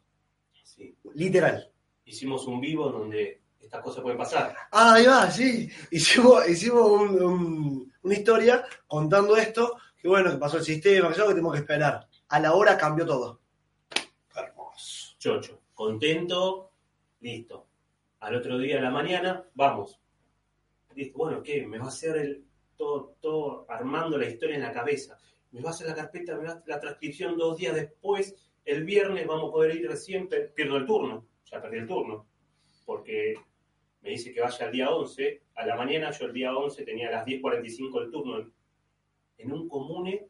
[0.63, 0.95] Sí.
[1.13, 1.71] literal.
[2.05, 4.55] Hicimos un vivo donde estas cosas pueden pasar.
[4.71, 5.69] Ah, ahí va, sí.
[5.91, 11.17] Hicimos, hicimos un- un- una historia contando esto, que bueno, que pasó el sistema, que
[11.17, 12.07] yo que tenemos que esperar.
[12.29, 13.39] A la hora cambió todo.
[14.35, 15.15] Hermoso.
[15.19, 16.71] Chocho, contento,
[17.21, 17.67] listo.
[18.21, 19.99] Al otro día de la mañana, vamos.
[20.95, 21.67] Listo, bueno, ¿qué?
[21.67, 22.45] Me va a hacer el,
[22.75, 25.17] todo, todo armando la historia en la cabeza.
[25.51, 28.35] Me va a hacer la carpeta, me va a hacer la transcripción dos días después.
[28.65, 31.27] El viernes vamos a poder ir recién, pierdo el turno.
[31.45, 32.25] Ya perdí el turno.
[32.85, 33.35] Porque
[34.01, 35.41] me dice que vaya al día 11.
[35.55, 38.53] A la mañana yo el día 11 tenía a las 10.45 el turno en,
[39.37, 40.27] en un comune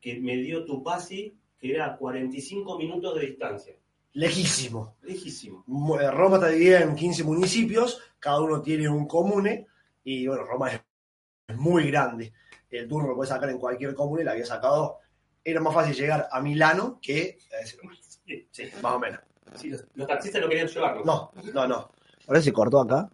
[0.00, 3.76] que me dio Tupasi, que era a 45 minutos de distancia.
[4.12, 4.96] Lejísimo.
[5.02, 5.64] Lejísimo.
[6.00, 9.66] Eh, Roma está dividida en 15 municipios, cada uno tiene un comune,
[10.04, 12.32] y bueno, Roma es muy grande.
[12.70, 14.98] El turno lo puedes sacar en cualquier comune, la había sacado.
[15.44, 17.38] Era más fácil llegar a Milano que
[17.82, 17.96] lugar.
[18.26, 19.20] Sí, Sí, más o menos.
[19.54, 21.06] sí, los, los taxistas no querían llevarnos.
[21.06, 21.90] No, no, no.
[22.26, 23.08] Ahora se cortó acá.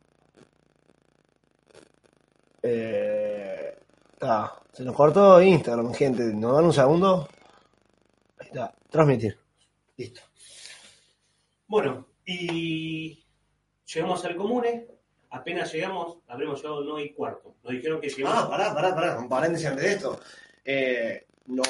[2.62, 3.76] Eh,
[4.12, 4.54] está.
[4.72, 6.22] Se nos cortó Instagram, gente.
[6.34, 7.28] ¿Nos dan un segundo?
[8.38, 8.72] Ahí está.
[8.88, 9.38] Transmitir.
[9.96, 10.22] Listo.
[11.66, 13.22] Bueno, y
[13.86, 14.86] llegamos al comune.
[15.30, 17.56] Apenas llegamos, habremos llegado no y cuarto.
[17.62, 18.44] Nos dijeron que llegamos.
[18.44, 19.18] Ah, pará, pará, pará.
[19.18, 20.20] Un paréntesis antes de esto.
[20.64, 21.66] Eh, nos,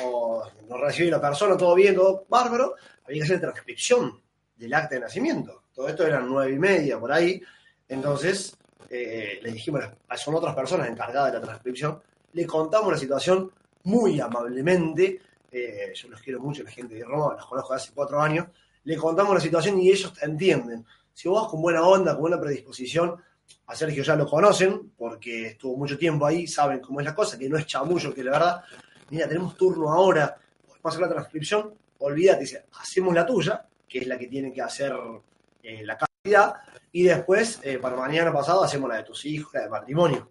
[0.68, 2.74] nos recibió la persona, todo bien, todo bárbaro.
[3.04, 4.20] Había que hacer transcripción
[4.56, 5.61] del acta de nacimiento.
[5.74, 7.42] Todo esto eran nueve y media por ahí.
[7.88, 8.56] Entonces,
[8.88, 9.84] eh, le dijimos,
[10.16, 12.00] son otras personas encargadas de la transcripción.
[12.32, 13.50] Le contamos la situación
[13.84, 15.20] muy amablemente.
[15.50, 18.46] eh, yo los quiero mucho, la gente de Roma, los conozco hace cuatro años.
[18.84, 20.84] Le contamos la situación y ellos entienden.
[21.12, 23.16] Si vos con buena onda, con buena predisposición,
[23.66, 27.38] a Sergio ya lo conocen, porque estuvo mucho tiempo ahí, saben cómo es la cosa,
[27.38, 28.62] que no es chamullo, que la verdad,
[29.10, 30.36] mira, tenemos turno ahora,
[30.66, 34.94] podemos hacer la transcripción, olvídate, hacemos la tuya, que es la que tiene que hacer
[35.62, 36.54] eh, la cantidad,
[36.92, 40.30] y después, eh, para mañana pasado, hacemos la de tus hijos, la de matrimonio.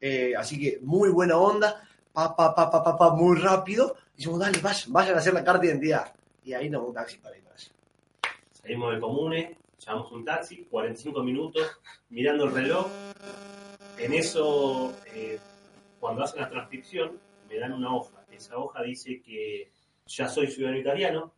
[0.00, 4.18] Eh, así que muy buena onda, pa, pa, pa, pa, pa, pa, muy rápido, y
[4.18, 6.14] decimos, dale, vayan, vayan a hacer la carta de identidad.
[6.42, 7.40] Y ahí nos un taxi para ir.
[8.62, 11.80] Salimos del comune, llamamos un taxi, 45 minutos,
[12.10, 12.88] mirando el reloj.
[13.98, 15.38] En eso, eh,
[15.98, 17.18] cuando hacen la transcripción,
[17.48, 18.22] me dan una hoja.
[18.30, 19.72] Esa hoja dice que
[20.06, 21.32] ya soy ciudadano italiano,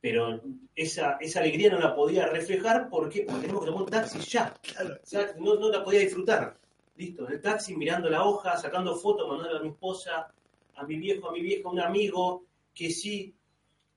[0.00, 0.40] pero
[0.74, 4.54] esa, esa alegría no la podía reflejar porque, porque tenemos que tomar un taxi ya.
[4.62, 4.94] Claro.
[5.02, 6.58] O sea, no, no la podía disfrutar.
[6.96, 10.32] Listo, en el taxi, mirando la hoja, sacando fotos, mandándola a mi esposa,
[10.74, 13.34] a mi viejo, a mi vieja, a un amigo, que sí,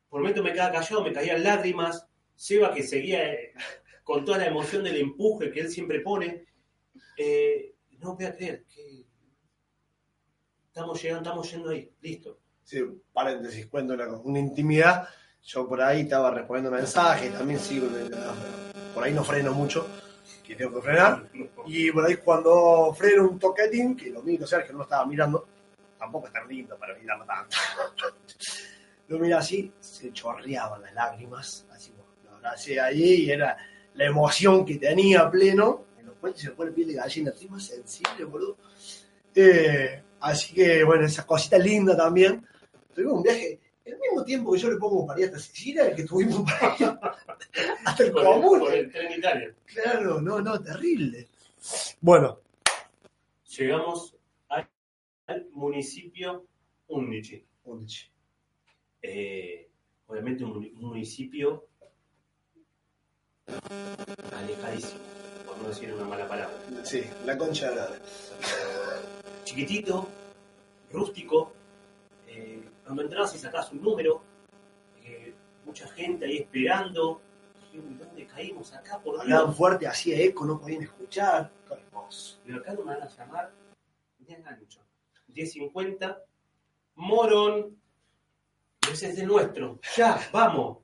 [0.09, 2.05] por un momento me quedaba callado, me caían lágrimas.
[2.35, 3.53] Seba, que seguía eh,
[4.03, 6.45] con toda la emoción del empuje que él siempre pone.
[7.17, 9.05] Eh, no voy a creer que
[10.65, 12.39] estamos llegando, estamos yendo ahí, listo.
[12.63, 12.79] Sí,
[13.13, 15.07] paréntesis, cuento una, una intimidad.
[15.43, 17.87] Yo por ahí estaba respondiendo mensajes, también sigo,
[18.93, 19.87] por ahí no freno mucho,
[20.43, 21.23] que tengo que frenar.
[21.65, 25.47] Y por ahí cuando freno un toquetín, que lo miro, Sergio no lo estaba mirando,
[25.97, 27.57] tampoco es tan lindo para mirarlo tanto.
[29.07, 31.91] lo mira así, se chorreaban las lágrimas, así
[32.23, 33.57] lo abracé ahí y era
[33.95, 37.49] la emoción que tenía pleno, en los cuales se me pone piel de gallina, estoy
[37.49, 38.57] más sensible, boludo.
[39.33, 42.45] Eh, así que bueno, esa cosita linda también.
[42.93, 45.95] Tuvimos un viaje, el mismo tiempo que yo le pongo para ir hasta Sicilia, el
[45.95, 46.99] que tuvimos para ir
[47.85, 48.59] hasta el Por el, común.
[48.59, 49.55] por el tren Italia.
[49.65, 51.27] Claro, no, no, terrible.
[52.01, 52.39] Bueno,
[53.57, 54.15] Llegamos
[54.47, 54.69] al,
[55.27, 56.45] al municipio
[56.87, 57.43] Undici.
[57.65, 58.05] Undici.
[59.01, 59.69] Eh,
[60.07, 61.67] obviamente un, muni- un municipio
[64.33, 64.99] alejadísimo,
[65.45, 66.55] por no decir una mala palabra.
[66.83, 67.89] sí, la concha de la.
[69.43, 70.07] Chiquitito,
[70.93, 71.51] rústico,
[72.91, 74.21] cuando entras y sacás un número,
[75.05, 75.33] eh,
[75.65, 77.21] mucha gente ahí esperando.
[77.71, 78.99] Dije, "Uy, ¿Dónde caímos acá?
[78.99, 79.57] Por Hablaban Dios.
[79.57, 81.49] fuerte, hacía eco, no podían escuchar.
[81.69, 82.39] Hermoso.
[82.45, 84.81] Pero acá no me van a llamar a gancho.
[85.29, 86.21] 10.50,
[86.95, 87.77] Morón,
[88.91, 90.79] ese es el nuestro, ya, vamos.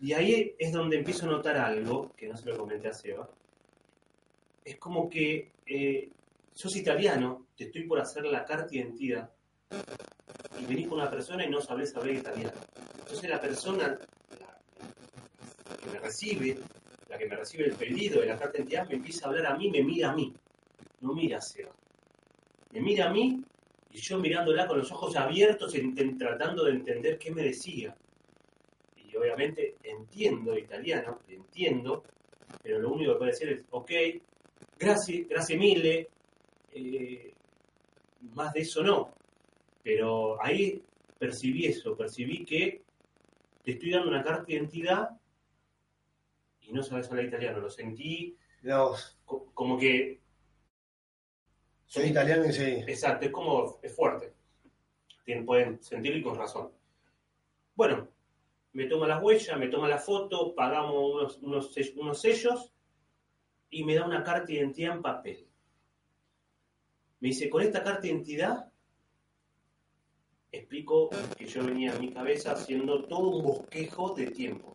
[0.00, 3.28] Y ahí es donde empiezo a notar algo, que no se lo comenté a Seba.
[4.64, 6.08] Es como que eh,
[6.52, 9.30] sos italiano, te estoy por hacer la carta de identidad,
[10.64, 12.52] venís con una persona y no sabés hablar italiano.
[12.98, 13.98] Entonces la persona
[15.82, 16.58] que me recibe,
[17.08, 19.46] la que me recibe el pedido de la carta de identidad, me empieza a hablar
[19.46, 20.32] a mí, me mira a mí
[21.00, 21.72] no mira a Seba.
[22.72, 23.42] Me mira a mí
[23.92, 25.74] y yo mirándola con los ojos abiertos,
[26.18, 27.94] tratando de entender qué me decía.
[28.96, 32.02] Y obviamente entiendo italiano, entiendo,
[32.62, 33.90] pero lo único que puede decir es, ok,
[34.78, 36.08] gracias, gracias mille,
[36.72, 37.32] eh,
[38.34, 39.15] más de eso no.
[39.86, 40.82] Pero ahí
[41.16, 42.82] percibí eso, percibí que
[43.62, 45.10] te estoy dando una carta de identidad
[46.62, 47.60] y no sabes hablar italiano.
[47.60, 48.36] Lo sentí
[49.24, 50.20] co- como que
[51.86, 52.64] soy italiano y sí.
[52.88, 54.34] Exacto, es como, es fuerte.
[55.24, 56.72] Tien- pueden sentirlo y con razón.
[57.76, 58.08] Bueno,
[58.72, 62.72] me toma las huellas, me toma la foto, pagamos unos, unos, sell- unos sellos
[63.70, 65.46] y me da una carta de identidad en papel.
[67.20, 68.72] Me dice, con esta carta de identidad,
[70.52, 74.74] explico que yo venía en mi cabeza haciendo todo un bosquejo de tiempo.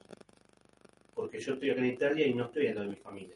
[1.14, 3.36] Porque yo estoy acá en Italia y no estoy al lado de mi familia.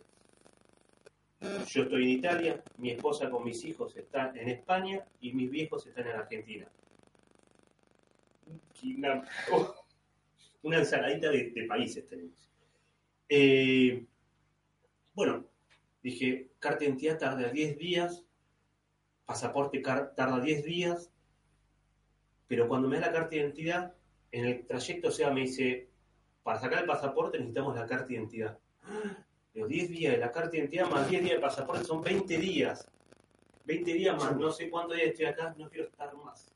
[1.68, 5.86] Yo estoy en Italia, mi esposa con mis hijos está en España y mis viejos
[5.86, 6.68] están en Argentina.
[10.64, 12.50] Una, ensaladita de, países tenemos.
[13.30, 14.06] Eh,
[15.14, 15.46] bueno,
[16.02, 18.24] dije, carta de identidad tarda 10 días,
[19.26, 21.12] pasaporte tarda 10 días,
[22.48, 23.94] pero cuando me da la carta de identidad,
[24.32, 25.90] en el trayecto, o sea, me dice,
[26.44, 28.58] para sacar el pasaporte necesitamos la carta de identidad.
[29.54, 32.38] Los 10 días de la carta de identidad más 10 días de pasaporte son 20
[32.38, 32.86] días.
[33.64, 36.52] 20 días más, no sé cuántos días estoy acá, no quiero estar más.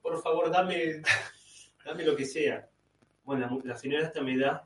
[0.00, 1.02] Por favor, dame,
[1.84, 2.68] dame lo que sea.
[3.24, 4.64] Bueno, la, la señora esta me da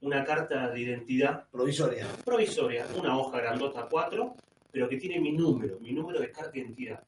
[0.00, 2.06] una carta de identidad Provisoria.
[2.24, 4.36] provisoria, una hoja grandota 4,
[4.70, 7.02] pero que tiene mi número, mi número de carta de identidad.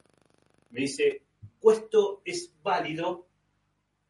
[0.71, 1.21] Me dice,
[1.69, 3.27] esto es válido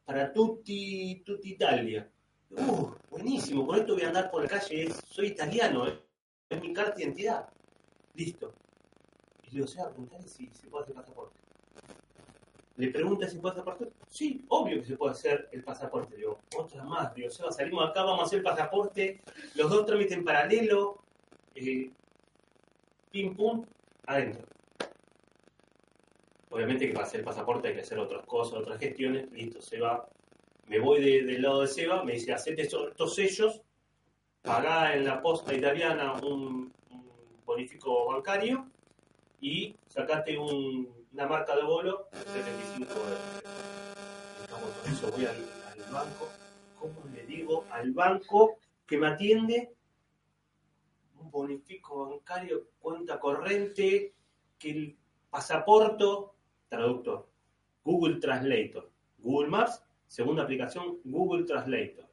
[0.04, 2.08] para tutti, tutti Italia.
[2.50, 5.98] Uh, buenísimo, con esto voy a andar por la calle, soy italiano, eh,
[6.48, 7.48] es mi carta de identidad.
[8.14, 8.52] Listo.
[9.42, 11.38] Y le digo, Seba, preguntale si se puede hacer pasaporte.
[12.76, 13.94] Le pregunta si puede hacer pasaporte.
[14.08, 16.16] Sí, obvio que se puede hacer el pasaporte.
[16.16, 17.14] Digo, otra más.
[17.14, 19.20] Digo, Seba, salimos acá, vamos a hacer el pasaporte,
[19.54, 20.98] los dos trámites en paralelo,
[21.54, 21.90] eh,
[23.10, 23.64] pim pum,
[24.06, 24.46] adentro.
[26.52, 29.30] Obviamente que para hacer el pasaporte hay que hacer otras cosas, otras gestiones.
[29.32, 30.06] Listo, se va.
[30.66, 33.62] Me voy de- del lado de Seba, me dice, hacete estos, sellos,
[34.42, 36.72] pagá en la posta italiana un,
[37.44, 38.66] bonifico bancario
[39.40, 43.42] y sacate un- una marca de bolo, 75 dólares.
[44.42, 45.36] Entonces, con eso voy al,
[45.84, 46.28] al banco,
[46.78, 49.72] ¿cómo le digo al banco que me atiende?
[51.20, 54.14] Un bonifico bancario, cuenta corriente,
[54.58, 54.96] que el
[55.28, 56.04] pasaporte,
[56.72, 57.28] traductor,
[57.84, 62.06] Google Translator, Google Maps, segunda aplicación, Google Translator.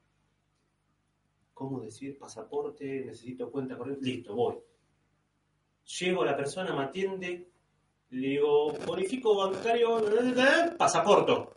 [1.53, 3.05] ¿Cómo decir pasaporte?
[3.05, 4.05] Necesito cuenta corriente.
[4.05, 4.57] Listo, voy.
[5.99, 7.47] Llego la persona, me atiende,
[8.09, 10.01] le digo, bonifico bancario,
[10.77, 11.49] pasaporte.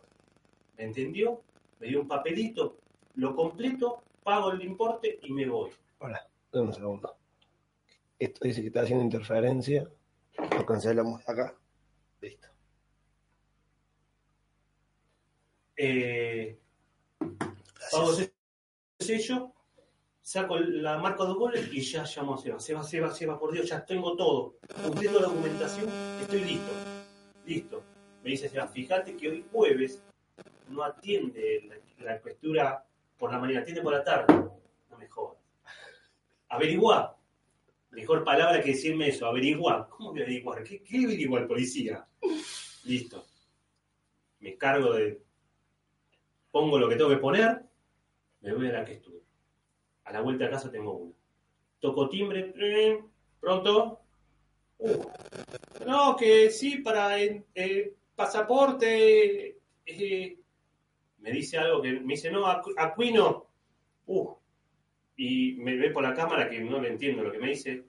[0.77, 1.41] ¿Me entendió?
[1.79, 2.77] Me dio un papelito,
[3.15, 5.71] lo completo, pago el importe y me voy.
[5.99, 7.17] Hola, un segundo.
[8.17, 9.89] Esto dice que está haciendo interferencia.
[10.57, 11.53] Lo cancelamos acá.
[12.21, 12.52] Listo.
[15.75, 16.59] Eh,
[17.91, 18.33] pago ese
[18.99, 19.53] sello,
[20.21, 22.59] saco la marca de goles y ya llamo a Seba.
[22.59, 24.57] Seba, Seba, Seba, por Dios, ya tengo todo.
[24.83, 25.89] Cumpliendo la documentación,
[26.21, 26.71] estoy listo.
[27.45, 27.83] Listo.
[28.23, 30.01] Me dice Seba, fíjate que hoy jueves
[30.69, 32.85] no atiende la, la escritura
[33.17, 34.33] por la mañana, atiende por la tarde.
[34.33, 35.37] No me jodas.
[36.49, 37.17] Averigua.
[37.91, 39.87] Mejor palabra que decirme eso, averiguar.
[39.89, 40.63] ¿Cómo a averiguar?
[40.63, 42.07] ¿Qué, qué averigua el policía?
[42.85, 43.25] Listo.
[44.39, 45.21] Me cargo de.
[46.53, 47.63] Pongo lo que tengo que poner,
[48.41, 49.23] me voy a la que estuve.
[50.03, 51.15] A la vuelta a casa tengo una.
[51.79, 52.53] Toco timbre,
[53.39, 54.01] pronto.
[54.77, 55.03] Uh,
[55.87, 57.43] no, que sí, para el
[58.15, 59.57] pasaporte.
[59.83, 60.37] eh,
[61.17, 63.47] me dice algo que me dice, no, Aquino.
[64.05, 64.35] Uh,
[65.17, 67.83] y me ve por la cámara que no le entiendo lo que me dice.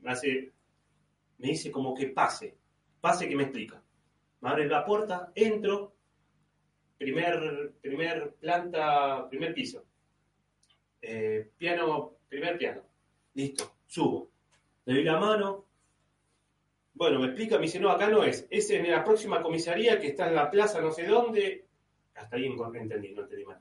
[0.00, 0.52] Me hace,
[1.38, 2.58] me dice como que pase,
[3.00, 3.82] pase que me explica.
[4.42, 5.91] Me abre la puerta, entro,
[6.98, 9.84] primer, primer planta, primer piso.
[11.00, 12.82] Eh, piano, primer piano.
[13.34, 14.30] Listo, subo.
[14.84, 15.66] Le doy la mano.
[16.94, 18.46] Bueno, me explica, me dice, no, acá no es.
[18.50, 21.66] Es en la próxima comisaría que está en la plaza no sé dónde.
[22.14, 23.58] Hasta ahí en- entendí, no entendí más.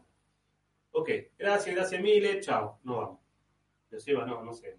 [0.91, 3.19] Ok, gracias, gracias miles, chao, no vamos.
[3.89, 4.75] Lo Seba, no, no sé.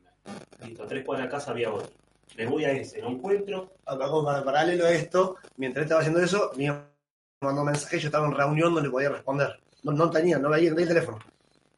[0.64, 1.90] Listo, a tres cuadras de casa había otro.
[2.36, 3.72] Me voy a ese, no encuentro.
[3.86, 6.66] Acá para paralelo a esto, mientras estaba haciendo eso, mi
[7.42, 9.60] mandó mensaje, yo estaba en reunión, no le podía responder.
[9.82, 11.18] No, no tenía, no veía, no tenía el teléfono.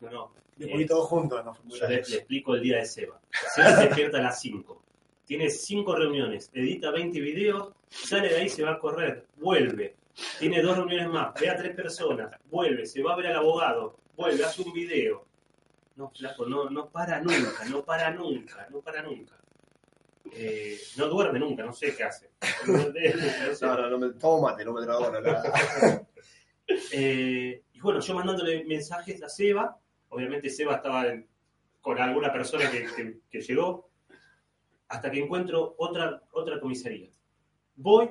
[0.01, 0.33] No, no.
[0.59, 3.21] Le Eh, poní todo junto, no Yo le explico el día de Seba.
[3.55, 4.83] Seba se despierta a las 5.
[5.27, 9.97] Tiene 5 reuniones, edita 20 videos, sale de ahí, se va a correr, vuelve.
[10.39, 13.97] Tiene dos reuniones más, ve a tres personas, vuelve, se va a ver al abogado,
[14.17, 15.25] vuelve, hace un video.
[15.97, 19.35] No, flaco, no, no para nunca, no para nunca, no para nunca.
[20.33, 22.31] Eh, no duerme nunca, no sé qué hace.
[22.67, 23.77] No.
[23.77, 26.07] No, no, me tomo mate, no me trago nada.
[26.93, 29.79] Eh, y bueno, yo mandándole mensajes a Seba,
[30.09, 31.29] obviamente Seba estaba en-
[31.83, 33.91] con alguna persona que, que- que llegó,
[34.89, 37.11] hasta que encuentro otra, otra comisaría.
[37.77, 38.09] Voy,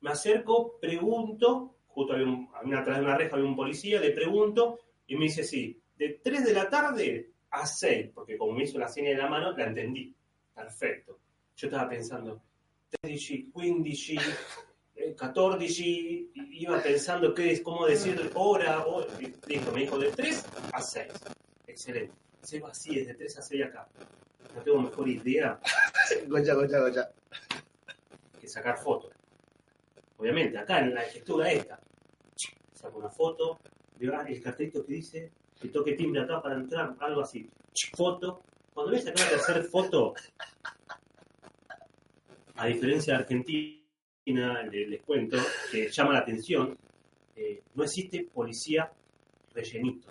[0.00, 4.78] me acerco, pregunto, justo había, un, atrás de una reja había un policía, le pregunto,
[5.08, 8.78] y me dice, sí, de 3 de la tarde a 6, porque como me hizo
[8.78, 10.14] la seña de la mano, la entendí.
[10.56, 11.18] Perfecto.
[11.54, 12.42] Yo estaba pensando,
[13.02, 14.16] 13, 15,
[14.96, 18.84] eh, 14, y iba pensando qué es, cómo decir hora,
[19.46, 21.12] Listo, me dijo de 3 a 6.
[21.66, 22.14] Excelente.
[22.42, 23.88] Se va así, es de 3 a 6 acá.
[24.54, 25.60] No tengo mejor idea
[26.28, 27.10] Gocha, gocha, gocha.
[28.40, 29.12] que sacar fotos.
[30.16, 31.78] Obviamente, acá en la escritura esta,
[32.72, 33.58] saco una foto,
[33.98, 37.50] veo ah, el cartelito que dice que toque timbre acá para entrar, algo así.
[37.94, 38.40] Foto.
[38.76, 40.12] Cuando ves acá de hacer foto,
[42.56, 45.38] a diferencia de Argentina, le- les, cuento,
[45.72, 46.76] que llama la atención,
[47.34, 48.92] eh, no existe policía
[49.54, 50.08] rellenito.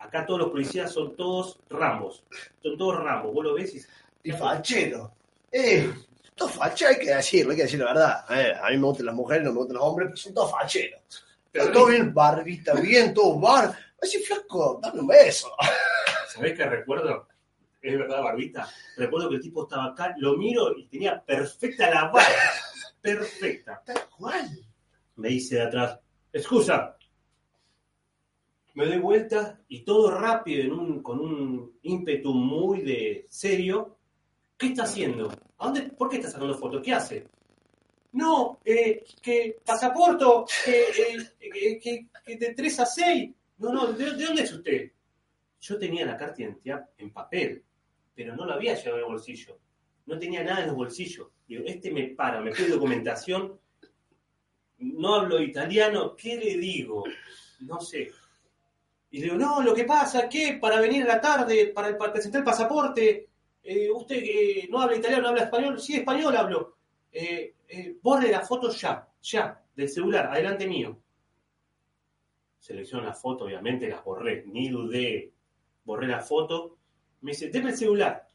[0.00, 2.24] Acá todos los policías son todos rambos.
[2.60, 3.32] Son todos rambos.
[3.32, 5.12] Vos lo ves y Y fachero.
[5.52, 5.92] Eh,
[6.34, 8.24] todos facheros, hay que decirlo, hay que decir la verdad.
[8.30, 10.50] Eh, a mí me gustan las mujeres, no me gustan los hombres, pero son todos
[10.50, 11.00] facheros.
[11.52, 13.78] Pero todo bien, barbita, bien, todo bar.
[14.02, 15.52] Así flaco, dame un beso.
[16.38, 17.28] ¿Sabés qué recuerdo?
[17.80, 18.68] Es verdad, Barbita.
[18.96, 22.22] Recuerdo que el tipo estaba acá, lo miro y tenía perfecta la barba.
[23.00, 23.82] Perfecta.
[23.84, 24.48] Tal cual.
[25.16, 25.98] Me dice de atrás,
[26.32, 26.96] excusa.
[28.74, 33.96] Me doy vuelta y todo rápido, en un, con un ímpetu muy de serio.
[34.56, 35.30] ¿Qué está haciendo?
[35.58, 36.82] ¿A dónde, ¿Por qué está sacando fotos?
[36.84, 37.26] ¿Qué hace?
[38.12, 43.30] No, eh, que pasaporto, que, eh, que, que- que de 3 a 6.
[43.58, 44.92] No, no, ¿de, de dónde es usted?
[45.60, 47.64] Yo tenía la carta de identidad en papel,
[48.14, 49.58] pero no la había llevado en el bolsillo.
[50.06, 51.28] No tenía nada en los bolsillos.
[51.46, 53.58] Digo, este me para, me pide documentación,
[54.78, 57.04] no hablo italiano, ¿qué le digo?
[57.60, 58.10] No sé.
[59.10, 62.12] Y le digo, no, lo que pasa que para venir a la tarde, para, para
[62.12, 63.28] presentar el pasaporte,
[63.62, 66.76] eh, usted eh, no habla italiano, no habla español, sí, español hablo.
[67.10, 70.98] Eh, eh, borre la foto ya, ya, del celular, adelante mío.
[72.58, 75.32] selecciono la foto, obviamente las borré, ni dudé,
[75.88, 76.76] borré la foto.
[77.22, 78.26] Me dice, deme el celular.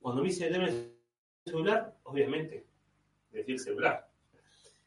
[0.00, 0.92] Cuando me dice, deme el
[1.44, 2.64] celular, obviamente,
[3.32, 4.08] decir el celular.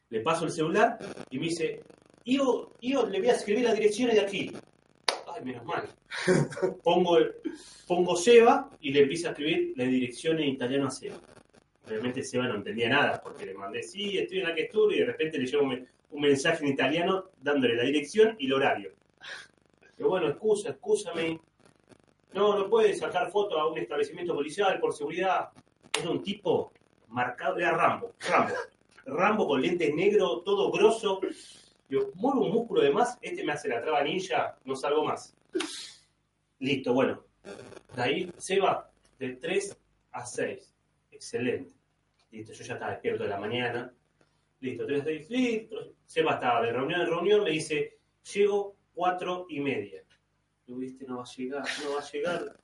[0.08, 0.98] Le paso el celular
[1.30, 1.82] y me dice,
[2.24, 4.50] yo, yo le voy a escribir la dirección de aquí.
[5.32, 5.86] Ay, menos mal.
[6.82, 7.34] Pongo, el-
[7.86, 11.18] pongo Seba y le empiezo a escribir la dirección en italiano a Seba.
[11.86, 15.00] Obviamente Seba no entendía nada, porque le mandé, sí, estoy en la que estuve, y
[15.00, 18.92] de repente le un, un mensaje en italiano dándole la dirección y el horario.
[19.96, 21.38] Pero bueno, excusa, excúsame.
[22.32, 25.50] No, no puede sacar foto a un establecimiento policial por seguridad.
[25.98, 26.72] Era un tipo
[27.08, 28.54] marcado, era Rambo, Rambo.
[29.06, 31.20] Rambo con lentes negros, todo grosso.
[31.88, 35.34] Yo, muevo un músculo de más, este me hace la traba ninja, no salgo más.
[36.60, 37.24] Listo, bueno.
[37.96, 38.60] De ahí se
[39.18, 39.76] de 3
[40.12, 40.74] a 6.
[41.10, 41.74] Excelente.
[42.30, 43.92] Listo, yo ya estaba despierto de la mañana.
[44.60, 45.76] Listo, 3 a 6, listo.
[46.06, 47.98] Seba estaba de reunión en reunión, me dice,
[48.32, 50.02] llego 4 y media.
[50.70, 52.56] No va a llegar, no va a llegar.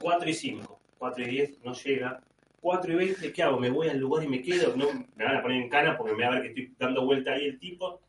[0.00, 2.22] 4 y 5, 4 y 10, no llega.
[2.60, 3.58] 4 y 20, ¿qué hago?
[3.58, 4.76] ¿Me voy al lugar y me quedo?
[4.76, 7.04] No, me van a poner en cana porque me va a ver que estoy dando
[7.04, 8.00] vuelta ahí el tipo.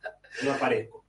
[0.43, 1.05] No aparezco.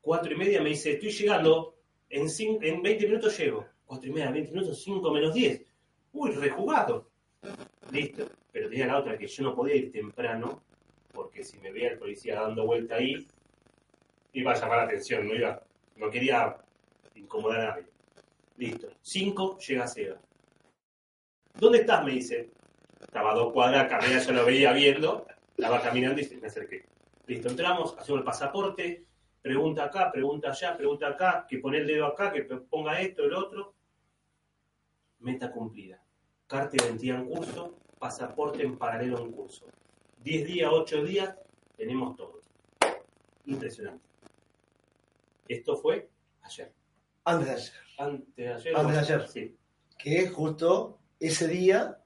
[0.00, 1.76] 4 y media me dice, estoy llegando,
[2.08, 2.28] en,
[2.62, 3.66] en 20 minutos llego.
[3.84, 5.62] 4 y media, 20 minutos, 5 menos 10.
[6.12, 7.10] Uy, rejugado.
[7.92, 8.26] Listo.
[8.52, 10.62] Pero tenía la otra que yo no podía ir temprano
[11.12, 13.26] porque si me veía el policía dando vuelta ahí,
[14.32, 15.60] iba a llamar la atención, no iba,
[15.96, 16.56] no quería
[17.18, 17.86] incomodar a nadie.
[18.56, 18.88] Listo.
[19.02, 20.18] 5 llega Seba.
[21.54, 22.04] ¿Dónde estás?
[22.04, 22.50] me dice.
[23.00, 25.26] Estaba a dos cuadras, camina, yo lo veía viendo,
[25.56, 26.84] estaba caminando y me acerqué.
[27.26, 29.06] Listo, entramos, hacemos el pasaporte,
[29.40, 33.34] pregunta acá, pregunta allá, pregunta acá, que pone el dedo acá, que ponga esto, el
[33.34, 33.74] otro.
[35.20, 36.02] Meta cumplida.
[36.46, 39.66] Carta de identidad en curso, pasaporte en paralelo en curso.
[40.22, 41.36] 10 días, 8 días,
[41.76, 42.40] tenemos todo.
[43.46, 44.06] Impresionante.
[45.48, 46.08] Esto fue
[46.42, 46.77] ayer.
[47.28, 47.72] Antes de ayer.
[47.98, 48.76] Antes de ayer.
[48.76, 49.28] Antes de ayer.
[49.28, 49.56] Sí.
[49.98, 51.98] Que justo ese día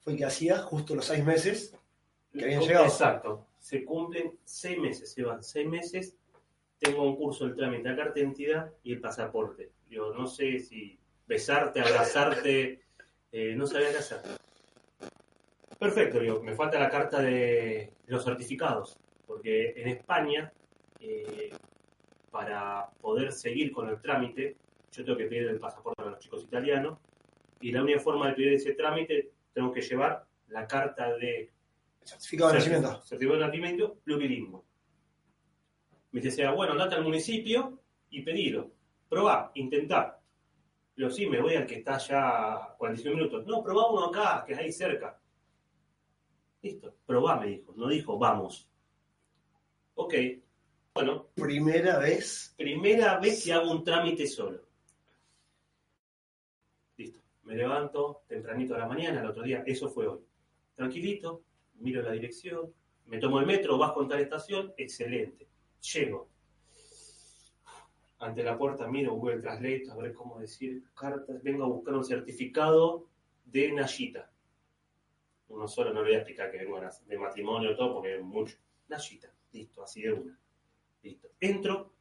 [0.00, 1.74] fue que hacía justo los seis meses
[2.32, 2.86] que habían llegado.
[2.86, 3.46] Exacto.
[3.58, 6.14] Se cumplen seis meses, se van seis meses.
[6.78, 9.72] Tengo un curso del trámite de la carta de identidad y el pasaporte.
[9.90, 12.80] Yo no sé si besarte, abrazarte,
[13.32, 14.20] eh, no sabía qué hacer.
[15.78, 18.96] Perfecto, digo, me falta la carta de los certificados,
[19.26, 20.52] porque en España,
[21.00, 21.50] eh,
[22.30, 24.56] para poder seguir con el trámite,
[24.92, 26.98] yo tengo que pedir el pasaporte a los chicos italianos,
[27.60, 31.52] y la única forma de pedir ese trámite, tengo que llevar la carta de
[32.06, 33.02] Certificado de nacimiento.
[33.02, 34.62] Certificado de nacimiento plurilingüe.
[36.12, 37.80] Me dice, bueno, andate al municipio
[38.10, 38.70] y pedilo.
[39.08, 40.20] Probá, intentá.
[40.96, 43.46] Yo sí, me voy al que está ya a 45 minutos.
[43.46, 45.20] No, probá uno acá, que es ahí cerca.
[46.62, 47.74] Listo, probá, me dijo.
[47.76, 48.70] No dijo, vamos.
[49.96, 50.14] Ok,
[50.96, 52.54] bueno, Primera vez.
[52.56, 54.62] primera vez que hago un trámite solo.
[56.96, 57.20] Listo.
[57.42, 60.20] Me levanto tempranito a la mañana, el otro día, eso fue hoy.
[60.74, 61.42] Tranquilito,
[61.74, 62.72] miro la dirección,
[63.04, 65.46] me tomo el metro, bajo en tal estación, excelente.
[65.92, 66.30] Llego.
[68.18, 71.42] Ante la puerta miro Google Translate, a ver cómo decir cartas.
[71.42, 73.06] Vengo a buscar un certificado
[73.44, 74.30] de Nayita.
[75.48, 78.56] Uno solo, no le voy a explicar que vengo de matrimonio todo, porque es mucho.
[78.88, 80.40] Nayita, listo, así de una.
[81.06, 81.28] Listo.
[81.40, 81.92] Entro,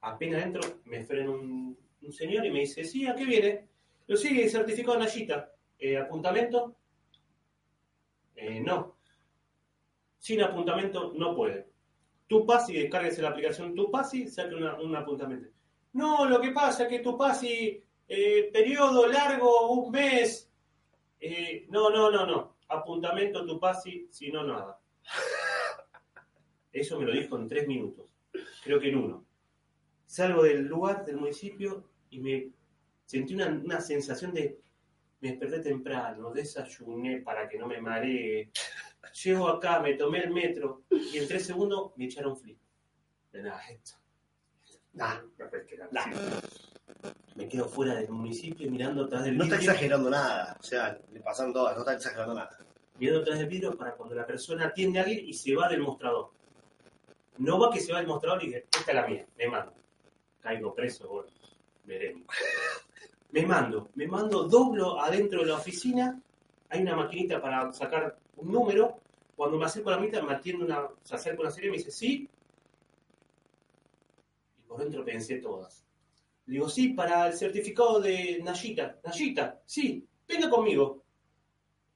[0.00, 3.68] apenas entro, me frena un, un señor y me dice, sí, ¿a qué viene?
[4.06, 5.52] Lo sigue, certificado Nayita.
[5.78, 6.76] Eh, ¿Apuntamento?
[8.36, 8.96] Eh, no.
[10.18, 11.68] Sin apuntamento no puede.
[12.26, 15.48] Tu pasi, descárguese la aplicación Tu pasi, saque una- un apuntamiento.
[15.94, 20.50] No, lo que pasa es que tu pasi, eh, periodo largo, un mes.
[21.20, 22.56] Eh, no, no, no, no.
[22.68, 24.80] Apuntamento tu pasi, si no, nada.
[26.72, 28.11] Eso me lo dijo en tres minutos.
[28.62, 29.26] Creo que en uno.
[30.06, 32.50] Salgo del lugar, del municipio, y me
[33.06, 34.58] sentí una, una sensación de.
[35.20, 38.50] Me desperté temprano, desayuné para que no me maree.
[39.24, 42.58] Llego acá, me tomé el metro, y en tres segundos me echaron flip.
[43.32, 43.92] De nada, esto.
[44.94, 46.02] Nah, No, pero es que era Nah.
[46.02, 47.14] así.
[47.36, 49.70] Me quedo fuera del municipio mirando atrás del no está vidrio.
[49.72, 50.56] exagerando nada.
[50.60, 52.58] O sea, le pasaron todas, no está exagerando nada.
[52.98, 55.80] mirando atrás del vidrio para cuando la persona atiende a alguien y se va del
[55.80, 56.30] mostrador.
[57.42, 59.74] No va que se va del mostrador y dice, esta es la mía, me mando.
[60.40, 61.28] Caigo preso, bueno,
[61.84, 62.24] veremos.
[63.32, 66.20] Me mando, me mando, doblo adentro de la oficina,
[66.68, 69.00] hay una maquinita para sacar un número,
[69.34, 71.78] cuando me acerco a la mitad me atiende una, se acerca una serie y me
[71.78, 72.28] dice, sí.
[74.58, 75.84] Y por dentro pensé todas.
[76.46, 79.00] Le digo, sí, para el certificado de Nayita.
[79.02, 81.02] Nayita, sí, venga conmigo.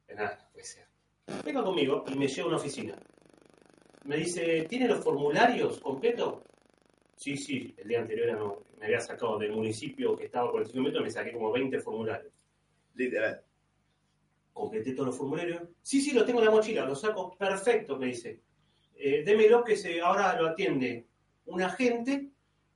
[0.09, 0.89] De nada, puede ser.
[1.45, 2.99] Venga conmigo y me lleva a una oficina.
[4.07, 6.43] Me dice, ¿tiene los formularios completos?
[7.17, 10.81] Sí, sí, el día anterior no, me había sacado del municipio que estaba por el
[10.81, 12.33] metros, me saqué como 20 formularios.
[12.95, 13.43] Literal.
[14.53, 15.63] Completé todos los formularios.
[15.83, 17.37] Sí, sí, lo tengo en la mochila, lo saco.
[17.37, 18.41] Perfecto, me dice.
[18.95, 21.07] Eh, démelo que se, ahora lo atiende
[21.47, 22.31] un agente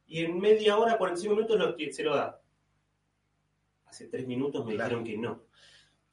[0.06, 2.40] y en media hora, 45 minutos lo, se lo da.
[3.86, 4.98] Hace tres minutos me Claro.
[4.98, 5.42] dijeron que no.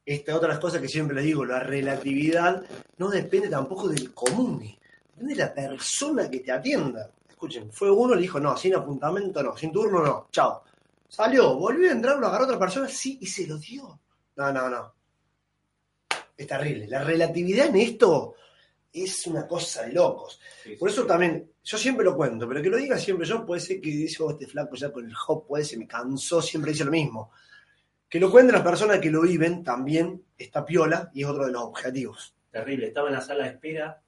[0.04, 2.64] Esta otra de las cosas que siempre le digo, la relatividad
[2.96, 4.62] no depende tampoco del común,
[5.18, 7.10] depende de la persona que te atienda.
[7.28, 10.64] Escuchen, fue uno, le dijo, no, sin apuntamento no, sin turno no, chao.
[11.08, 13.98] Salió, volvió a entrar, lo agarró otra persona, sí, y se lo dio.
[14.36, 14.94] No, no, no.
[16.36, 16.86] Es terrible.
[16.86, 18.34] La relatividad en esto
[18.92, 20.40] es una cosa de locos.
[20.62, 20.96] Sí, Por sí.
[20.96, 23.90] eso también, yo siempre lo cuento, pero que lo diga siempre yo, puede ser que
[23.90, 26.90] dice, oh, este flaco ya con el hop, puede ser, me cansó, siempre dice lo
[26.90, 27.30] mismo.
[28.08, 31.52] Que lo cuenten las personas que lo viven también está piola y es otro de
[31.52, 32.34] los objetivos.
[32.50, 32.88] terrible.
[32.88, 34.00] Estaba en la sala de espera,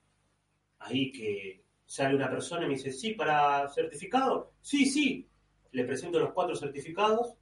[0.81, 4.53] ahí que sale una persona y me dice, sí, para certificado.
[4.61, 5.29] Sí, sí.
[5.73, 7.37] Le presento los cuatro certificados,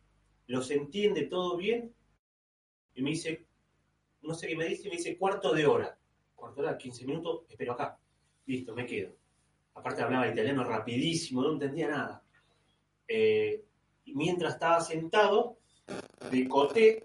[0.47, 1.95] los entiende todo bien
[2.95, 3.47] y me dice,
[4.23, 5.99] no sé qué me dice, me dice cuarto de hora.
[6.35, 7.99] Cuarto de hora, 15 minutos, espero acá.
[8.47, 9.15] Listo, me quedo.
[9.75, 12.23] Aparte hablaba italiano rapidísimo, no entendía nada.
[13.07, 13.65] Eh,
[14.05, 15.59] y mientras estaba sentado,
[16.31, 17.05] de coté,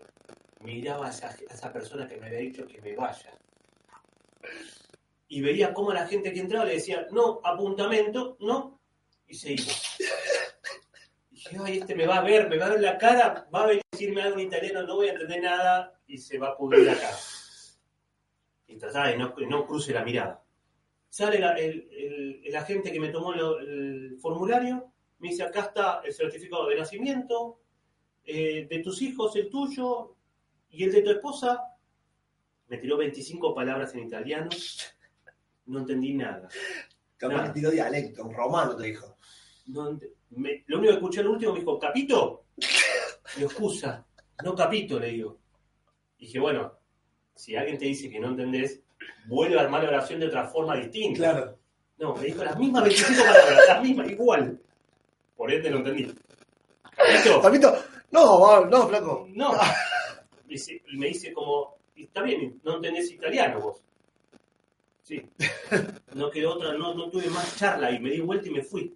[0.62, 3.38] miraba a esa, a esa persona que me había dicho que me vaya.
[5.36, 8.80] Y veía cómo la gente que entraba le decía, no, apuntamento, no,
[9.28, 9.72] y se iba.
[11.32, 13.64] Y dije, ay, este me va a ver, me va a ver la cara, va
[13.64, 16.50] a venir a decirme algo en italiano, no voy a entender nada, y se va
[16.50, 17.18] a pudrir cara.
[18.68, 20.44] Y trataba de no, no cruce la mirada.
[21.10, 26.02] Sale la- el, el- el agente que me tomó el formulario, me dice, acá está
[26.06, 27.60] el certificado de nacimiento,
[28.24, 30.16] eh, de tus hijos, el tuyo,
[30.70, 31.60] y el de tu esposa.
[32.68, 34.50] Me tiró 25 palabras en italiano,
[35.66, 36.48] no entendí nada.
[37.18, 39.18] Capaz que tiró dialecto, un romano te dijo.
[39.68, 42.46] No ent- me- lo único que escuché al último me dijo, ¿capito?
[43.38, 44.06] Y excusa,
[44.44, 45.40] no capito, le digo.
[46.20, 46.74] dije, bueno,
[47.34, 48.82] si alguien te dice que no entendés,
[49.26, 51.18] vuelve a armar la oración de otra forma distinta.
[51.18, 51.58] Claro.
[51.98, 54.60] No, me dijo las mismas 25 palabras, las mismas, igual.
[55.36, 56.14] Por ende lo entendí.
[56.96, 57.42] ¿Capito?
[57.42, 57.76] Papito,
[58.12, 59.28] no, va, no, flaco.
[59.32, 59.54] No.
[60.48, 63.82] Y se- y me dice como, "Y está bien, no entendés italiano vos.
[65.04, 65.22] Sí.
[66.16, 68.96] No quedó otra, no, no tuve más charla y me di vuelta y me fui.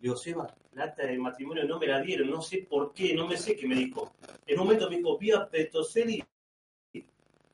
[0.00, 3.26] Digo, Seba, la acta de matrimonio no me la dieron, no sé por qué, no
[3.26, 4.12] me sé qué me dijo.
[4.46, 6.22] En un momento me dijo, vía Petoseli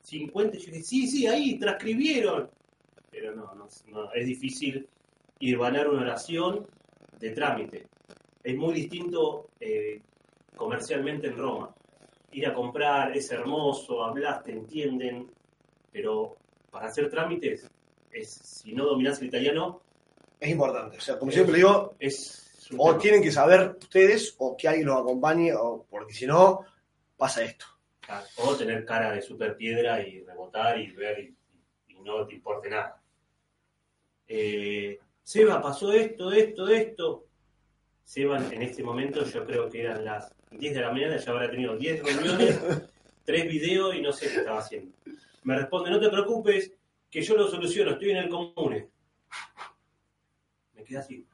[0.01, 2.49] 50, y yo dije, sí, sí, ahí, transcribieron.
[3.11, 4.87] Pero no, no, no, es difícil
[5.39, 6.65] irvanar una oración
[7.19, 7.87] de trámite.
[8.43, 10.01] Es muy distinto eh,
[10.55, 11.75] comercialmente en Roma.
[12.31, 15.29] Ir a comprar es hermoso, hablas, te entienden,
[15.91, 16.37] pero
[16.77, 17.67] para hacer trámites,
[18.11, 19.81] es, si no dominás el italiano,
[20.39, 20.97] Es importante.
[20.97, 22.99] O sea, como siempre digo, es o tema.
[22.99, 26.63] tienen que saber ustedes o que alguien los acompañe, o porque si no,
[27.17, 27.65] pasa esto.
[28.37, 31.35] O tener cara de super piedra y rebotar y ver y,
[31.87, 33.01] y no te importe nada.
[34.27, 37.25] Eh, Seba, pasó esto, esto, esto.
[38.03, 41.49] Seba, en este momento yo creo que eran las 10 de la mañana, ya habrá
[41.49, 42.59] tenido 10 reuniones,
[43.25, 44.95] 3 videos y no sé qué estaba haciendo.
[45.47, 46.73] Me responde, no te preocupes,
[47.09, 48.89] que yo lo soluciono, estoy en el comune.
[50.73, 51.25] Me quedé así.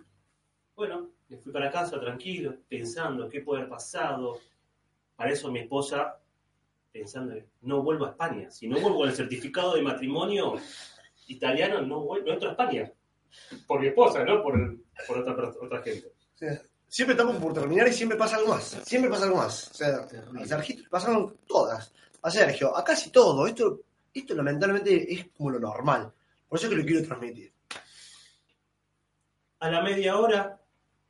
[0.76, 4.38] Bueno, me fui para casa tranquilo, pensando qué puede haber pasado.
[5.16, 6.20] Para eso mi esposa
[6.92, 8.52] pensando, no vuelvo a España.
[8.52, 10.58] Si no vuelvo el certificado de matrimonio
[11.26, 12.92] italiano, no, vuelvo, no entro a España.
[13.66, 14.78] Por mi esposa, no por,
[15.08, 16.14] por otra, otra gente.
[16.36, 18.80] Sea, siempre estamos por terminar y siempre pasa algo más.
[18.86, 19.72] Siempre pasa algo más.
[19.72, 20.44] O sea, Terrible.
[20.44, 21.92] a Sergito le pasaron todas.
[22.22, 23.48] A Sergio, a casi todo.
[23.48, 23.82] Esto,
[24.14, 26.14] esto lamentablemente es como lo normal.
[26.48, 27.54] Por eso es que lo quiero transmitir.
[29.60, 30.62] A la media hora,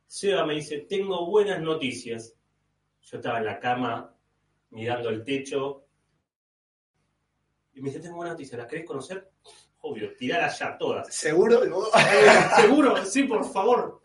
[0.06, 2.34] Seba me dice, tengo buenas noticias.
[3.02, 4.14] Yo estaba en la cama
[4.70, 5.84] mirando el techo
[7.74, 9.30] y me dice, tengo buenas noticias, ¿las querés conocer?
[9.80, 11.14] Obvio, tirarlas ya todas.
[11.14, 11.60] ¿Seguro?
[12.56, 13.04] ¿Seguro?
[13.04, 14.00] Sí, por favor.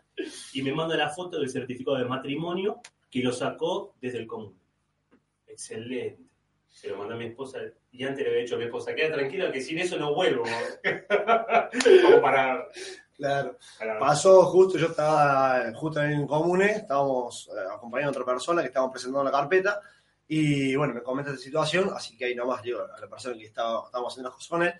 [0.52, 4.58] Y me manda la foto del certificado de matrimonio que lo sacó desde el común.
[5.46, 6.29] Excelente.
[6.70, 7.58] Se lo mandó a mi esposa
[7.92, 10.44] y antes le había dicho a mi esposa, queda tranquila que sin eso no vuelvo.
[12.02, 12.66] Como para...
[13.16, 13.58] Claro.
[13.78, 18.68] para- Pasó justo, yo estaba justo en comune, estábamos eh, acompañando a otra persona que
[18.68, 19.80] estábamos presentando la carpeta
[20.26, 23.44] y bueno, me comenta esta situación, así que ahí nomás digo a la persona que
[23.44, 24.74] estaba, estábamos haciendo las cosas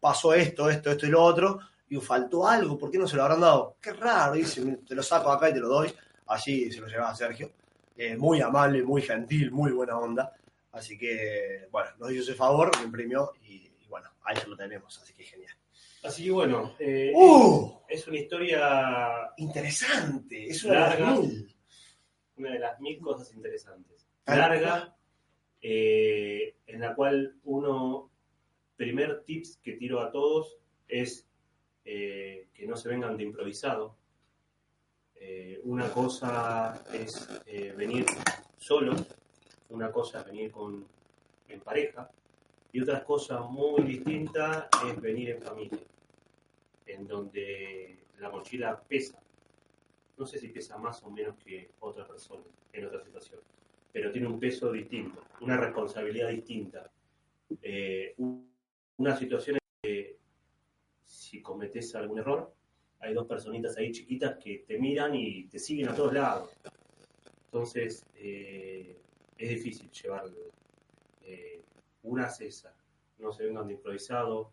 [0.00, 3.22] pasó esto, esto, esto y lo otro, y faltó algo, ¿por qué no se lo
[3.22, 3.76] habrán dado?
[3.80, 5.94] Qué raro, dice, "Mira, te lo saco acá y te lo doy,
[6.26, 7.52] así se lo llevaba Sergio,
[7.96, 10.32] Eh, muy amable, muy gentil, muy buena onda,
[10.74, 14.56] así que bueno, nos hizo ese favor, me imprimió y, y bueno, ahí ya lo
[14.56, 15.54] tenemos, así que genial.
[16.02, 17.78] Así que bueno, eh, ¡Uh!
[17.88, 20.48] es una historia, Interesante.
[20.48, 20.96] Es una Larga.
[20.96, 21.56] de las mil.
[22.36, 24.06] una de las mil cosas interesantes.
[24.26, 24.94] Larga,
[25.62, 28.10] eh, en la cual uno,
[28.76, 31.26] primer tips que tiro a todos es
[31.86, 33.96] eh, que no se vengan de improvisado.
[35.14, 37.26] Eh, una cosa es
[37.76, 38.04] venir
[38.58, 38.94] solo,
[39.74, 40.86] una cosa es venir con,
[41.48, 42.10] en pareja,
[42.72, 45.78] y otra cosa muy distinta es venir en familia,
[46.86, 49.20] en donde la mochila pesa.
[50.16, 52.42] No sé si pesa más o menos que otra persona
[52.72, 53.40] en otra situación,
[53.92, 56.90] pero tiene un peso distinto, una responsabilidad distinta.
[57.62, 58.52] Eh, un-
[58.96, 60.16] una situación que
[61.04, 62.52] si cometes algún error,
[63.00, 66.50] hay dos personitas ahí chiquitas que te miran y te siguen a todos lados.
[67.46, 68.96] Entonces, eh,
[69.36, 70.36] es difícil llevarlo.
[71.22, 71.62] Eh,
[72.02, 72.66] una es
[73.18, 74.52] no se vengan de improvisado,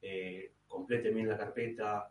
[0.00, 2.10] eh, completen bien la carpeta,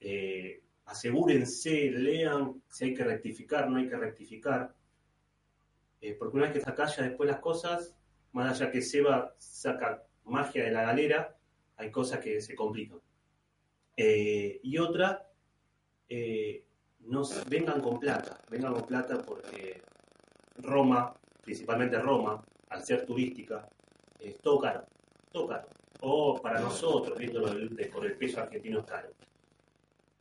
[0.00, 4.74] eh, asegúrense, lean si hay que rectificar, no hay que rectificar.
[6.00, 7.94] Eh, porque una vez que sacas ya después las cosas,
[8.32, 11.36] más allá que Seba saca magia de la galera,
[11.76, 13.00] hay cosas que se complican.
[13.96, 15.28] Y otra,
[17.00, 19.82] no vengan con plata, vengan con plata porque
[20.58, 23.68] Roma, principalmente Roma, al ser turística,
[24.18, 24.84] es todo caro,
[25.30, 25.68] todo caro.
[26.00, 27.48] O para nosotros, viéndolo
[27.92, 29.08] por el peso argentino es caro.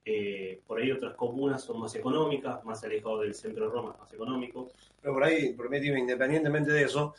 [0.09, 4.11] Eh, por ahí otras comunas son más económicas, más alejados del centro de Roma, más
[4.13, 4.71] económico.
[5.01, 7.13] Pero por ahí, permíteme, independientemente de eso,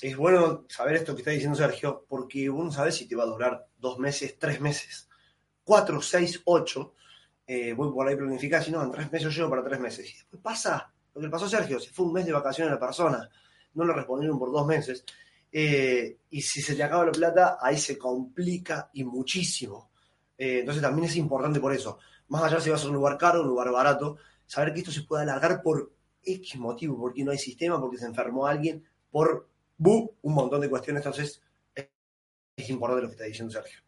[0.00, 3.26] es bueno saber esto que está diciendo Sergio, porque uno sabe si te va a
[3.26, 5.08] durar dos meses, tres meses,
[5.64, 6.92] cuatro, seis, ocho.
[7.46, 10.10] Eh, voy por ahí planificar, si no, en tres meses yo llego para tres meses.
[10.10, 12.74] Y después pasa lo que le pasó Sergio, se fue un mes de vacaciones a
[12.74, 13.30] la persona,
[13.72, 15.02] no le respondieron por dos meses.
[15.50, 19.90] eh, y si se te acaba la plata, ahí se complica y muchísimo.
[20.36, 21.98] Eh, entonces también es importante por eso.
[22.28, 25.04] Más allá si vas a un lugar caro, un lugar barato, saber que esto se
[25.04, 25.90] puede alargar por
[26.22, 29.48] X motivo, porque no hay sistema, porque se enfermó alguien, por
[29.78, 31.06] un montón de cuestiones.
[31.06, 31.40] Entonces,
[31.74, 31.88] es,
[32.56, 33.80] es importante lo que está diciendo Sergio.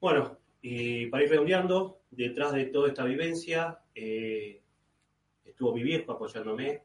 [0.00, 4.60] Bueno, y para ir redondeando, detrás de toda esta vivencia eh,
[5.48, 6.84] estuvo mi viejo apoyándome,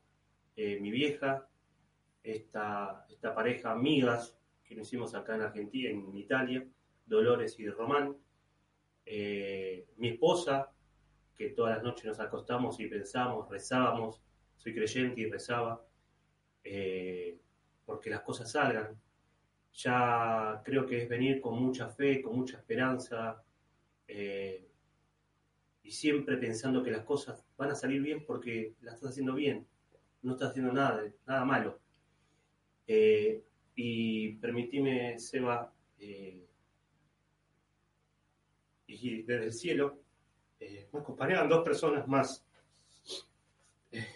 [0.56, 1.48] eh, mi vieja,
[2.24, 6.66] esta, esta pareja amigas que nos hicimos acá en Argentina, en Italia,
[7.06, 8.16] Dolores y Román,
[9.06, 10.72] eh, mi esposa,
[11.36, 14.22] que todas las noches nos acostamos y pensamos, rezábamos,
[14.56, 15.86] soy creyente y rezaba,
[16.64, 17.38] eh,
[17.86, 19.00] porque las cosas salgan.
[19.74, 23.44] Ya creo que es venir con mucha fe, con mucha esperanza,
[24.08, 24.70] eh,
[25.84, 29.68] y siempre pensando que las cosas van a salir bien porque las estás haciendo bien,
[30.22, 31.80] no estás haciendo nada, nada malo.
[32.88, 33.44] Eh,
[33.76, 36.48] y permitime, Seba, eh,
[38.88, 40.02] y desde el cielo,
[40.60, 42.46] eh, me acompañaban dos personas más.
[43.92, 44.08] Eh,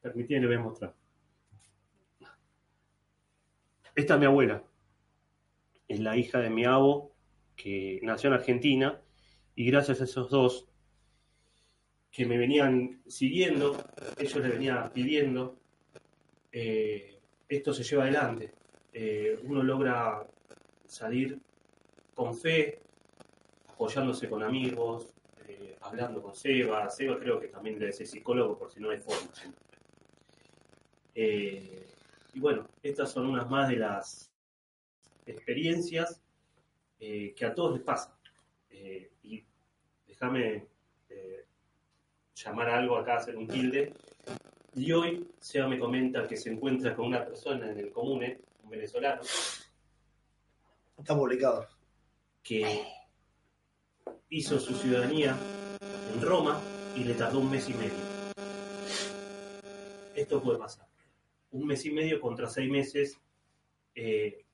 [0.00, 0.94] permitime, le voy a mostrar.
[3.94, 4.62] Esta es mi abuela,
[5.88, 7.12] es la hija de mi abuelo
[7.56, 9.02] que nació en Argentina
[9.56, 10.68] y gracias a esos dos
[12.18, 13.80] que me venían siguiendo,
[14.18, 15.56] ellos le venían pidiendo,
[16.50, 18.52] eh, esto se lleva adelante.
[18.92, 20.26] Eh, uno logra
[20.84, 21.38] salir
[22.16, 22.80] con fe,
[23.68, 25.14] apoyándose con amigos,
[25.46, 26.90] eh, hablando con Seba.
[26.90, 29.30] Seba creo que también debe ser psicólogo por si no hay forma.
[31.14, 34.32] Y bueno, estas son unas más de las
[35.24, 36.20] experiencias
[36.98, 38.18] que a todos les pasa.
[39.22, 39.44] Y
[40.04, 40.66] déjame
[42.44, 43.92] llamar algo acá, hacer un tilde.
[44.74, 48.70] Y hoy Seba me comenta que se encuentra con una persona en el comune, un
[48.70, 49.22] venezolano,
[50.96, 51.66] Está publicado.
[52.42, 52.84] que
[54.30, 55.36] hizo su ciudadanía
[56.14, 56.60] en Roma
[56.96, 58.18] y le tardó un mes y medio.
[60.14, 60.86] Esto puede pasar.
[61.50, 63.18] Un mes y medio contra seis meses
[63.94, 64.44] eh,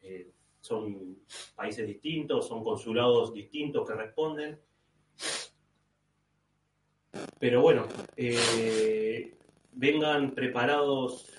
[0.00, 1.18] eh, son
[1.54, 4.60] países distintos, son consulados distintos que responden.
[7.38, 7.86] Pero bueno,
[8.16, 9.34] eh,
[9.72, 11.30] vengan preparados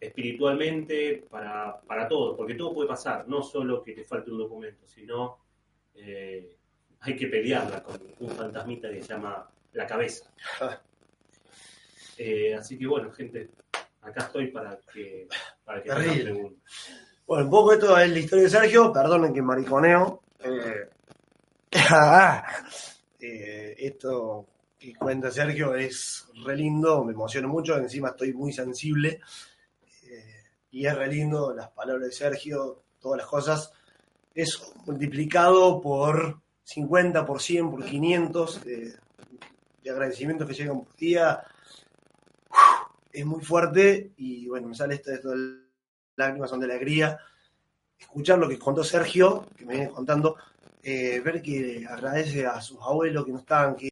[0.00, 4.86] espiritualmente para, para todo, porque todo puede pasar, no solo que te falte un documento,
[4.86, 5.38] sino
[5.94, 6.56] eh,
[7.00, 10.30] hay que pelearla con un fantasmita que se llama la cabeza.
[12.20, 13.48] Eh, así que bueno, gente,
[14.00, 15.28] acá estoy para que,
[15.64, 16.74] para que tengan preguntas.
[17.24, 20.20] Bueno, un poco esto es la historia de Sergio, perdonen que mariconeo.
[20.40, 20.88] Eh,
[23.78, 24.48] esto
[24.78, 29.20] que cuenta Sergio es re lindo, me emociona mucho, encima estoy muy sensible.
[30.04, 33.72] Eh, y es re lindo las palabras de Sergio, todas las cosas.
[34.34, 38.94] eso multiplicado por 50, por 100, por 500 de,
[39.82, 41.42] de agradecimientos que llegan por día,
[43.12, 45.58] es muy fuerte y bueno, me sale esto, esto de
[46.16, 47.18] lágrimas son de alegría.
[47.98, 50.36] Escuchar lo que contó Sergio, que me viene contando,
[50.82, 53.90] eh, ver que agradece a sus abuelos que no están, que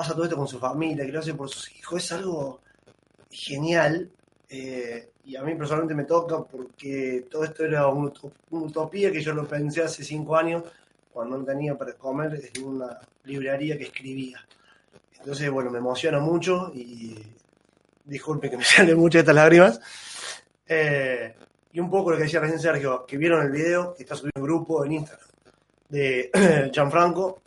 [0.00, 2.60] pasa todo esto con su familia, que lo hace por sus hijos, es algo
[3.30, 4.10] genial.
[4.48, 9.12] eh, y a mí personalmente me toca porque todo esto era una utop- una utopía
[9.12, 10.64] que yo lo pensé hace cinco años
[11.12, 14.38] cuando no tenía para comer en una librería que escribía.
[15.18, 17.16] Entonces, bueno, me emociona mucho y
[18.04, 19.80] disculpe que me salen muchas estas lágrimas.
[20.66, 21.34] Eh,
[21.72, 24.40] y un poco lo que decía recién Sergio, que vieron el video que está subiendo
[24.40, 25.28] un grupo en Instagram
[25.90, 26.30] de
[26.72, 27.40] Gianfranco,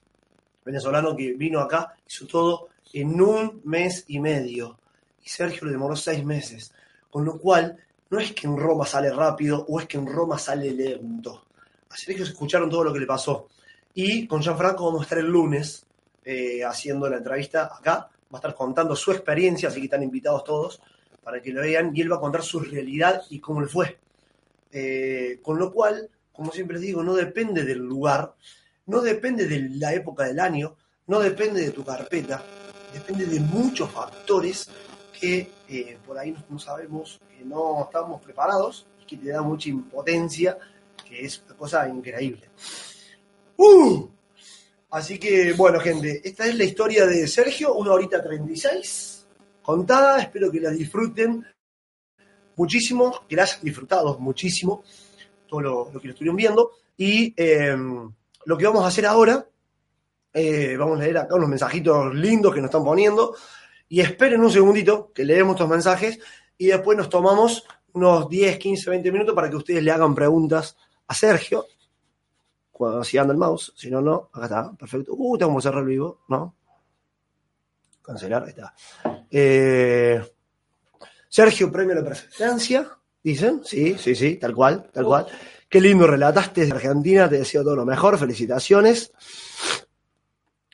[0.64, 4.80] venezolano que vino acá, hizo todo en un mes y medio.
[5.24, 6.74] Y Sergio le demoró seis meses.
[7.10, 7.78] Con lo cual,
[8.10, 11.46] no es que en Roma sale rápido o es que en Roma sale lento.
[11.90, 13.50] A Sergio se escucharon todo lo que le pasó.
[13.94, 15.86] Y con Gianfranco vamos a estar el lunes
[16.26, 18.10] eh, haciendo la entrevista acá.
[18.34, 20.82] Va a estar contando su experiencia, así que están invitados todos
[21.24, 21.92] para que lo vean.
[21.96, 23.98] Y él va a contar su realidad y cómo le fue.
[24.72, 28.34] Eh, con lo cual, como siempre digo, no depende del lugar,
[28.86, 30.76] no depende de la época del año,
[31.08, 32.44] no depende de tu carpeta,
[32.94, 34.70] depende de muchos factores
[35.20, 39.70] que eh, por ahí no sabemos, que no estamos preparados y que te da mucha
[39.70, 40.58] impotencia,
[41.08, 42.50] que es una cosa increíble.
[43.58, 44.08] ¡Uh!
[44.92, 49.26] Así que, bueno, gente, esta es la historia de Sergio, una horita 36,
[49.64, 51.44] contada, espero que la disfruten
[52.56, 54.84] muchísimo, que la hayan disfrutado muchísimo,
[55.48, 57.76] todo lo, que lo estuvieron viendo, y eh,
[58.46, 59.48] lo que vamos a hacer ahora,
[60.34, 63.36] eh, vamos a leer acá unos mensajitos lindos que nos están poniendo,
[63.88, 66.20] y esperen un segundito que leemos estos mensajes,
[66.58, 70.76] y después nos tomamos unos 10, 15, 20 minutos para que ustedes le hagan preguntas
[71.08, 71.66] a Sergio,
[72.72, 75.14] cuando si anda el mouse, si no, no, acá está, perfecto.
[75.16, 76.56] Uh, tengo que cerrar el vivo, ¿no?
[78.02, 78.74] Cancelar, ahí está.
[79.30, 80.22] Eh,
[81.30, 82.90] Sergio, premio a la presencia,
[83.24, 85.28] dicen, sí, sí, sí, tal cual, tal cual.
[85.74, 89.12] Qué lindo relataste desde Argentina, te deseo todo lo mejor, felicitaciones.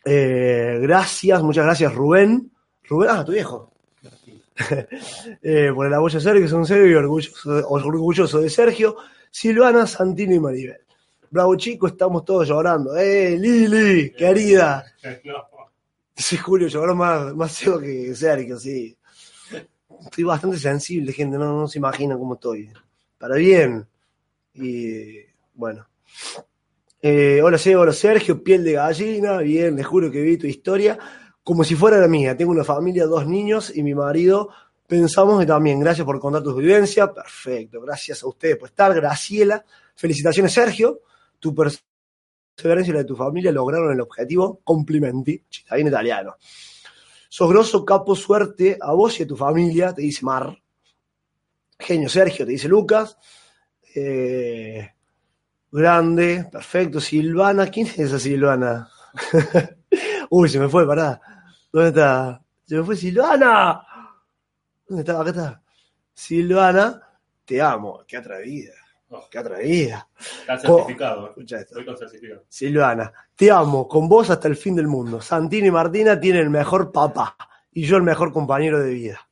[0.03, 2.51] Eh, gracias, muchas gracias Rubén.
[2.83, 3.71] Rubén, ah, tu viejo.
[5.41, 8.97] Eh, por el apoyo de Sergio, son serio y orgulloso, orgulloso de Sergio.
[9.31, 10.81] Silvana, Santino y Maribel.
[11.29, 12.97] Bravo chico, estamos todos llorando.
[12.97, 14.83] ¡Eh, Lili, querida!
[16.13, 18.97] Sí, Julio lloró más, más que Sergio, sí.
[20.03, 22.69] Estoy bastante sensible, gente, no se imagina cómo estoy.
[23.17, 23.87] Para bien.
[24.53, 25.19] Y
[25.53, 25.87] bueno.
[27.01, 29.37] Eh, hola, Seba, hola, Sergio, piel de gallina.
[29.37, 30.97] Bien, les juro que vi tu historia
[31.43, 32.35] como si fuera la mía.
[32.37, 34.49] Tengo una familia, dos niños y mi marido.
[34.85, 37.09] Pensamos que también, gracias por contar tus vivencias.
[37.09, 38.93] Perfecto, gracias a ustedes por estar.
[38.93, 39.63] Graciela,
[39.95, 41.01] felicitaciones, Sergio.
[41.39, 44.61] Tu perseverancia y la de tu familia lograron el objetivo.
[44.63, 45.43] Complimenti.
[45.49, 46.35] Está italiano.
[47.29, 50.57] Sos grosso, capo, suerte a vos y a tu familia, te dice Mar.
[51.77, 53.17] Genio Sergio, te dice Lucas.
[54.01, 54.93] Eh,
[55.71, 56.99] grande, perfecto.
[56.99, 58.89] Silvana, ¿quién es esa Silvana?
[60.29, 61.19] Uy, se me fue, pará.
[61.71, 62.41] ¿Dónde está?
[62.65, 63.85] Se me fue Silvana.
[64.87, 65.19] ¿Dónde está?
[65.19, 65.63] Acá está.
[66.13, 67.01] Silvana,
[67.45, 68.03] te amo.
[68.07, 68.73] Qué atrevida.
[69.09, 69.27] Oh.
[69.29, 70.07] Qué atrevida.
[70.41, 71.27] Está certificado.
[71.27, 71.79] Escucha esto.
[71.79, 72.45] Estoy con certificado.
[72.47, 75.19] Silvana, te amo, con vos hasta el fin del mundo.
[75.19, 77.35] Santini y Martina tienen el mejor papá
[77.71, 79.28] y yo el mejor compañero de vida.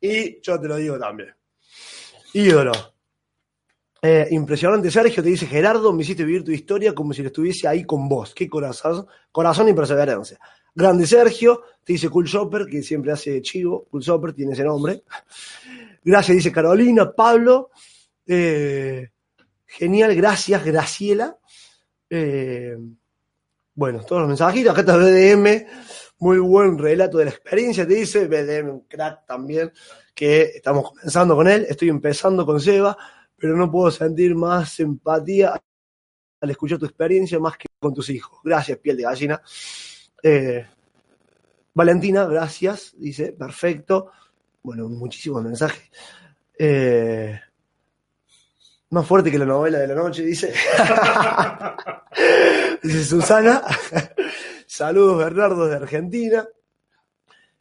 [0.00, 1.34] Y yo te lo digo también.
[2.34, 2.72] Ídolo.
[4.00, 7.84] Eh, impresionante, Sergio, te dice Gerardo, me hiciste vivir tu historia como si estuviese ahí
[7.84, 8.32] con vos.
[8.32, 10.38] Qué corazón, corazón y perseverancia.
[10.72, 13.86] Grande Sergio, te dice Cool Shopper, que siempre hace chivo.
[13.90, 15.02] Cool Shopper tiene ese nombre.
[16.04, 17.70] Gracias, dice Carolina, Pablo.
[18.24, 19.08] Eh,
[19.66, 21.36] genial, gracias, Graciela.
[22.08, 22.76] Eh,
[23.74, 24.72] bueno, todos los mensajitos.
[24.72, 25.66] Acá está BDM,
[26.18, 28.26] muy buen relato de la experiencia, te dice.
[28.26, 29.72] BDM, un crack también,
[30.14, 31.66] que estamos comenzando con él.
[31.68, 32.96] Estoy empezando con Seba,
[33.36, 35.60] pero no puedo sentir más empatía
[36.40, 38.40] al escuchar tu experiencia más que con tus hijos.
[38.42, 39.42] Gracias, piel de gallina.
[40.22, 40.66] Eh,
[41.74, 44.10] Valentina, gracias, dice, perfecto.
[44.62, 45.90] Bueno, muchísimos mensajes.
[46.58, 47.38] Eh,
[48.90, 50.52] más fuerte que la novela de la noche, dice.
[52.82, 53.62] dice Susana.
[54.68, 56.46] Saludos, Bernardo, de Argentina.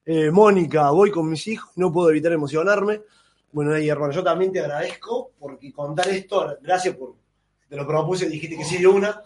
[0.06, 3.02] Eh, Mónica, voy con mis hijos, no puedo evitar emocionarme.
[3.54, 7.16] Bueno, ahí, hermano, yo también te agradezco porque contar esto, gracias por.
[7.70, 9.22] Te lo propuse, dijiste que sí una.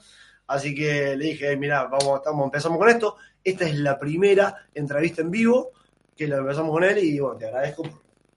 [0.46, 3.18] Así que le dije, mira, vamos, estamos, empezamos con esto.
[3.44, 5.72] Esta es la primera entrevista en vivo
[6.16, 7.84] que la empezamos con él y bueno, te agradezco.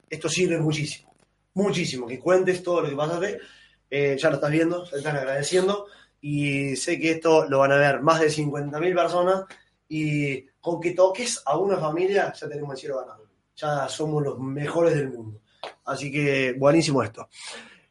[0.08, 1.14] Esto sirve muchísimo.
[1.52, 3.40] muchísimo, que cuentes todo lo que pasaste.
[3.90, 5.86] Eh, ya lo estás viendo, te están agradeciendo.
[6.26, 9.44] Y sé que esto lo van a ver más de 50.000 personas.
[9.86, 13.28] Y con que toques a una familia, ya tenemos el cielo ganado.
[13.55, 15.42] Ya somos los mejores del mundo.
[15.84, 17.28] Así que buenísimo esto.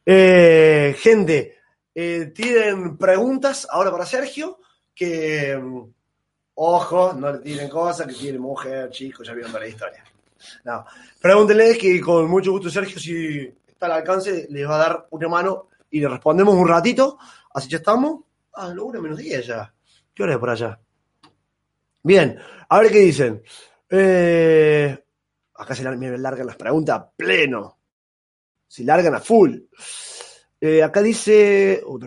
[0.04, 1.58] Eh, gente,
[1.94, 4.58] eh, tienen preguntas ahora para Sergio,
[4.92, 5.56] que
[6.54, 10.02] ojo, no le tienen cosas, que tiene mujer, chicos, ya vieron la historia.
[10.64, 10.84] No,
[11.20, 15.28] pregúntenle que con mucho gusto Sergio, si está al alcance, les va a dar una
[15.28, 17.16] mano y le respondemos un ratito.
[17.54, 18.24] Así ya estamos.
[18.52, 19.72] Ah, lo una menos 10 ya.
[20.12, 20.78] ¿Qué hora es por allá?
[22.02, 23.42] Bien, a ver qué dicen.
[23.88, 25.04] Eh,
[25.54, 27.78] acá se largan las preguntas pleno.
[28.66, 29.56] Se largan a full.
[30.60, 31.80] Eh, acá dice.
[31.86, 31.98] Oh,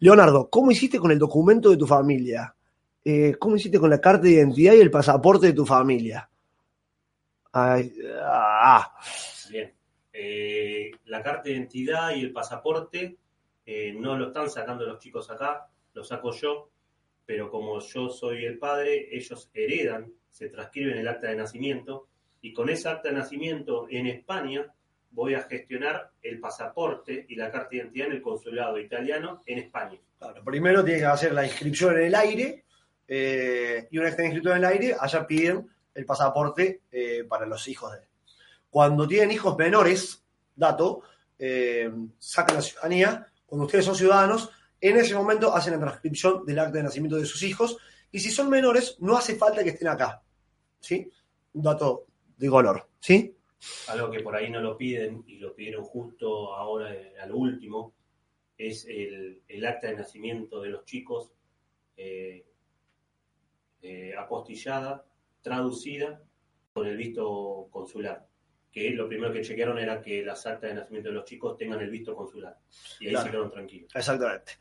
[0.00, 2.54] Leonardo, ¿cómo hiciste con el documento de tu familia?
[3.04, 6.28] Eh, ¿Cómo hiciste con la carta de identidad y el pasaporte de tu familia?
[7.52, 8.92] ah.
[9.48, 9.72] Bien.
[11.04, 13.18] La carta de identidad y el pasaporte
[13.66, 16.70] no lo están sacando los chicos acá, lo saco yo,
[17.24, 22.08] pero como yo soy el padre, ellos heredan, se transcriben el acta de nacimiento
[22.40, 24.72] y con ese acta de nacimiento en España
[25.10, 29.58] voy a gestionar el pasaporte y la carta de identidad en el consulado italiano en
[29.60, 29.98] España.
[30.18, 32.64] Claro, primero tiene que hacer la inscripción en el aire
[33.06, 37.46] eh, y una vez que inscrito en el aire, allá piden el pasaporte eh, para
[37.46, 38.04] los hijos de él.
[38.68, 40.24] Cuando tienen hijos menores,
[40.56, 41.02] dato,
[41.38, 43.28] eh, sacan la ciudadanía.
[43.46, 44.50] Cuando ustedes son ciudadanos,
[44.80, 47.76] en ese momento hacen la transcripción del acta de nacimiento de sus hijos.
[48.10, 50.22] Y si son menores, no hace falta que estén acá.
[50.80, 51.10] ¿Sí?
[51.54, 52.06] Un dato
[52.36, 52.88] de color.
[53.00, 53.36] ¿Sí?
[53.88, 57.94] Algo que por ahí no lo piden y lo pidieron justo ahora eh, al último
[58.56, 61.32] es el, acta de nacimiento de los chicos
[61.96, 62.46] eh,
[63.82, 65.04] eh, apostillada,
[65.42, 66.22] traducida
[66.72, 68.26] con el visto consular.
[68.74, 71.80] Que lo primero que chequearon era que las actas de nacimiento de los chicos tengan
[71.80, 72.58] el visto consular.
[72.98, 73.92] Y ahí se quedaron tranquilos.
[73.94, 74.54] Exactamente.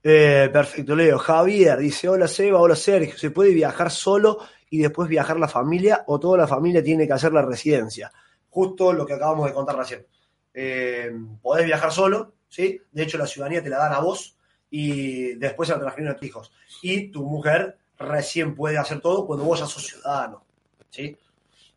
[0.00, 1.18] perfecto, Leo.
[1.18, 3.18] Javier dice: Hola Seba, hola Sergio.
[3.18, 4.38] ¿Se puede viajar solo
[4.70, 8.12] y después viajar la familia o toda la familia tiene que hacer la residencia.
[8.50, 10.06] Justo lo que acabamos de contar recién.
[10.52, 11.10] Eh,
[11.42, 12.80] podés viajar solo, ¿sí?
[12.90, 14.36] De hecho, la ciudadanía te la dan a vos
[14.70, 16.52] y después se la transfieren a tus hijos.
[16.82, 20.44] Y tu mujer recién puede hacer todo cuando vos ya sos ciudadano,
[20.90, 21.16] ¿sí?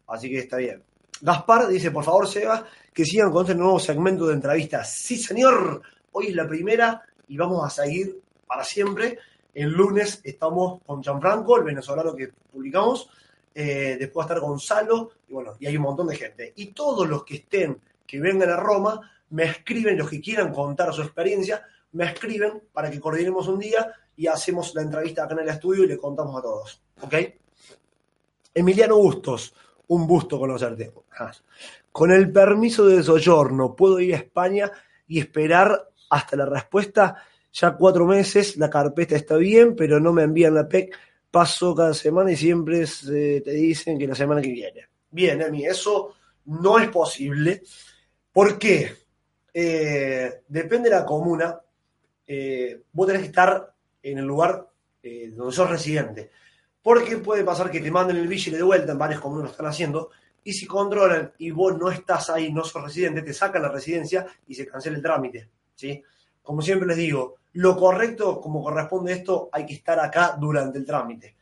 [0.07, 0.83] Así que está bien.
[1.21, 4.93] Gaspar dice, por favor, Seba, que sigan con este nuevo segmento de entrevistas.
[4.93, 5.81] Sí, señor,
[6.13, 9.19] hoy es la primera y vamos a seguir para siempre.
[9.53, 13.09] El lunes estamos con Gianfranco, el venezolano que publicamos.
[13.53, 16.53] Eh, después va a estar Gonzalo, y bueno, y hay un montón de gente.
[16.55, 20.93] Y todos los que estén, que vengan a Roma, me escriben, los que quieran contar
[20.93, 25.41] su experiencia, me escriben para que coordinemos un día y hacemos la entrevista acá en
[25.41, 26.81] el estudio y le contamos a todos.
[27.01, 27.15] ¿Ok?
[28.53, 29.53] Emiliano Bustos,
[29.89, 30.91] un gusto conocerte.
[31.91, 34.71] Con el permiso de Soyorno, ¿puedo ir a España
[35.07, 37.23] y esperar hasta la respuesta?
[37.51, 40.95] ya cuatro meses, la carpeta está bien, pero no me envían la PEC,
[41.31, 44.87] paso cada semana y siempre te dicen que la semana que viene.
[45.11, 47.63] Bien, Emi, eso no es posible.
[48.31, 48.91] ¿Por qué?
[49.53, 51.59] Eh, depende de la comuna.
[52.25, 54.67] Eh, vos tenés que estar en el lugar
[55.01, 56.29] eh, donde sos residente.
[56.81, 59.65] Porque puede pasar que te manden el billete de vuelta, en varias comunas lo están
[59.65, 60.11] haciendo,
[60.43, 64.25] y si controlan y vos no estás ahí, no sos residente, te sacan la residencia
[64.47, 65.49] y se cancela el trámite.
[65.75, 66.01] ¿sí?
[66.41, 70.85] Como siempre les digo, lo correcto, como corresponde esto, hay que estar acá durante el
[70.85, 71.35] trámite.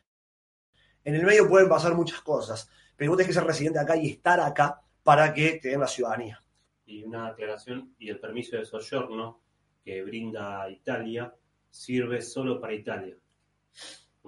[1.04, 4.10] En el medio pueden pasar muchas cosas, pero vos tenés que ser residente acá y
[4.10, 6.42] estar acá para que te den la ciudadanía.
[6.84, 9.40] Y una aclaración, y el permiso de soggiorno
[9.84, 11.34] que brinda Italia
[11.70, 13.16] sirve solo para Italia.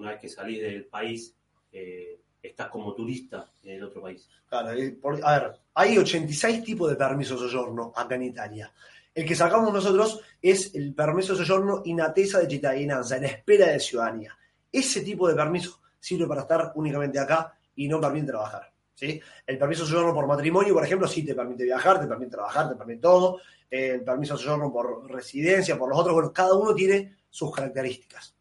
[0.00, 1.34] Una vez que salís del país,
[1.70, 4.26] eh, estás como turista en el otro país.
[4.48, 8.72] Claro, eh, a ver, hay 86 tipos de permisos de soggiorno acá en Italia.
[9.14, 13.66] El que sacamos nosotros es el permiso de soggiorno in attesa de cittadinanza, en espera
[13.66, 14.34] de ciudadanía.
[14.72, 18.72] Ese tipo de permiso sirve para estar únicamente acá y no permite trabajar.
[18.94, 19.20] ¿sí?
[19.46, 22.70] El permiso de soggiorno por matrimonio, por ejemplo, sí te permite viajar, te permite trabajar,
[22.70, 23.40] te permite todo.
[23.68, 28.39] El permiso de soggiorno por residencia, por los otros, bueno, cada uno tiene sus características.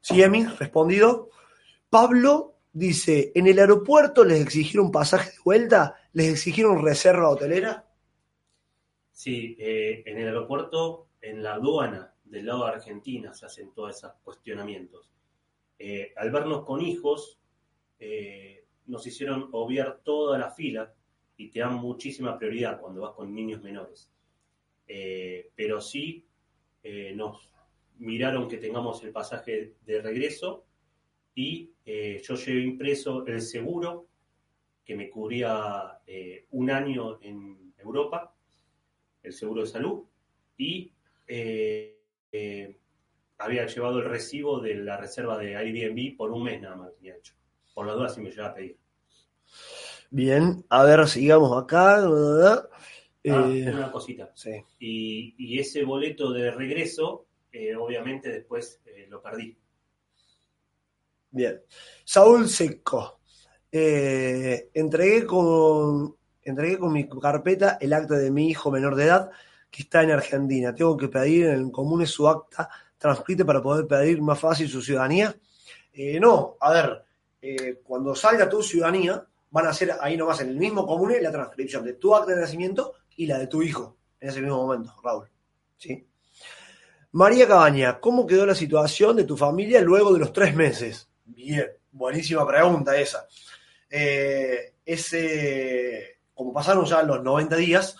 [0.00, 1.30] Sí, Emi, respondido.
[1.88, 5.96] Pablo dice, ¿en el aeropuerto les exigieron pasaje de vuelta?
[6.12, 7.86] ¿Les exigieron reserva hotelera?
[9.12, 13.96] Sí, eh, en el aeropuerto, en la aduana del lado de Argentina se hacen todos
[13.96, 15.10] esos cuestionamientos.
[15.78, 17.38] Eh, al vernos con hijos,
[17.98, 20.94] eh, nos hicieron obviar toda la fila
[21.36, 24.10] y te dan muchísima prioridad cuando vas con niños menores.
[25.54, 26.26] pero sí
[27.14, 27.52] nos
[28.00, 30.66] miraron que tengamos el pasaje de regreso
[31.34, 31.70] y
[32.22, 34.08] yo llevé impreso el seguro
[34.84, 36.00] que me cubría
[36.50, 38.34] un año en Europa
[39.22, 40.02] el seguro de salud
[40.56, 40.92] y
[41.26, 41.98] eh,
[42.32, 42.76] eh,
[43.38, 47.16] había llevado el recibo de la reserva de Airbnb por un mes nada más tenía
[47.16, 47.34] hecho.
[47.74, 48.76] Por las dudas si me llegaba a pedir.
[50.10, 51.98] Bien, a ver, sigamos acá.
[52.04, 52.68] Ah,
[53.22, 54.30] Eh, una cosita.
[54.34, 54.50] sí.
[54.78, 59.56] Y, y ese boleto de regreso, eh, obviamente después eh, lo perdí.
[61.30, 61.60] Bien.
[62.04, 63.20] Saúl Seco.
[63.70, 69.30] Eh, entregué con entregué con mi carpeta el acta de mi hijo menor de edad
[69.70, 70.74] que está en Argentina.
[70.74, 72.68] Tengo que pedir en el común su acta
[72.98, 75.34] transcrita para poder pedir más fácil su ciudadanía.
[76.20, 77.04] No, a ver,
[77.84, 81.84] cuando salga tu ciudadanía, van a hacer ahí nomás en el mismo comune la transcripción
[81.84, 85.28] de tu acta de nacimiento y la de tu hijo en ese mismo momento, Raúl.
[85.76, 86.06] ¿Sí?
[87.12, 91.08] María Cabaña, ¿cómo quedó la situación de tu familia luego de los tres meses?
[91.24, 93.26] Bien, buenísima pregunta esa.
[93.90, 97.96] Eh, ese, como pasaron ya los 90 días,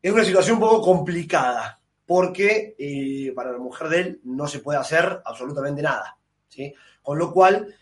[0.00, 4.60] es una situación un poco complicada, porque eh, para la mujer de él no se
[4.60, 6.16] puede hacer absolutamente nada.
[6.48, 6.72] ¿sí?
[7.02, 7.74] Con lo cual,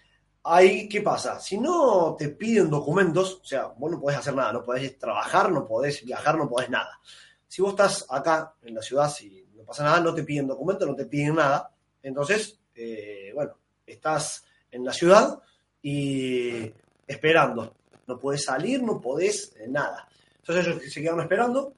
[0.45, 1.39] ahí, ¿qué pasa?
[1.39, 5.53] Si no te piden documentos, o sea, vos no podés hacer nada, no podés trabajar,
[5.53, 6.99] no podés viajar, no podés nada.
[7.47, 10.89] Si vos estás acá en la ciudad, si no pasa nada, no te piden documentos,
[10.89, 11.71] no te piden nada.
[12.03, 15.39] Entonces, eh, bueno, estás en la ciudad
[15.83, 16.73] y
[17.07, 17.77] esperando.
[18.07, 20.09] No podés salir, no podés eh, nada.
[20.39, 21.75] Entonces ellos se quedaron esperando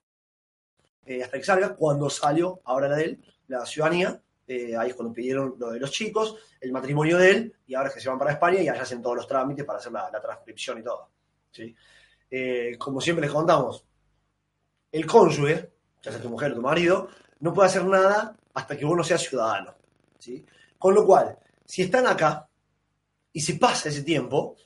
[1.05, 1.75] eh, hasta que salga.
[1.75, 4.23] Cuando salió, ahora la de él, la ciudadanía,
[4.79, 7.95] ahí es cuando pidieron lo de los chicos, el matrimonio de él, y ahora es
[7.95, 10.79] que se van para España y allá hacen todos los trámites para hacer la, transcripción
[10.79, 11.09] y todo.
[11.51, 11.75] ¿sí?
[12.79, 13.85] Como siempre les contamos,
[14.93, 15.71] el cónyuge,
[16.03, 17.09] ya sea tu mujer o tu marido,
[17.43, 19.75] no puede hacer nada hasta que vos no seas ciudadano.
[20.19, 20.45] ¿sí?
[20.79, 22.49] Con lo cual, si están acá
[23.33, 24.57] y se pasa ese tiempo,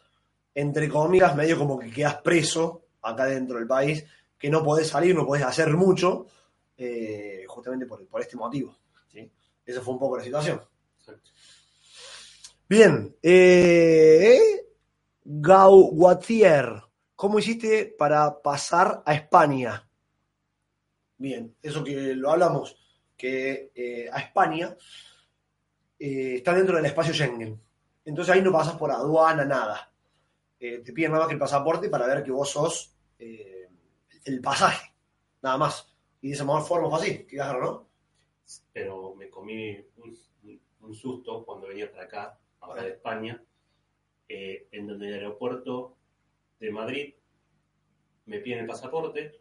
[0.54, 4.04] entre comillas, medio como que quedas preso acá dentro del país,
[4.38, 6.26] que no podés salir, no podés hacer mucho,
[6.76, 8.76] eh, justamente por, por este motivo.
[9.10, 9.30] ¿sí?
[9.64, 10.60] Esa fue un poco la situación.
[12.68, 14.66] Bien, eh,
[15.24, 16.82] Gau Guatier,
[17.14, 19.85] ¿cómo hiciste para pasar a España?
[21.18, 22.76] Bien, eso que lo hablamos,
[23.16, 24.76] que eh, a España
[25.98, 27.60] eh, está dentro del espacio Schengen.
[28.04, 29.90] Entonces ahí no pasas por aduana, nada.
[30.60, 34.92] Eh, te piden nada más que el pasaporte para ver que vos sos el pasaje,
[35.42, 35.94] nada más.
[36.20, 37.88] Y de esa mejor forma fue así, que ¿no?
[38.72, 40.18] Pero me comí un,
[40.80, 43.42] un susto cuando venía para acá, ahora de España,
[44.28, 45.96] en donde el aeropuerto
[46.60, 47.14] de Madrid
[48.26, 49.40] me piden el pasaporte.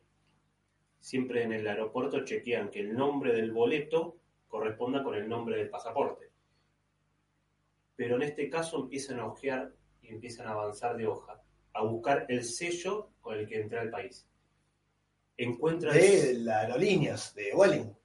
[1.06, 4.18] Siempre en el aeropuerto chequean que el nombre del boleto
[4.48, 6.32] corresponda con el nombre del pasaporte.
[7.96, 9.72] Pero en este caso empiezan a ojear
[10.02, 11.40] y empiezan a avanzar de hoja,
[11.74, 14.28] a buscar el sello con el que entra al país.
[15.38, 17.96] Encuentran De las aerolíneas, de Welling.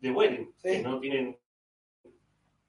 [0.00, 0.60] de Sí.
[0.60, 1.38] que no tienen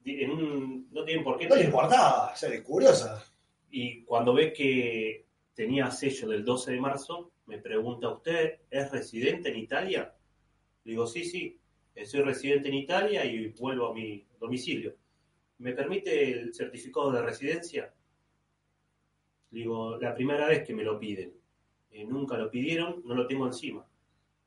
[0.06, 3.26] en un- no tienen por qué No le importaba, ser curiosa.
[3.72, 5.26] Y cuando ve que
[5.56, 10.16] tenía sello del 12 de marzo, me pregunta, ¿usted es residente en Italia?
[10.86, 11.60] Le digo, sí, sí,
[11.94, 14.96] eh, soy residente en Italia y vuelvo a mi domicilio.
[15.58, 17.94] ¿Me permite el certificado de residencia?
[19.50, 21.34] Le digo, la primera vez que me lo piden.
[21.92, 23.86] Eh, nunca lo pidieron, no lo tengo encima.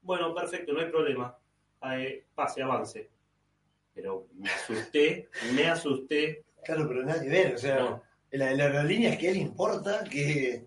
[0.01, 1.37] Bueno, perfecto, no hay problema.
[1.93, 3.11] Eh, pase, avance.
[3.93, 6.43] Pero me asusté, me asusté.
[6.65, 7.55] Claro, pero nada que ver.
[7.55, 10.67] O sea, No, la, la aerolínea es que él importa que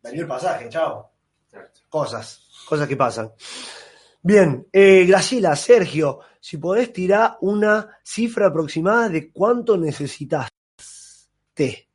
[0.00, 1.10] daría el pasaje, chao.
[1.88, 3.32] Cosas, cosas que pasan.
[4.22, 10.48] Bien, eh, Graciela, Sergio, si podés tirar una cifra aproximada de cuánto necesitas.
[11.52, 11.88] Te.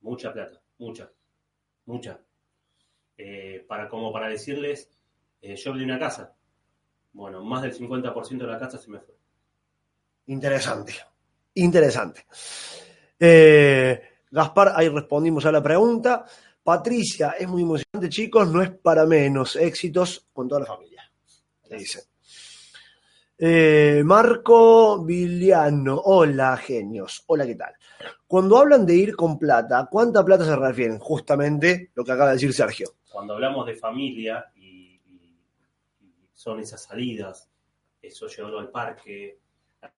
[0.00, 1.10] Mucha plata, mucha,
[1.86, 2.20] mucha.
[3.16, 4.90] Eh, para, como para decirles,
[5.40, 6.34] eh, yo vendí una casa.
[7.12, 9.14] Bueno, más del 50% de la casa se me fue.
[10.26, 10.94] Interesante.
[11.54, 12.26] Interesante.
[13.18, 14.00] Eh,
[14.30, 16.24] Gaspar, ahí respondimos a la pregunta.
[16.68, 19.56] Patricia, es muy emocionante, chicos, no es para menos.
[19.56, 21.10] Éxitos con toda la familia.
[21.70, 22.02] Le dice.
[23.38, 27.72] Eh, Marco Viliano, hola genios, hola, ¿qué tal?
[28.26, 30.98] Cuando hablan de ir con plata, ¿cuánta plata se refieren?
[30.98, 32.96] Justamente lo que acaba de decir Sergio.
[33.10, 35.36] Cuando hablamos de familia y, y-
[36.02, 37.48] y son esas salidas,
[38.02, 39.38] eso llevarlo al parque,
[39.80, 39.90] a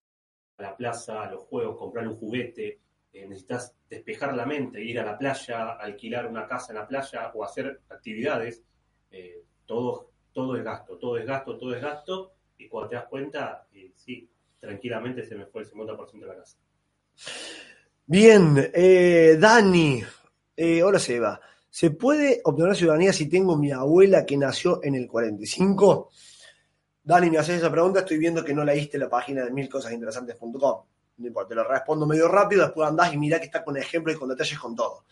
[0.62, 2.78] la plaza, a los juegos, comprar un juguete,
[3.12, 7.32] eh, necesitas despejar la mente, ir a la playa, alquilar una casa en la playa
[7.34, 8.62] o hacer actividades,
[9.10, 13.06] eh, todo, todo es gasto, todo es gasto, todo es gasto, y cuando te das
[13.06, 14.30] cuenta, eh, sí,
[14.60, 16.58] tranquilamente se me fue el 50% de la casa.
[18.06, 18.70] Bien,
[19.40, 20.02] Dani,
[20.82, 26.10] hola Seba, ¿se puede obtener ciudadanía si tengo mi abuela que nació en el 45?
[27.02, 30.84] Dani, me haces esa pregunta, estoy viendo que no leíste la página de milcosasinteresantes.com.
[31.48, 34.28] Te lo respondo medio rápido, después andás y mirá que está con ejemplos y con
[34.28, 35.04] detalles con todo.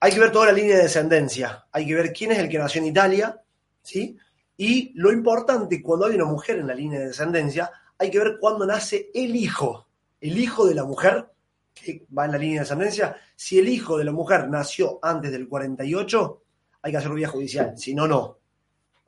[0.00, 2.58] Hay que ver toda la línea de descendencia, hay que ver quién es el que
[2.58, 3.42] nació en Italia,
[3.82, 4.16] ¿sí?
[4.56, 8.38] Y lo importante, cuando hay una mujer en la línea de descendencia, hay que ver
[8.38, 9.88] cuándo nace el hijo,
[10.20, 11.30] el hijo de la mujer
[11.74, 13.16] que va en la línea de descendencia.
[13.34, 16.42] Si el hijo de la mujer nació antes del 48,
[16.82, 18.38] hay que hacer vía judicial, si no, no.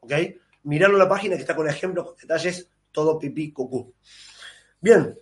[0.00, 0.12] ¿Ok?
[0.64, 3.94] Mirarlo en la página que está con ejemplos, detalles, todo pipí, cucú.
[4.80, 5.18] Bien,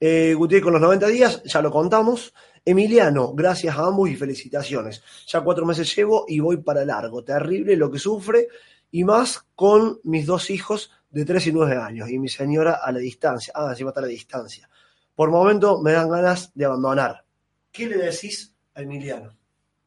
[0.00, 2.32] eh, Gutiérrez con los 90 días, ya lo contamos.
[2.64, 5.02] Emiliano, gracias a ambos y felicitaciones.
[5.26, 7.24] Ya cuatro meses llevo y voy para largo.
[7.24, 8.48] Terrible lo que sufre
[8.90, 12.92] y más con mis dos hijos de 3 y 9 años y mi señora a
[12.92, 13.52] la distancia.
[13.56, 14.68] Ah, encima está a la distancia.
[15.14, 17.24] Por momento me dan ganas de abandonar.
[17.72, 19.34] ¿Qué le decís a Emiliano?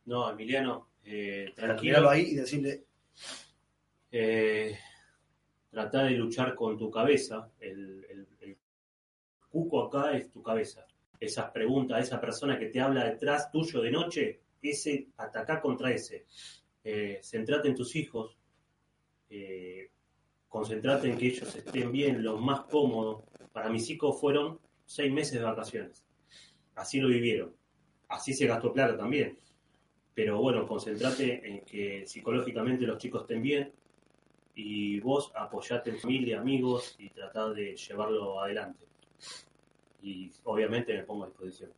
[0.06, 2.84] No, Emiliano, eh, Tranquilo ahí y decirle,
[4.14, 4.78] Eh,
[5.70, 7.50] trata de luchar con tu cabeza.
[7.60, 8.28] El
[9.52, 10.86] cuco acá es tu cabeza.
[11.20, 16.26] Esas preguntas, esa persona que te habla detrás tuyo de noche, ese, atacar contra ese.
[16.84, 18.38] Eh, centrate en tus hijos.
[19.30, 19.92] Eh,
[20.48, 23.26] concentrate en que ellos estén bien, lo más cómodo.
[23.52, 26.06] Para mis hijos fueron seis meses de vacaciones.
[26.76, 27.54] Así lo vivieron.
[28.08, 29.38] Así se gastó plata también.
[30.14, 33.72] Pero bueno, concentrate en que psicológicamente los chicos estén bien,
[34.56, 38.86] y vos apoyate en familia, amigos y tratá de llevarlo adelante.
[40.04, 41.72] Y obviamente me pongo a disposición.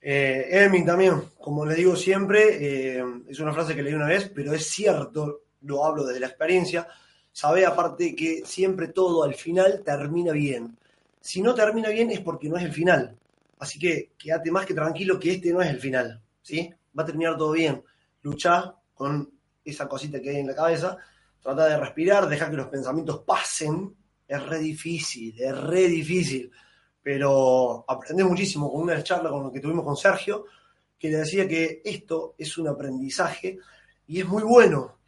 [0.00, 4.30] Eh, Emi también, como le digo siempre, eh, es una frase que leí una vez,
[4.34, 6.86] pero es cierto, lo hablo desde la experiencia,
[7.32, 10.76] sabe aparte que siempre todo al final termina bien.
[11.20, 13.16] Si no termina bien es porque no es el final.
[13.58, 16.70] Así que quédate más que tranquilo que este no es el final, ¿sí?
[16.96, 17.82] Va a terminar todo bien.
[18.20, 19.32] Luchá con
[19.64, 20.98] esa cosita que hay en la cabeza,
[21.40, 23.96] trata de respirar, deja que los pensamientos pasen.
[24.34, 26.50] Es re difícil, es re difícil
[27.04, 30.46] pero aprendí muchísimo con una charla con que tuvimos con Sergio,
[30.98, 33.58] que le decía que esto es un aprendizaje
[34.06, 35.00] y es muy bueno.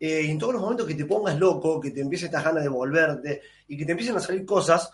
[0.00, 2.64] Eh, y en todos los momentos que te pongas loco, que te empiecen estas ganas
[2.64, 4.90] de volverte y que te empiecen a salir cosas,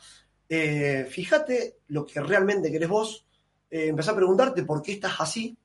[0.46, 3.26] eh, fíjate lo que realmente querés vos,
[3.70, 5.56] eh, a preguntarte por qué estás así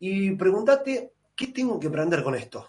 [0.00, 2.66] y pregúntate qué tengo que aprender con esto.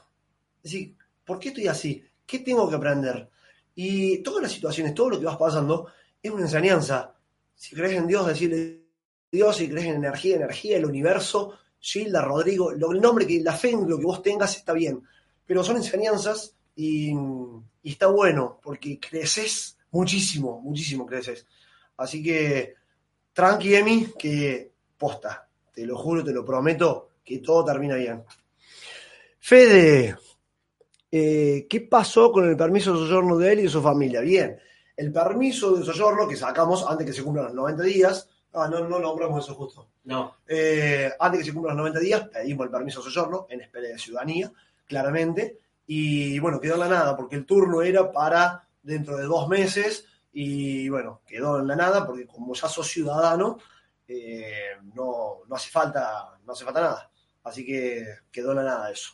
[0.57, 2.05] Es decir, ¿por qué estoy así?
[2.27, 3.27] ¿Qué tengo que aprender?
[3.75, 5.87] Y todas las situaciones, todo lo que vas pasando,
[6.21, 7.15] es una enseñanza.
[7.55, 8.81] Si crees en Dios, decirle
[9.31, 13.53] Dios, si crees en energía, energía, el universo, Gilda, Rodrigo, lo, el nombre, que la
[13.53, 15.01] fe en lo que vos tengas está bien.
[15.45, 17.11] Pero son enseñanzas y,
[17.83, 21.45] y está bueno, porque creces muchísimo, muchísimo creces.
[21.97, 22.75] Así que,
[23.33, 28.23] tranqui, Emi, que posta, te lo juro, te lo prometo, que todo termina bien.
[29.39, 30.15] Fede,
[31.11, 34.21] eh, ¿qué pasó con el permiso de soyorno de él y de su familia?
[34.21, 34.57] Bien,
[34.95, 38.87] el permiso de soyorno que sacamos antes que se cumplan los 90 días, ah, no,
[38.87, 42.71] no nombramos eso justo, No, Eh, antes que se cumplan los 90 días, pedimos el
[42.71, 44.51] permiso de soyorno en espera de ciudadanía,
[44.85, 49.47] claramente, y bueno, quedó en la nada, porque el turno era para dentro de dos
[49.47, 53.57] meses, y bueno, quedó en la nada, porque como ya sos ciudadano,
[54.07, 57.11] eh, no, no hace falta, no hace falta nada.
[57.43, 59.13] Así que quedó en la nada eso.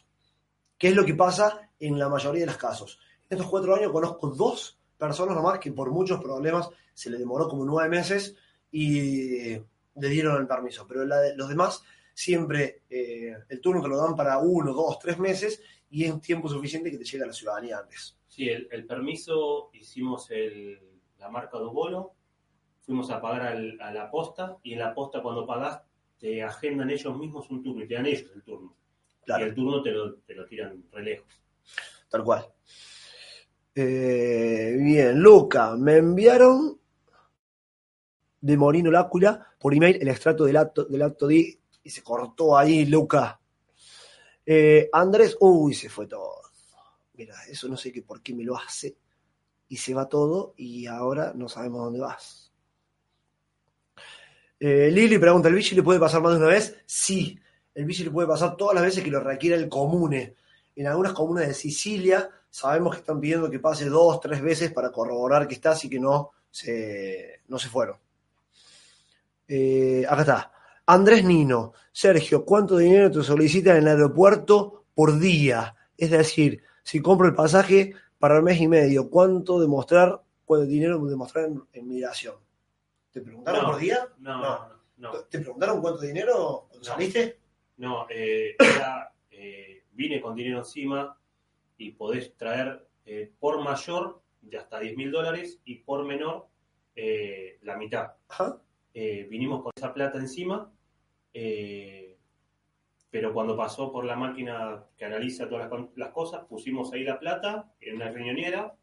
[0.77, 2.99] ¿Qué es lo que pasa en la mayoría de los casos?
[3.29, 7.47] En estos cuatro años conozco dos personas nomás que por muchos problemas se le demoró
[7.47, 8.35] como nueve meses
[8.71, 10.85] y le dieron el permiso.
[10.87, 11.83] Pero la de- los demás
[12.13, 16.49] siempre eh, el turno te lo dan para uno, dos, tres meses y es tiempo
[16.49, 18.17] suficiente que te llegue a la ciudadanía antes.
[18.27, 20.79] sí, el, el permiso hicimos el-
[21.17, 22.13] la marca de bolo,
[22.81, 25.81] fuimos a pagar al- a la posta y en la posta cuando pagás
[26.19, 28.75] te agendan ellos mismos un turno y te dan ellos el turno.
[29.27, 31.27] Y el turno te lo, te lo tiran re lejos.
[32.09, 32.45] tal cual.
[33.75, 36.79] Eh, bien, Luca, me enviaron
[38.39, 42.57] de Morino Lácula por email el extracto del acto, del acto D y se cortó
[42.57, 43.39] ahí, Luca.
[44.45, 46.41] Eh, Andrés, uy, se fue todo.
[47.13, 48.95] Mira, eso no sé qué por qué me lo hace
[49.67, 52.51] y se va todo y ahora no sabemos dónde vas.
[54.59, 56.77] Eh, Lili pregunta, ¿el bici le puede pasar más de una vez?
[56.85, 57.37] Sí,
[57.77, 60.33] el bici le puede pasar todas las veces que lo requiera el comune.
[60.75, 64.91] En algunas comunas de Sicilia sabemos que están pidiendo que pase dos, tres veces para
[64.91, 67.97] corroborar que está, así que no se, no se fueron.
[69.47, 70.51] Eh, acá está.
[70.87, 75.75] Andrés Nino, Sergio, ¿cuánto dinero te solicitan en el aeropuerto por día?
[75.97, 80.97] Es decir, si compro el pasaje para el mes y medio, ¿cuánto demostrar, cuánto dinero
[81.05, 82.35] demostrar en, en migración?
[83.11, 84.07] ¿Te preguntaron No, por día?
[84.19, 85.11] No, No.
[85.29, 86.95] ¿Te preguntaron cuánto dinero cuando No.
[86.95, 87.37] saliste?
[87.77, 91.17] No, eh, era, eh, vine con dinero encima
[91.77, 96.47] y podés traer eh, por mayor de hasta 10 mil dólares y por menor
[96.95, 98.13] eh, la mitad.
[98.29, 98.61] Ajá.
[98.93, 100.71] Eh, vinimos con esa plata encima,
[103.09, 107.19] pero cuando pasó por la máquina que analiza todas las, las cosas, pusimos ahí la
[107.19, 108.75] plata en una riñonera,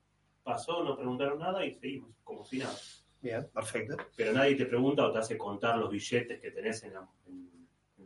[0.43, 2.75] pasó, no preguntaron nada y seguimos como si nada.
[3.21, 3.97] Bien, perfecto.
[4.17, 7.51] Pero nadie te pregunta o te hace contar los billetes que tenés en la, en-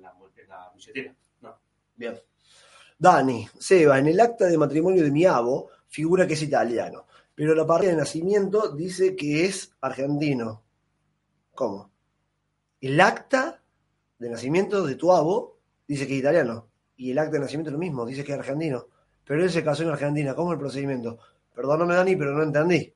[0.00, 1.14] la- en billetera.
[1.42, 1.58] No.
[1.96, 2.18] Bien.
[2.98, 7.54] Dani, Seba, en el acta de matrimonio de mi abo figura que es italiano, pero
[7.54, 10.64] la partida de nacimiento dice que es argentino.
[11.54, 11.90] ¿Cómo?
[12.80, 13.62] El acta
[14.18, 17.72] de nacimiento de tu abo dice que es italiano, y el acta de nacimiento es
[17.74, 18.86] lo mismo, dice que es argentino.
[19.24, 20.34] Pero él se casó en Argentina.
[20.34, 21.18] ¿Cómo es el procedimiento?
[21.54, 22.92] Perdóname, Dani, pero no entendí.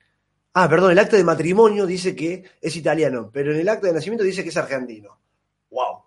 [0.55, 3.93] Ah, perdón, el acta de matrimonio dice que es italiano, pero en el acta de
[3.95, 5.19] nacimiento dice que es argentino.
[5.71, 6.02] ¡Wow!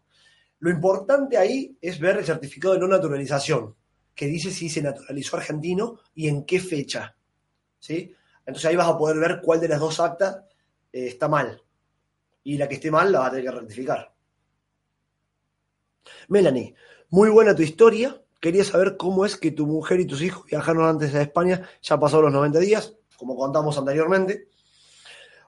[0.59, 3.75] Lo importante ahí es ver el certificado de no naturalización,
[4.13, 7.15] que dice si se naturalizó argentino y en qué fecha.
[7.79, 8.13] ¿Sí?
[8.45, 10.37] Entonces ahí vas a poder ver cuál de las dos actas
[10.91, 11.61] eh, está mal.
[12.43, 14.13] Y la que esté mal la vas a tener que rectificar.
[16.29, 16.75] Melanie,
[17.09, 18.21] muy buena tu historia.
[18.39, 21.99] Quería saber cómo es que tu mujer y tus hijos viajaron antes a España, ya
[21.99, 24.49] pasó los 90 días, como contamos anteriormente.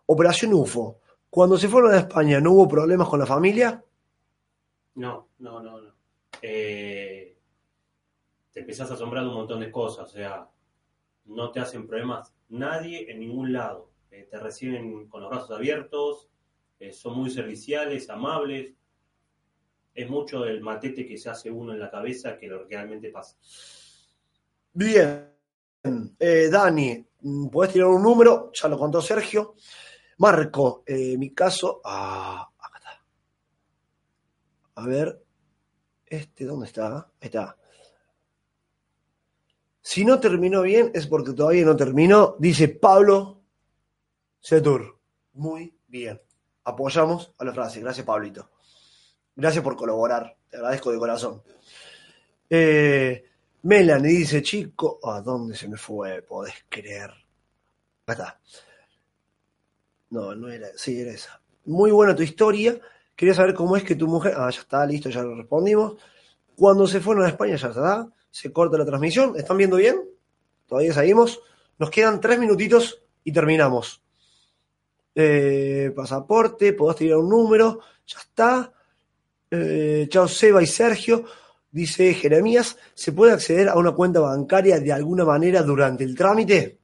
[0.08, 1.00] Operación UFO.
[1.30, 3.84] Cuando se fueron a España, ¿no hubo problemas con la familia?
[4.98, 5.94] No, no, no, no.
[6.42, 7.38] Eh,
[8.52, 10.50] te empezás a asombrar un montón de cosas, o sea,
[11.26, 13.92] no te hacen problemas nadie en ningún lado.
[14.10, 16.30] Eh, te reciben con los brazos abiertos,
[16.80, 18.74] eh, son muy serviciales, amables.
[19.94, 23.10] Es mucho el matete que se hace uno en la cabeza que lo que realmente
[23.10, 23.38] pasa.
[24.74, 25.32] Bien.
[26.52, 27.06] Dani,
[27.52, 28.52] ¿podés tirar un número?
[28.52, 29.54] Ya lo contó Sergio.
[30.18, 31.82] Marco, mi caso.
[31.86, 32.50] Ah.
[34.78, 35.24] A ver.
[36.06, 36.98] Este, ¿dónde está?
[37.20, 37.58] Ahí está.
[39.82, 43.42] Si no terminó bien es porque todavía no terminó, dice Pablo
[44.40, 45.00] Setur.
[45.34, 46.22] Muy bien.
[46.64, 47.80] Apoyamos a la frase.
[47.80, 48.52] Gracias, Pablito.
[49.36, 50.38] Gracias por colaborar.
[50.50, 51.42] Te agradezco de corazón.
[52.50, 53.26] Eh,
[53.64, 56.22] Melanie dice, chico, ¿a dónde se me fue?
[56.22, 57.12] Podés creer.
[58.06, 58.40] Acá está.
[60.12, 61.42] No, no era, sí, era esa.
[61.66, 62.80] Muy buena tu historia.
[63.18, 64.36] Quería saber cómo es que tu mujer.
[64.38, 65.96] Ah, ya está, listo, ya lo respondimos.
[66.56, 68.08] Cuando se fueron a España, ya está.
[68.30, 69.34] Se corta la transmisión.
[69.36, 70.00] ¿Están viendo bien?
[70.68, 71.42] Todavía seguimos.
[71.80, 74.04] Nos quedan tres minutitos y terminamos.
[75.16, 77.80] Eh, pasaporte, podés tirar un número.
[78.06, 78.74] Ya está.
[79.50, 81.26] Eh, chao, Seba y Sergio.
[81.72, 86.78] Dice Jeremías, ¿se puede acceder a una cuenta bancaria de alguna manera durante el trámite?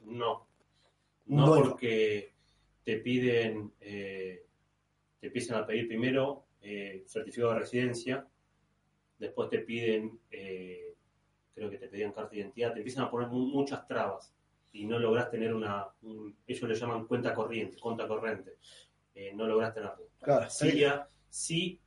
[0.00, 0.48] No,
[1.26, 1.70] no Bueno.
[1.70, 2.32] porque
[2.84, 4.39] te piden, eh,
[5.20, 8.26] te empiezan a pedir primero eh, certificado de residencia,
[9.18, 10.94] después te piden, eh,
[11.54, 14.32] creo que te pedían carta de identidad, te empiezan a poner mu- muchas trabas
[14.72, 18.56] y no logras tener una, un- ellos le llaman cuenta corriente, cuenta corriente,
[19.14, 20.08] Eh, no logras tenerlo.
[20.22, 21.80] Claro, Sí, ya, sí,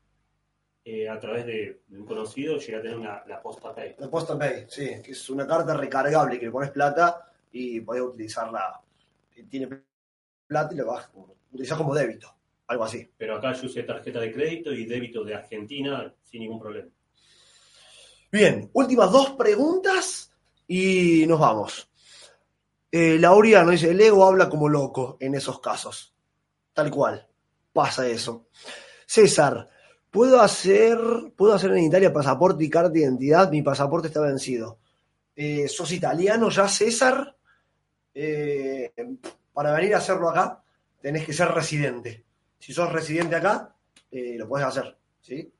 [0.85, 3.95] eh, a través de un conocido llega a tener una, la posta pay.
[3.97, 8.03] La Posta Pay, sí, que es una carta recargable que le pones plata y podés
[8.03, 8.81] utilizarla.
[9.49, 9.81] Tiene
[10.45, 11.11] plata y la vas a
[11.53, 12.35] utilizar como débito,
[12.73, 13.09] algo así.
[13.17, 16.89] Pero acá yo usé tarjeta de crédito y débito de Argentina sin ningún problema.
[18.31, 20.31] Bien, últimas dos preguntas
[20.67, 21.89] y nos vamos.
[22.91, 26.13] Eh, Laureano dice, el ego habla como loco en esos casos.
[26.73, 27.27] Tal cual,
[27.71, 28.47] pasa eso.
[29.05, 29.69] César,
[30.09, 30.97] ¿puedo hacer,
[31.35, 33.51] ¿puedo hacer en Italia pasaporte y carta de identidad?
[33.51, 34.79] Mi pasaporte está vencido.
[35.35, 37.35] Eh, ¿Sos italiano ya, César?
[38.13, 38.93] Eh,
[39.53, 40.63] para venir a hacerlo acá,
[41.01, 42.23] tenés que ser residente.
[42.63, 43.75] Si sos residente acá,
[44.09, 45.51] eh, lo podés hacer, ¿sí?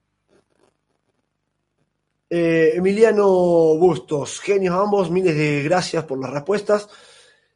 [2.29, 6.87] Eh, Emiliano Bustos, genios ambos, miles de gracias por las respuestas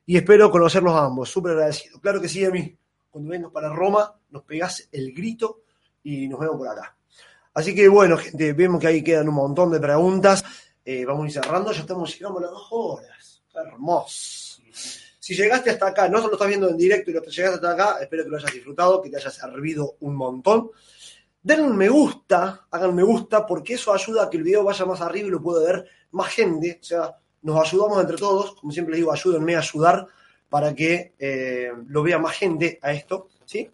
[0.06, 1.98] y espero conocerlos a ambos, súper agradecido.
[2.02, 2.78] Claro que sí, Emi,
[3.10, 5.62] cuando vengas para Roma nos pegás el grito
[6.04, 6.98] y nos vemos por acá.
[7.54, 10.44] Así que bueno, gente, vemos que ahí quedan un montón de preguntas.
[10.84, 13.44] Eh, vamos a ir cerrando, ya estamos llegando a las dos horas.
[13.56, 14.47] Hermoso.
[15.28, 17.98] Si llegaste hasta acá, no solo estás viendo en directo y lo llegaste hasta acá,
[18.00, 20.72] espero que lo hayas disfrutado, que te haya servido un montón.
[21.44, 24.86] Denle un me gusta, hagan me gusta, porque eso ayuda a que el video vaya
[24.86, 26.80] más arriba y lo pueda ver más gente.
[26.82, 30.08] O sea, nos ayudamos entre todos, como siempre les digo, ayúdenme a ayudar
[30.48, 33.70] para que eh, lo vea más gente a esto, ¿sí?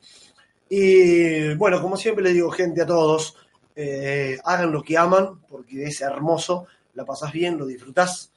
[0.70, 3.36] Y bueno, como siempre les digo, gente, a todos,
[3.76, 6.66] eh, hagan lo que aman, porque es hermoso,
[6.96, 8.33] la pasás bien, lo disfrutás,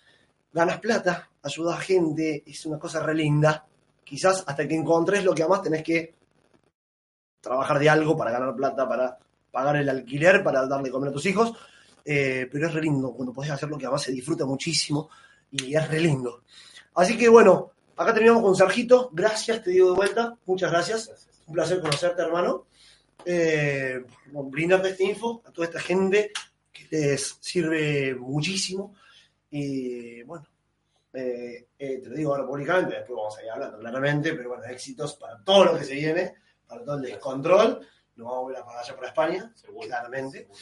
[0.56, 3.66] ganas plata, ayudas a gente, es una cosa re linda.
[4.02, 6.14] Quizás hasta que encontres lo que amás tenés que
[7.40, 9.18] trabajar de algo para ganar plata, para
[9.50, 11.52] pagar el alquiler, para darle comer a tus hijos.
[12.02, 15.10] Eh, pero es re lindo, cuando podés hacer lo que amás se disfruta muchísimo
[15.50, 16.42] y es re lindo.
[16.94, 19.10] Así que bueno, acá terminamos con Sergito.
[19.12, 20.38] Gracias, te digo de vuelta.
[20.46, 21.08] Muchas gracias.
[21.08, 21.28] Gracias.
[21.46, 22.66] Un placer conocerte, hermano.
[23.26, 24.02] Eh,
[24.32, 26.32] brindarte esta info a toda esta gente
[26.72, 28.94] que les sirve muchísimo.
[29.58, 30.46] Y bueno,
[31.14, 34.64] eh, eh, te lo digo ahora públicamente, después vamos a ir hablando claramente, pero bueno,
[34.64, 36.34] éxitos para todo lo que se viene,
[36.66, 37.80] para todo el descontrol.
[38.16, 39.86] Nos vamos a ver para allá para España, Seguro.
[39.86, 40.40] claramente.
[40.40, 40.58] Seguro.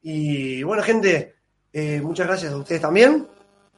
[0.00, 1.34] Y bueno, gente,
[1.70, 3.28] eh, muchas gracias a ustedes también.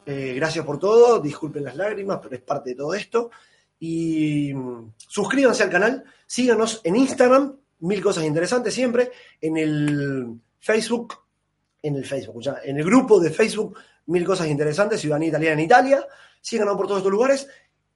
[0.07, 1.21] Gracias por todo.
[1.21, 3.31] Disculpen las lágrimas, pero es parte de todo esto.
[3.79, 6.05] Y mm, suscríbanse al canal.
[6.27, 7.57] Síganos en Instagram.
[7.81, 9.13] Mil cosas interesantes siempre.
[9.41, 11.15] En el Facebook.
[11.81, 13.79] En el Facebook, ya, en el grupo de Facebook.
[14.11, 15.01] Mil cosas interesantes.
[15.01, 16.07] Ciudadanía Italiana en Italia.
[16.41, 17.49] Síganos por todos estos lugares.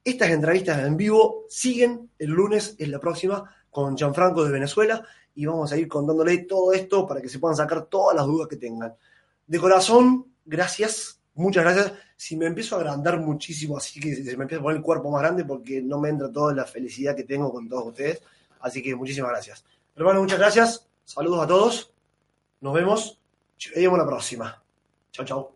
[0.03, 2.09] Estas entrevistas en vivo siguen.
[2.17, 5.05] El lunes es la próxima con Gianfranco de Venezuela
[5.35, 8.47] y vamos a ir contándole todo esto para que se puedan sacar todas las dudas
[8.47, 8.95] que tengan.
[9.45, 11.91] De corazón, gracias, muchas gracias.
[12.15, 15.11] Si me empiezo a agrandar muchísimo, así que se me empieza a poner el cuerpo
[15.11, 18.21] más grande porque no me entra toda la felicidad que tengo con todos ustedes.
[18.61, 19.65] Así que muchísimas gracias.
[19.95, 20.87] Hermano, muchas gracias.
[21.03, 21.91] Saludos a todos.
[22.61, 23.19] Nos vemos.
[23.65, 24.63] Nos vemos la próxima.
[25.11, 25.54] Chao, chao.